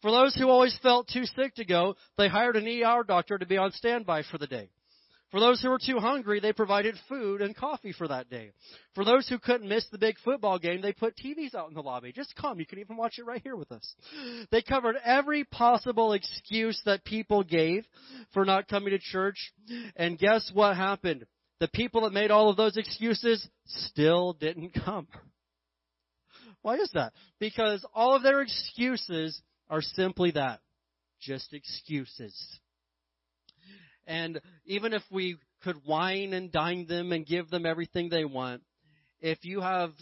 For 0.00 0.10
those 0.10 0.34
who 0.34 0.48
always 0.48 0.76
felt 0.82 1.08
too 1.08 1.26
sick 1.26 1.54
to 1.56 1.64
go, 1.64 1.94
they 2.18 2.28
hired 2.28 2.56
an 2.56 2.66
ER 2.66 3.04
doctor 3.04 3.38
to 3.38 3.46
be 3.46 3.56
on 3.56 3.70
standby 3.72 4.24
for 4.30 4.38
the 4.38 4.48
day. 4.48 4.68
For 5.32 5.40
those 5.40 5.62
who 5.62 5.70
were 5.70 5.78
too 5.78 5.98
hungry, 5.98 6.40
they 6.40 6.52
provided 6.52 6.94
food 7.08 7.40
and 7.40 7.56
coffee 7.56 7.92
for 7.92 8.06
that 8.06 8.28
day. 8.28 8.50
For 8.94 9.02
those 9.02 9.26
who 9.28 9.38
couldn't 9.38 9.68
miss 9.68 9.86
the 9.90 9.96
big 9.96 10.16
football 10.22 10.58
game, 10.58 10.82
they 10.82 10.92
put 10.92 11.16
TVs 11.16 11.54
out 11.54 11.68
in 11.68 11.74
the 11.74 11.82
lobby. 11.82 12.12
Just 12.12 12.36
come. 12.36 12.60
You 12.60 12.66
can 12.66 12.80
even 12.80 12.98
watch 12.98 13.18
it 13.18 13.24
right 13.24 13.40
here 13.42 13.56
with 13.56 13.72
us. 13.72 13.94
They 14.50 14.60
covered 14.60 14.96
every 15.02 15.44
possible 15.44 16.12
excuse 16.12 16.78
that 16.84 17.04
people 17.04 17.44
gave 17.44 17.86
for 18.34 18.44
not 18.44 18.68
coming 18.68 18.90
to 18.90 18.98
church. 18.98 19.52
And 19.96 20.18
guess 20.18 20.50
what 20.52 20.76
happened? 20.76 21.24
The 21.60 21.68
people 21.68 22.02
that 22.02 22.12
made 22.12 22.30
all 22.30 22.48
of 22.48 22.56
those 22.56 22.76
excuses 22.76 23.46
still 23.66 24.32
didn't 24.32 24.74
come. 24.84 25.06
Why 26.62 26.76
is 26.76 26.90
that? 26.94 27.12
Because 27.38 27.84
all 27.94 28.14
of 28.14 28.22
their 28.22 28.40
excuses 28.40 29.40
are 29.68 29.82
simply 29.82 30.32
that. 30.32 30.60
Just 31.20 31.52
excuses. 31.52 32.36
And 34.06 34.40
even 34.64 34.92
if 34.92 35.02
we 35.10 35.36
could 35.62 35.76
wine 35.86 36.32
and 36.32 36.50
dine 36.50 36.86
them 36.86 37.12
and 37.12 37.24
give 37.26 37.48
them 37.50 37.66
everything 37.66 38.08
they 38.08 38.24
want, 38.24 38.62
if 39.20 39.44
you 39.44 39.60
have, 39.60 39.92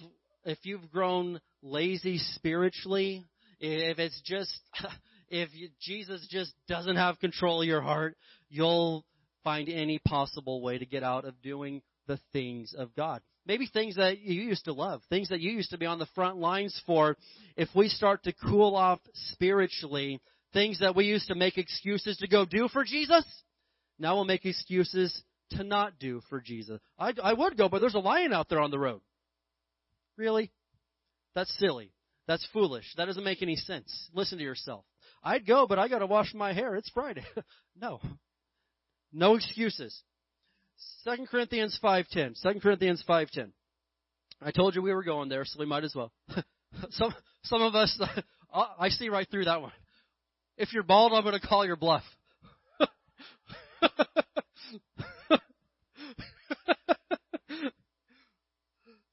if 0.44 0.58
you've 0.62 0.90
grown 0.90 1.40
lazy 1.62 2.18
spiritually, 2.18 3.24
if 3.60 3.98
it's 3.98 4.20
just, 4.24 4.58
if 5.28 5.50
you, 5.54 5.68
Jesus 5.80 6.26
just 6.30 6.52
doesn't 6.68 6.96
have 6.96 7.20
control 7.20 7.60
of 7.60 7.68
your 7.68 7.82
heart, 7.82 8.16
you'll 8.48 9.04
find 9.44 9.68
any 9.68 9.98
possible 9.98 10.60
way 10.62 10.78
to 10.78 10.86
get 10.86 11.02
out 11.02 11.24
of 11.24 11.40
doing 11.42 11.82
the 12.06 12.18
things 12.32 12.74
of 12.76 12.94
God. 12.94 13.22
Maybe 13.46 13.66
things 13.66 13.96
that 13.96 14.20
you 14.20 14.42
used 14.42 14.66
to 14.66 14.72
love, 14.72 15.02
things 15.08 15.30
that 15.30 15.40
you 15.40 15.50
used 15.50 15.70
to 15.70 15.78
be 15.78 15.86
on 15.86 15.98
the 15.98 16.08
front 16.14 16.36
lines 16.36 16.80
for. 16.86 17.16
If 17.56 17.68
we 17.74 17.88
start 17.88 18.24
to 18.24 18.32
cool 18.32 18.76
off 18.76 19.00
spiritually, 19.32 20.20
things 20.52 20.80
that 20.80 20.94
we 20.94 21.04
used 21.04 21.28
to 21.28 21.34
make 21.34 21.58
excuses 21.58 22.18
to 22.18 22.28
go 22.28 22.44
do 22.44 22.68
for 22.68 22.84
Jesus, 22.84 23.24
now 23.98 24.14
we'll 24.14 24.24
make 24.24 24.44
excuses 24.44 25.22
to 25.52 25.64
not 25.64 25.98
do 25.98 26.20
for 26.28 26.40
Jesus. 26.40 26.80
I, 26.98 27.12
I 27.22 27.32
would 27.32 27.56
go, 27.56 27.68
but 27.68 27.80
there's 27.80 27.94
a 27.94 27.98
lion 27.98 28.32
out 28.32 28.48
there 28.48 28.60
on 28.60 28.70
the 28.70 28.78
road. 28.78 29.00
Really? 30.16 30.50
That's 31.34 31.52
silly. 31.58 31.92
That's 32.26 32.46
foolish. 32.52 32.84
That 32.96 33.06
doesn't 33.06 33.24
make 33.24 33.42
any 33.42 33.56
sense. 33.56 34.10
Listen 34.12 34.38
to 34.38 34.44
yourself. 34.44 34.84
I'd 35.22 35.46
go, 35.46 35.66
but 35.66 35.78
I 35.78 35.88
got 35.88 35.98
to 35.98 36.06
wash 36.06 36.32
my 36.34 36.52
hair. 36.52 36.76
It's 36.76 36.90
Friday. 36.90 37.24
no. 37.80 38.00
No 39.12 39.34
excuses. 39.34 40.02
2 41.04 41.26
Corinthians 41.30 41.78
5:10. 41.82 42.40
2 42.40 42.60
Corinthians 42.60 43.02
5:10. 43.08 43.52
I 44.42 44.50
told 44.52 44.74
you 44.74 44.82
we 44.82 44.94
were 44.94 45.04
going 45.04 45.28
there, 45.28 45.44
so 45.44 45.58
we 45.58 45.66
might 45.66 45.84
as 45.84 45.94
well. 45.94 46.12
some 46.90 47.14
some 47.44 47.62
of 47.62 47.74
us 47.74 48.00
I 48.52 48.88
see 48.90 49.08
right 49.08 49.28
through 49.30 49.44
that 49.46 49.60
one. 49.60 49.72
If 50.56 50.72
you're 50.72 50.82
bald, 50.82 51.12
I'm 51.12 51.22
going 51.22 51.38
to 51.38 51.46
call 51.46 51.64
your 51.66 51.76
bluff. 51.76 52.02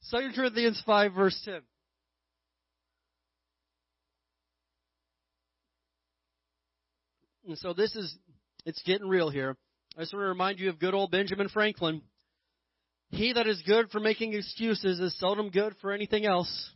Second 0.01 0.33
Corinthians 0.35 0.81
five 0.85 1.13
verse 1.13 1.39
ten. 1.43 1.61
And 7.47 7.57
so 7.57 7.73
this 7.73 7.95
is 7.95 8.17
it's 8.65 8.81
getting 8.83 9.07
real 9.07 9.29
here. 9.29 9.55
I 9.97 10.01
just 10.01 10.13
want 10.13 10.25
to 10.25 10.27
remind 10.27 10.59
you 10.59 10.69
of 10.69 10.77
good 10.77 10.93
old 10.93 11.09
Benjamin 11.09 11.49
Franklin. 11.49 12.03
He 13.09 13.33
that 13.33 13.47
is 13.47 13.63
good 13.65 13.89
for 13.89 13.99
making 13.99 14.35
excuses 14.35 14.99
is 14.99 15.17
seldom 15.17 15.49
good 15.49 15.73
for 15.81 15.91
anything 15.91 16.23
else. 16.23 16.69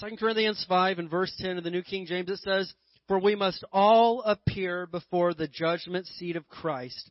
2 0.00 0.16
Corinthians 0.16 0.62
5 0.68 0.98
and 0.98 1.08
verse 1.08 1.32
10 1.38 1.56
of 1.56 1.64
the 1.64 1.70
New 1.70 1.82
King 1.82 2.04
James 2.04 2.28
it 2.28 2.40
says, 2.40 2.70
For 3.08 3.18
we 3.18 3.34
must 3.34 3.64
all 3.72 4.22
appear 4.22 4.86
before 4.86 5.32
the 5.32 5.48
judgment 5.48 6.06
seat 6.18 6.36
of 6.36 6.46
Christ, 6.46 7.10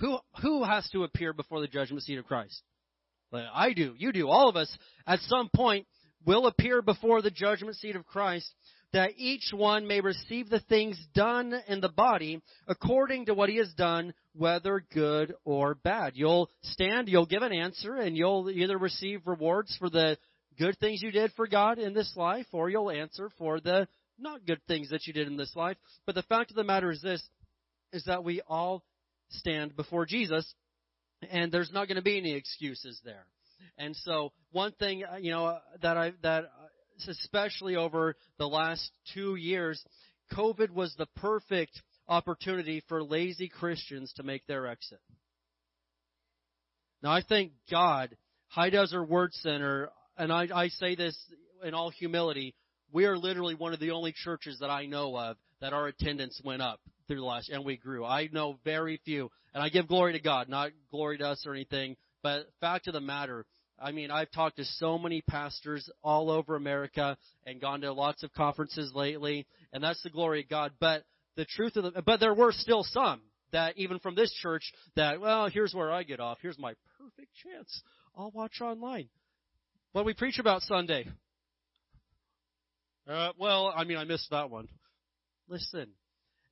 who, 0.00 0.18
who 0.42 0.64
has 0.64 0.88
to 0.90 1.04
appear 1.04 1.32
before 1.32 1.60
the 1.60 1.68
judgment 1.68 2.02
seat 2.02 2.18
of 2.18 2.26
Christ? 2.26 2.60
Well, 3.30 3.48
I 3.54 3.72
do. 3.72 3.94
You 3.96 4.10
do. 4.10 4.28
All 4.28 4.48
of 4.48 4.56
us 4.56 4.76
at 5.06 5.20
some 5.20 5.48
point 5.54 5.86
will 6.26 6.48
appear 6.48 6.82
before 6.82 7.22
the 7.22 7.30
judgment 7.30 7.76
seat 7.76 7.94
of 7.94 8.04
Christ 8.04 8.52
that 8.92 9.12
each 9.16 9.50
one 9.52 9.86
may 9.86 10.00
receive 10.00 10.48
the 10.48 10.60
things 10.60 10.98
done 11.14 11.54
in 11.66 11.80
the 11.80 11.88
body 11.88 12.40
according 12.66 13.26
to 13.26 13.34
what 13.34 13.48
he 13.48 13.56
has 13.56 13.72
done, 13.74 14.14
whether 14.34 14.84
good 14.92 15.34
or 15.44 15.74
bad. 15.74 16.12
You'll 16.14 16.50
stand, 16.62 17.08
you'll 17.08 17.26
give 17.26 17.42
an 17.42 17.52
answer, 17.52 17.96
and 17.96 18.16
you'll 18.16 18.50
either 18.50 18.78
receive 18.78 19.26
rewards 19.26 19.76
for 19.78 19.90
the 19.90 20.16
good 20.58 20.78
things 20.78 21.02
you 21.02 21.10
did 21.10 21.32
for 21.32 21.46
God 21.46 21.78
in 21.78 21.92
this 21.92 22.12
life, 22.16 22.46
or 22.52 22.70
you'll 22.70 22.90
answer 22.90 23.30
for 23.38 23.60
the 23.60 23.86
not 24.18 24.46
good 24.46 24.60
things 24.66 24.90
that 24.90 25.06
you 25.06 25.12
did 25.12 25.28
in 25.28 25.36
this 25.36 25.54
life. 25.54 25.76
But 26.06 26.14
the 26.14 26.22
fact 26.22 26.50
of 26.50 26.56
the 26.56 26.64
matter 26.64 26.90
is 26.90 27.02
this, 27.02 27.22
is 27.92 28.04
that 28.04 28.24
we 28.24 28.40
all 28.48 28.82
stand 29.30 29.76
before 29.76 30.06
Jesus, 30.06 30.54
and 31.30 31.52
there's 31.52 31.72
not 31.72 31.88
going 31.88 31.96
to 31.96 32.02
be 32.02 32.18
any 32.18 32.34
excuses 32.34 33.00
there. 33.04 33.26
And 33.76 33.94
so, 33.96 34.32
one 34.52 34.72
thing 34.72 35.04
uh, 35.04 35.16
you 35.16 35.30
know 35.30 35.58
that 35.82 35.96
I 35.96 36.12
that 36.22 36.44
especially 37.06 37.76
over 37.76 38.16
the 38.38 38.48
last 38.48 38.90
two 39.14 39.36
years, 39.36 39.84
COVID 40.32 40.70
was 40.70 40.94
the 40.96 41.06
perfect 41.16 41.80
opportunity 42.08 42.82
for 42.88 43.02
lazy 43.02 43.48
Christians 43.48 44.12
to 44.16 44.22
make 44.22 44.46
their 44.46 44.66
exit. 44.66 45.00
Now, 47.02 47.12
I 47.12 47.22
thank 47.22 47.52
God, 47.70 48.16
High 48.48 48.70
Desert 48.70 49.04
Word 49.04 49.32
Center, 49.34 49.90
and 50.16 50.32
I, 50.32 50.48
I 50.52 50.68
say 50.68 50.96
this 50.96 51.16
in 51.62 51.74
all 51.74 51.90
humility, 51.90 52.54
we 52.92 53.04
are 53.04 53.16
literally 53.16 53.54
one 53.54 53.74
of 53.74 53.80
the 53.80 53.90
only 53.92 54.12
churches 54.12 54.58
that 54.60 54.70
I 54.70 54.86
know 54.86 55.16
of 55.16 55.36
that 55.60 55.72
our 55.72 55.86
attendance 55.86 56.40
went 56.44 56.62
up 56.62 56.80
through 57.06 57.18
the 57.20 57.24
last, 57.24 57.50
and 57.50 57.64
we 57.64 57.76
grew. 57.76 58.04
I 58.04 58.28
know 58.32 58.58
very 58.64 59.00
few, 59.04 59.30
and 59.54 59.62
I 59.62 59.68
give 59.68 59.88
glory 59.88 60.12
to 60.14 60.20
God, 60.20 60.48
not 60.48 60.72
glory 60.90 61.18
to 61.18 61.28
us 61.28 61.44
or 61.46 61.54
anything. 61.54 61.96
But 62.22 62.46
fact 62.60 62.88
of 62.88 62.94
the 62.94 63.00
matter, 63.00 63.46
I 63.80 63.92
mean, 63.92 64.10
I've 64.10 64.30
talked 64.30 64.56
to 64.56 64.64
so 64.64 64.98
many 64.98 65.22
pastors 65.22 65.88
all 66.02 66.30
over 66.30 66.56
America 66.56 67.16
and 67.46 67.60
gone 67.60 67.82
to 67.82 67.92
lots 67.92 68.22
of 68.22 68.32
conferences 68.32 68.92
lately, 68.94 69.46
and 69.72 69.82
that's 69.82 70.02
the 70.02 70.10
glory 70.10 70.40
of 70.42 70.48
God. 70.48 70.72
But 70.80 71.04
the 71.36 71.44
truth 71.44 71.76
of 71.76 71.94
the, 71.94 72.02
but 72.02 72.18
there 72.18 72.34
were 72.34 72.52
still 72.52 72.82
some 72.82 73.20
that 73.52 73.78
even 73.78 73.98
from 74.00 74.14
this 74.14 74.32
church 74.32 74.72
that, 74.96 75.20
well, 75.20 75.48
here's 75.48 75.74
where 75.74 75.92
I 75.92 76.02
get 76.02 76.20
off. 76.20 76.38
Here's 76.42 76.58
my 76.58 76.74
perfect 76.98 77.32
chance. 77.42 77.82
I'll 78.16 78.32
watch 78.32 78.60
online. 78.60 79.08
What 79.92 80.04
we 80.04 80.14
preach 80.14 80.38
about 80.38 80.62
Sunday? 80.62 81.06
Uh, 83.08 83.30
well, 83.38 83.72
I 83.74 83.84
mean, 83.84 83.96
I 83.96 84.04
missed 84.04 84.30
that 84.30 84.50
one. 84.50 84.68
Listen, 85.48 85.88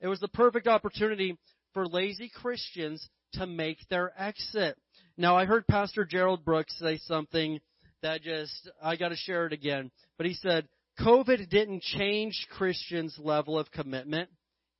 it 0.01 0.07
was 0.07 0.20
the 0.20 0.29
perfect 0.29 0.66
opportunity 0.66 1.37
for 1.74 1.87
lazy 1.87 2.31
Christians 2.35 3.07
to 3.35 3.47
make 3.47 3.79
their 3.89 4.12
exit. 4.18 4.77
Now, 5.16 5.37
I 5.37 5.45
heard 5.45 5.66
Pastor 5.66 6.05
Gerald 6.05 6.45
Brooks 6.45 6.77
say 6.79 6.99
something 7.05 7.61
that 8.03 8.22
just, 8.22 8.70
I 8.83 8.97
gotta 8.97 9.16
share 9.16 9.47
it 9.47 9.53
again. 9.53 9.91
But 10.16 10.27
he 10.27 10.35
said, 10.35 10.68
COVID 11.01 11.49
didn't 11.49 11.83
change 11.83 12.47
Christians' 12.51 13.18
level 13.18 13.59
of 13.59 13.70
commitment, 13.70 14.31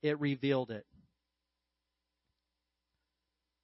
it 0.03 0.19
revealed 0.21 0.71
it. 0.71 0.87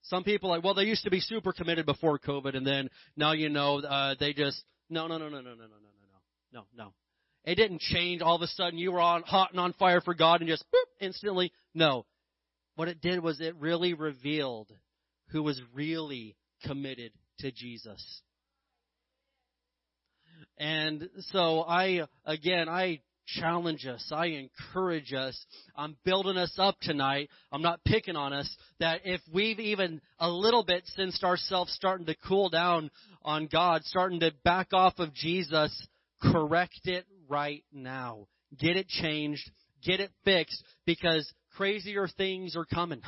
Some 0.03 0.25
people 0.25 0.51
like, 0.51 0.65
well, 0.65 0.75
they 0.75 0.83
used 0.85 1.05
to 1.05 1.11
be 1.11 1.21
super 1.21 1.53
committed 1.53 1.87
before 1.87 2.19
COVID, 2.19 2.57
and 2.57 2.67
then 2.67 2.91
now 3.17 3.33
you 3.33 3.49
know 3.49 3.79
uh, 3.81 4.15
they 4.19 4.33
just 4.33 4.63
no 4.91 5.07
no, 5.07 5.17
no, 5.17 5.29
no, 5.29 5.41
no, 5.41 5.43
no, 5.43 5.55
no, 5.55 5.55
no, 5.55 5.67
no, 5.67 6.19
no, 6.53 6.61
no, 6.61 6.85
no. 6.85 6.93
It 7.45 7.55
didn't 7.55 7.81
change 7.81 8.21
all 8.21 8.37
of 8.37 8.43
a 8.43 8.47
sudden 8.47 8.79
you 8.79 8.93
were 8.93 9.01
on 9.01 9.23
hot 9.23 9.51
and 9.53 9.61
on 9.61 9.73
fire 9.75 10.01
for 10.01 10.15
God 10.15 10.41
and 10.41 10.49
just 10.49 10.65
boop, 10.65 11.05
instantly. 11.07 11.53
No. 11.75 12.05
What 12.75 12.89
it 12.89 13.01
did 13.01 13.23
was 13.23 13.41
it 13.41 13.55
really 13.57 13.95
revealed 13.95 14.69
who 15.29 15.43
was 15.43 15.61
really 15.75 16.37
committed 16.65 17.13
to 17.41 17.51
Jesus. 17.51 18.23
And 20.59 21.09
so 21.33 21.63
I, 21.63 22.07
again, 22.25 22.69
I 22.69 23.01
challenge 23.27 23.87
us. 23.87 24.11
I 24.15 24.27
encourage 24.27 25.13
us. 25.13 25.39
I'm 25.77 25.97
building 26.05 26.37
us 26.37 26.53
up 26.59 26.77
tonight. 26.81 27.31
I'm 27.51 27.63
not 27.63 27.85
picking 27.85 28.17
on 28.17 28.33
us 28.33 28.55
that 28.81 29.01
if 29.05 29.21
we've 29.33 29.61
even 29.61 30.01
a 30.19 30.29
little 30.29 30.65
bit 30.65 30.87
sensed 30.87 31.25
ourselves 31.25 31.73
starting 31.73 32.07
to 32.07 32.17
cool 32.27 32.49
down 32.51 32.91
on 33.23 33.47
God, 33.47 33.83
starting 33.85 34.21
to 34.21 34.33
back 34.45 34.69
off 34.73 34.99
of 34.99 35.15
Jesus, 35.15 35.89
correct 36.21 36.81
it 36.85 37.07
right 37.29 37.65
now. 37.73 38.27
Get 38.59 38.77
it 38.77 38.89
changed. 38.89 39.51
Get 39.85 40.01
it 40.01 40.11
fixed 40.25 40.63
because 40.87 41.31
crazier 41.57 42.09
things 42.09 42.57
are 42.57 42.65
coming. 42.65 43.03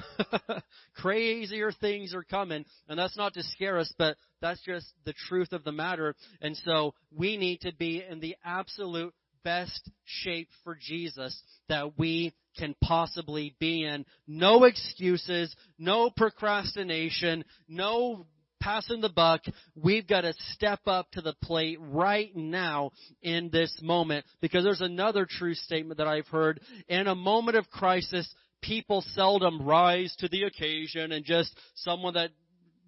crazier 0.96 1.72
things 1.72 2.14
are 2.14 2.24
coming. 2.24 2.64
And 2.88 2.98
that's 2.98 3.16
not 3.16 3.34
to 3.34 3.42
scare 3.42 3.78
us, 3.78 3.92
but 3.98 4.16
that's 4.40 4.62
just 4.62 4.86
the 5.04 5.14
truth 5.28 5.52
of 5.52 5.64
the 5.64 5.72
matter. 5.72 6.14
And 6.40 6.56
so 6.64 6.94
we 7.14 7.36
need 7.36 7.62
to 7.62 7.74
be 7.74 8.02
in 8.08 8.20
the 8.20 8.36
absolute 8.44 9.14
best 9.44 9.90
shape 10.04 10.48
for 10.64 10.76
Jesus 10.80 11.40
that 11.68 11.98
we 11.98 12.34
can 12.56 12.74
possibly 12.82 13.54
be 13.60 13.84
in. 13.84 14.04
No 14.26 14.64
excuses, 14.64 15.54
no 15.78 16.10
procrastination, 16.10 17.44
no 17.68 18.26
passing 18.64 19.02
the 19.02 19.10
buck. 19.10 19.42
We've 19.74 20.06
got 20.06 20.22
to 20.22 20.32
step 20.52 20.80
up 20.86 21.10
to 21.12 21.20
the 21.20 21.34
plate 21.42 21.78
right 21.80 22.34
now 22.34 22.92
in 23.22 23.50
this 23.52 23.78
moment 23.82 24.24
because 24.40 24.64
there's 24.64 24.80
another 24.80 25.26
true 25.28 25.54
statement 25.54 25.98
that 25.98 26.06
I've 26.06 26.28
heard. 26.28 26.60
In 26.88 27.06
a 27.06 27.14
moment 27.14 27.58
of 27.58 27.68
crisis, 27.68 28.32
people 28.62 29.04
seldom 29.12 29.62
rise 29.62 30.16
to 30.20 30.28
the 30.28 30.44
occasion 30.44 31.12
and 31.12 31.26
just 31.26 31.54
someone 31.74 32.14
that 32.14 32.30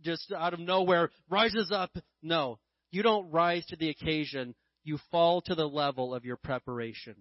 just 0.03 0.33
out 0.33 0.55
of 0.55 0.61
nowhere 0.61 1.11
rises 1.29 1.71
up. 1.71 1.91
No, 2.23 2.59
you 2.91 3.03
don't 3.03 3.31
rise 3.31 3.67
to 3.67 3.77
the 3.77 3.91
occasion. 3.91 4.55
You 4.83 4.99
fall 5.11 5.43
to 5.43 5.55
the 5.55 5.69
level 5.69 6.15
of 6.15 6.25
your 6.25 6.37
preparation. 6.37 7.17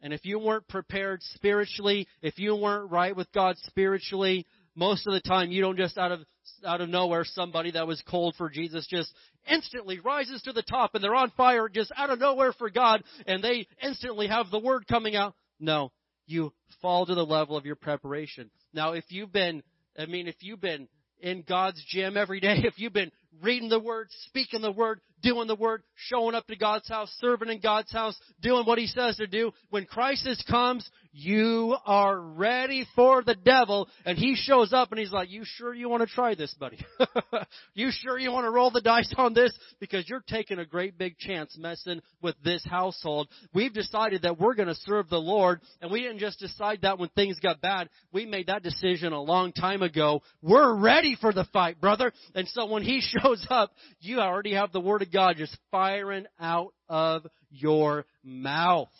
And 0.00 0.12
if 0.12 0.24
you 0.24 0.38
weren't 0.38 0.68
prepared 0.68 1.22
spiritually, 1.22 2.06
if 2.22 2.38
you 2.38 2.54
weren't 2.54 2.92
right 2.92 3.16
with 3.16 3.32
God 3.32 3.56
spiritually, 3.64 4.46
most 4.74 5.06
of 5.06 5.12
the 5.12 5.20
time 5.20 5.50
you 5.50 5.60
don't 5.62 5.76
just 5.76 5.98
out 5.98 6.12
of 6.12 6.20
out 6.64 6.80
of 6.80 6.88
nowhere 6.88 7.24
somebody 7.24 7.70
that 7.72 7.86
was 7.86 8.02
cold 8.08 8.34
for 8.36 8.50
Jesus 8.50 8.86
just 8.88 9.12
instantly 9.50 10.00
rises 10.00 10.42
to 10.42 10.52
the 10.52 10.62
top 10.62 10.94
and 10.94 11.02
they're 11.02 11.14
on 11.14 11.30
fire 11.36 11.68
just 11.68 11.92
out 11.96 12.10
of 12.10 12.18
nowhere 12.18 12.52
for 12.52 12.70
God 12.70 13.02
and 13.26 13.42
they 13.42 13.66
instantly 13.82 14.26
have 14.26 14.50
the 14.50 14.58
word 14.58 14.86
coming 14.86 15.16
out. 15.16 15.34
No, 15.60 15.92
you 16.26 16.52
fall 16.82 17.06
to 17.06 17.14
the 17.14 17.24
level 17.24 17.56
of 17.56 17.66
your 17.66 17.76
preparation. 17.76 18.50
Now 18.72 18.92
if 18.92 19.04
you've 19.08 19.32
been 19.32 19.62
I 19.98 20.06
mean 20.06 20.28
if 20.28 20.36
you've 20.40 20.60
been 20.60 20.88
in 21.20 21.42
God's 21.48 21.82
gym 21.88 22.16
every 22.16 22.40
day, 22.40 22.56
if 22.64 22.74
you've 22.78 22.92
been 22.92 23.12
reading 23.42 23.68
the 23.68 23.80
Word, 23.80 24.08
speaking 24.26 24.60
the 24.60 24.72
Word, 24.72 25.00
doing 25.24 25.48
the 25.48 25.56
Word, 25.56 25.82
showing 25.96 26.36
up 26.36 26.46
to 26.46 26.56
God's 26.56 26.88
house, 26.88 27.12
serving 27.20 27.48
in 27.48 27.60
God's 27.60 27.90
house, 27.90 28.16
doing 28.40 28.64
what 28.64 28.78
He 28.78 28.86
says 28.86 29.16
to 29.16 29.26
do, 29.26 29.50
when 29.70 29.86
crisis 29.86 30.42
comes, 30.48 30.88
you 31.16 31.76
are 31.86 32.18
ready 32.18 32.88
for 32.96 33.22
the 33.22 33.36
devil, 33.36 33.88
and 34.04 34.18
he 34.18 34.34
shows 34.34 34.72
up 34.72 34.90
and 34.90 34.98
he's 34.98 35.12
like, 35.12 35.30
you 35.30 35.42
sure 35.44 35.72
you 35.72 35.88
want 35.88 36.00
to 36.02 36.12
try 36.12 36.34
this, 36.34 36.52
buddy? 36.58 36.84
you 37.74 37.90
sure 37.92 38.18
you 38.18 38.32
want 38.32 38.46
to 38.46 38.50
roll 38.50 38.72
the 38.72 38.80
dice 38.80 39.14
on 39.16 39.32
this? 39.32 39.56
Because 39.78 40.08
you're 40.08 40.24
taking 40.26 40.58
a 40.58 40.66
great 40.66 40.98
big 40.98 41.16
chance 41.18 41.56
messing 41.56 42.02
with 42.20 42.34
this 42.42 42.66
household. 42.68 43.28
We've 43.54 43.72
decided 43.72 44.22
that 44.22 44.40
we're 44.40 44.56
going 44.56 44.66
to 44.66 44.74
serve 44.74 45.08
the 45.08 45.20
Lord, 45.20 45.60
and 45.80 45.92
we 45.92 46.00
didn't 46.02 46.18
just 46.18 46.40
decide 46.40 46.80
that 46.82 46.98
when 46.98 47.10
things 47.10 47.38
got 47.38 47.60
bad. 47.60 47.90
We 48.12 48.26
made 48.26 48.48
that 48.48 48.64
decision 48.64 49.12
a 49.12 49.22
long 49.22 49.52
time 49.52 49.82
ago. 49.82 50.20
We're 50.42 50.74
ready 50.74 51.16
for 51.20 51.32
the 51.32 51.46
fight, 51.52 51.80
brother. 51.80 52.12
And 52.34 52.48
so 52.48 52.66
when 52.66 52.82
he 52.82 53.00
shows 53.22 53.46
up, 53.50 53.70
you 54.00 54.18
already 54.18 54.54
have 54.54 54.72
the 54.72 54.80
Word 54.80 55.02
of 55.02 55.12
God 55.14 55.36
just 55.38 55.56
firing 55.70 56.26
out 56.38 56.74
of 56.88 57.26
your 57.50 58.04
mouth. 58.22 58.90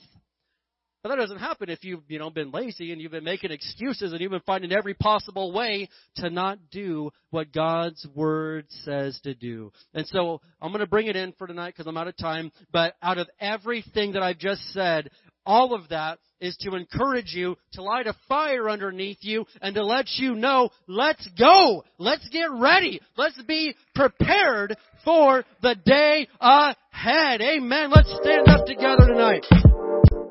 But 1.05 1.11
that 1.11 1.17
doesn't 1.17 1.39
happen 1.39 1.69
if 1.69 1.85
you've, 1.85 2.01
you 2.09 2.19
know, 2.19 2.31
been 2.31 2.51
lazy 2.51 2.91
and 2.91 2.99
you've 2.99 3.13
been 3.13 3.25
making 3.25 3.51
excuses 3.51 4.13
and 4.13 4.23
you've 4.23 4.31
been 4.31 4.41
finding 4.47 4.73
every 4.73 4.95
possible 4.95 5.53
way 5.53 5.91
to 6.17 6.31
not 6.31 6.71
do 6.71 7.11
what 7.29 7.53
God's 7.53 8.07
Word 8.15 8.65
says 8.85 9.21
to 9.25 9.35
do. 9.35 9.71
And 9.93 10.07
so 10.07 10.41
I'm 10.63 10.71
going 10.71 10.81
to 10.81 10.87
bring 10.87 11.09
it 11.09 11.15
in 11.15 11.35
for 11.37 11.47
tonight 11.47 11.75
because 11.77 11.87
I'm 11.87 11.99
out 11.99 12.09
of 12.09 12.17
time. 12.17 12.51
But 12.73 12.95
out 13.03 13.19
of 13.19 13.29
everything 13.39 14.13
that 14.13 14.23
I've 14.23 14.39
just 14.39 14.63
said, 14.73 15.11
all 15.47 15.75
of 15.75 15.89
that 15.91 16.19
is 16.41 16.57
to 16.59 16.75
encourage 16.75 17.33
you 17.35 17.57
to 17.73 17.83
light 17.83 18.07
a 18.07 18.15
fire 18.29 18.69
underneath 18.69 19.19
you 19.23 19.47
and 19.63 19.75
to 19.75 19.85
let 19.85 20.07
you 20.17 20.35
know, 20.35 20.71
let's 20.87 21.27
go. 21.39 21.85
Let's 21.99 22.29
get 22.29 22.51
ready. 22.53 23.01
Let's 23.17 23.41
be 23.43 23.75
prepared 23.95 24.77
for 25.05 25.45
the 25.63 25.77
day 25.85 26.29
ahead. 26.41 27.41
Amen. 27.41 27.91
Let's 27.91 28.13
stand 28.23 28.49
up 28.49 28.67
together 28.67 29.07
tonight. 29.07 29.47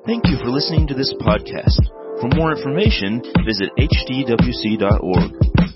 Thank 0.05 0.28
you 0.28 0.38
for 0.38 0.49
listening 0.49 0.88
to 0.88 0.93
this 0.93 1.14
podcast. 1.22 1.80
For 2.20 2.30
more 2.36 2.55
information, 2.55 3.22
visit 3.45 3.72
hdwc.org. 3.80 5.72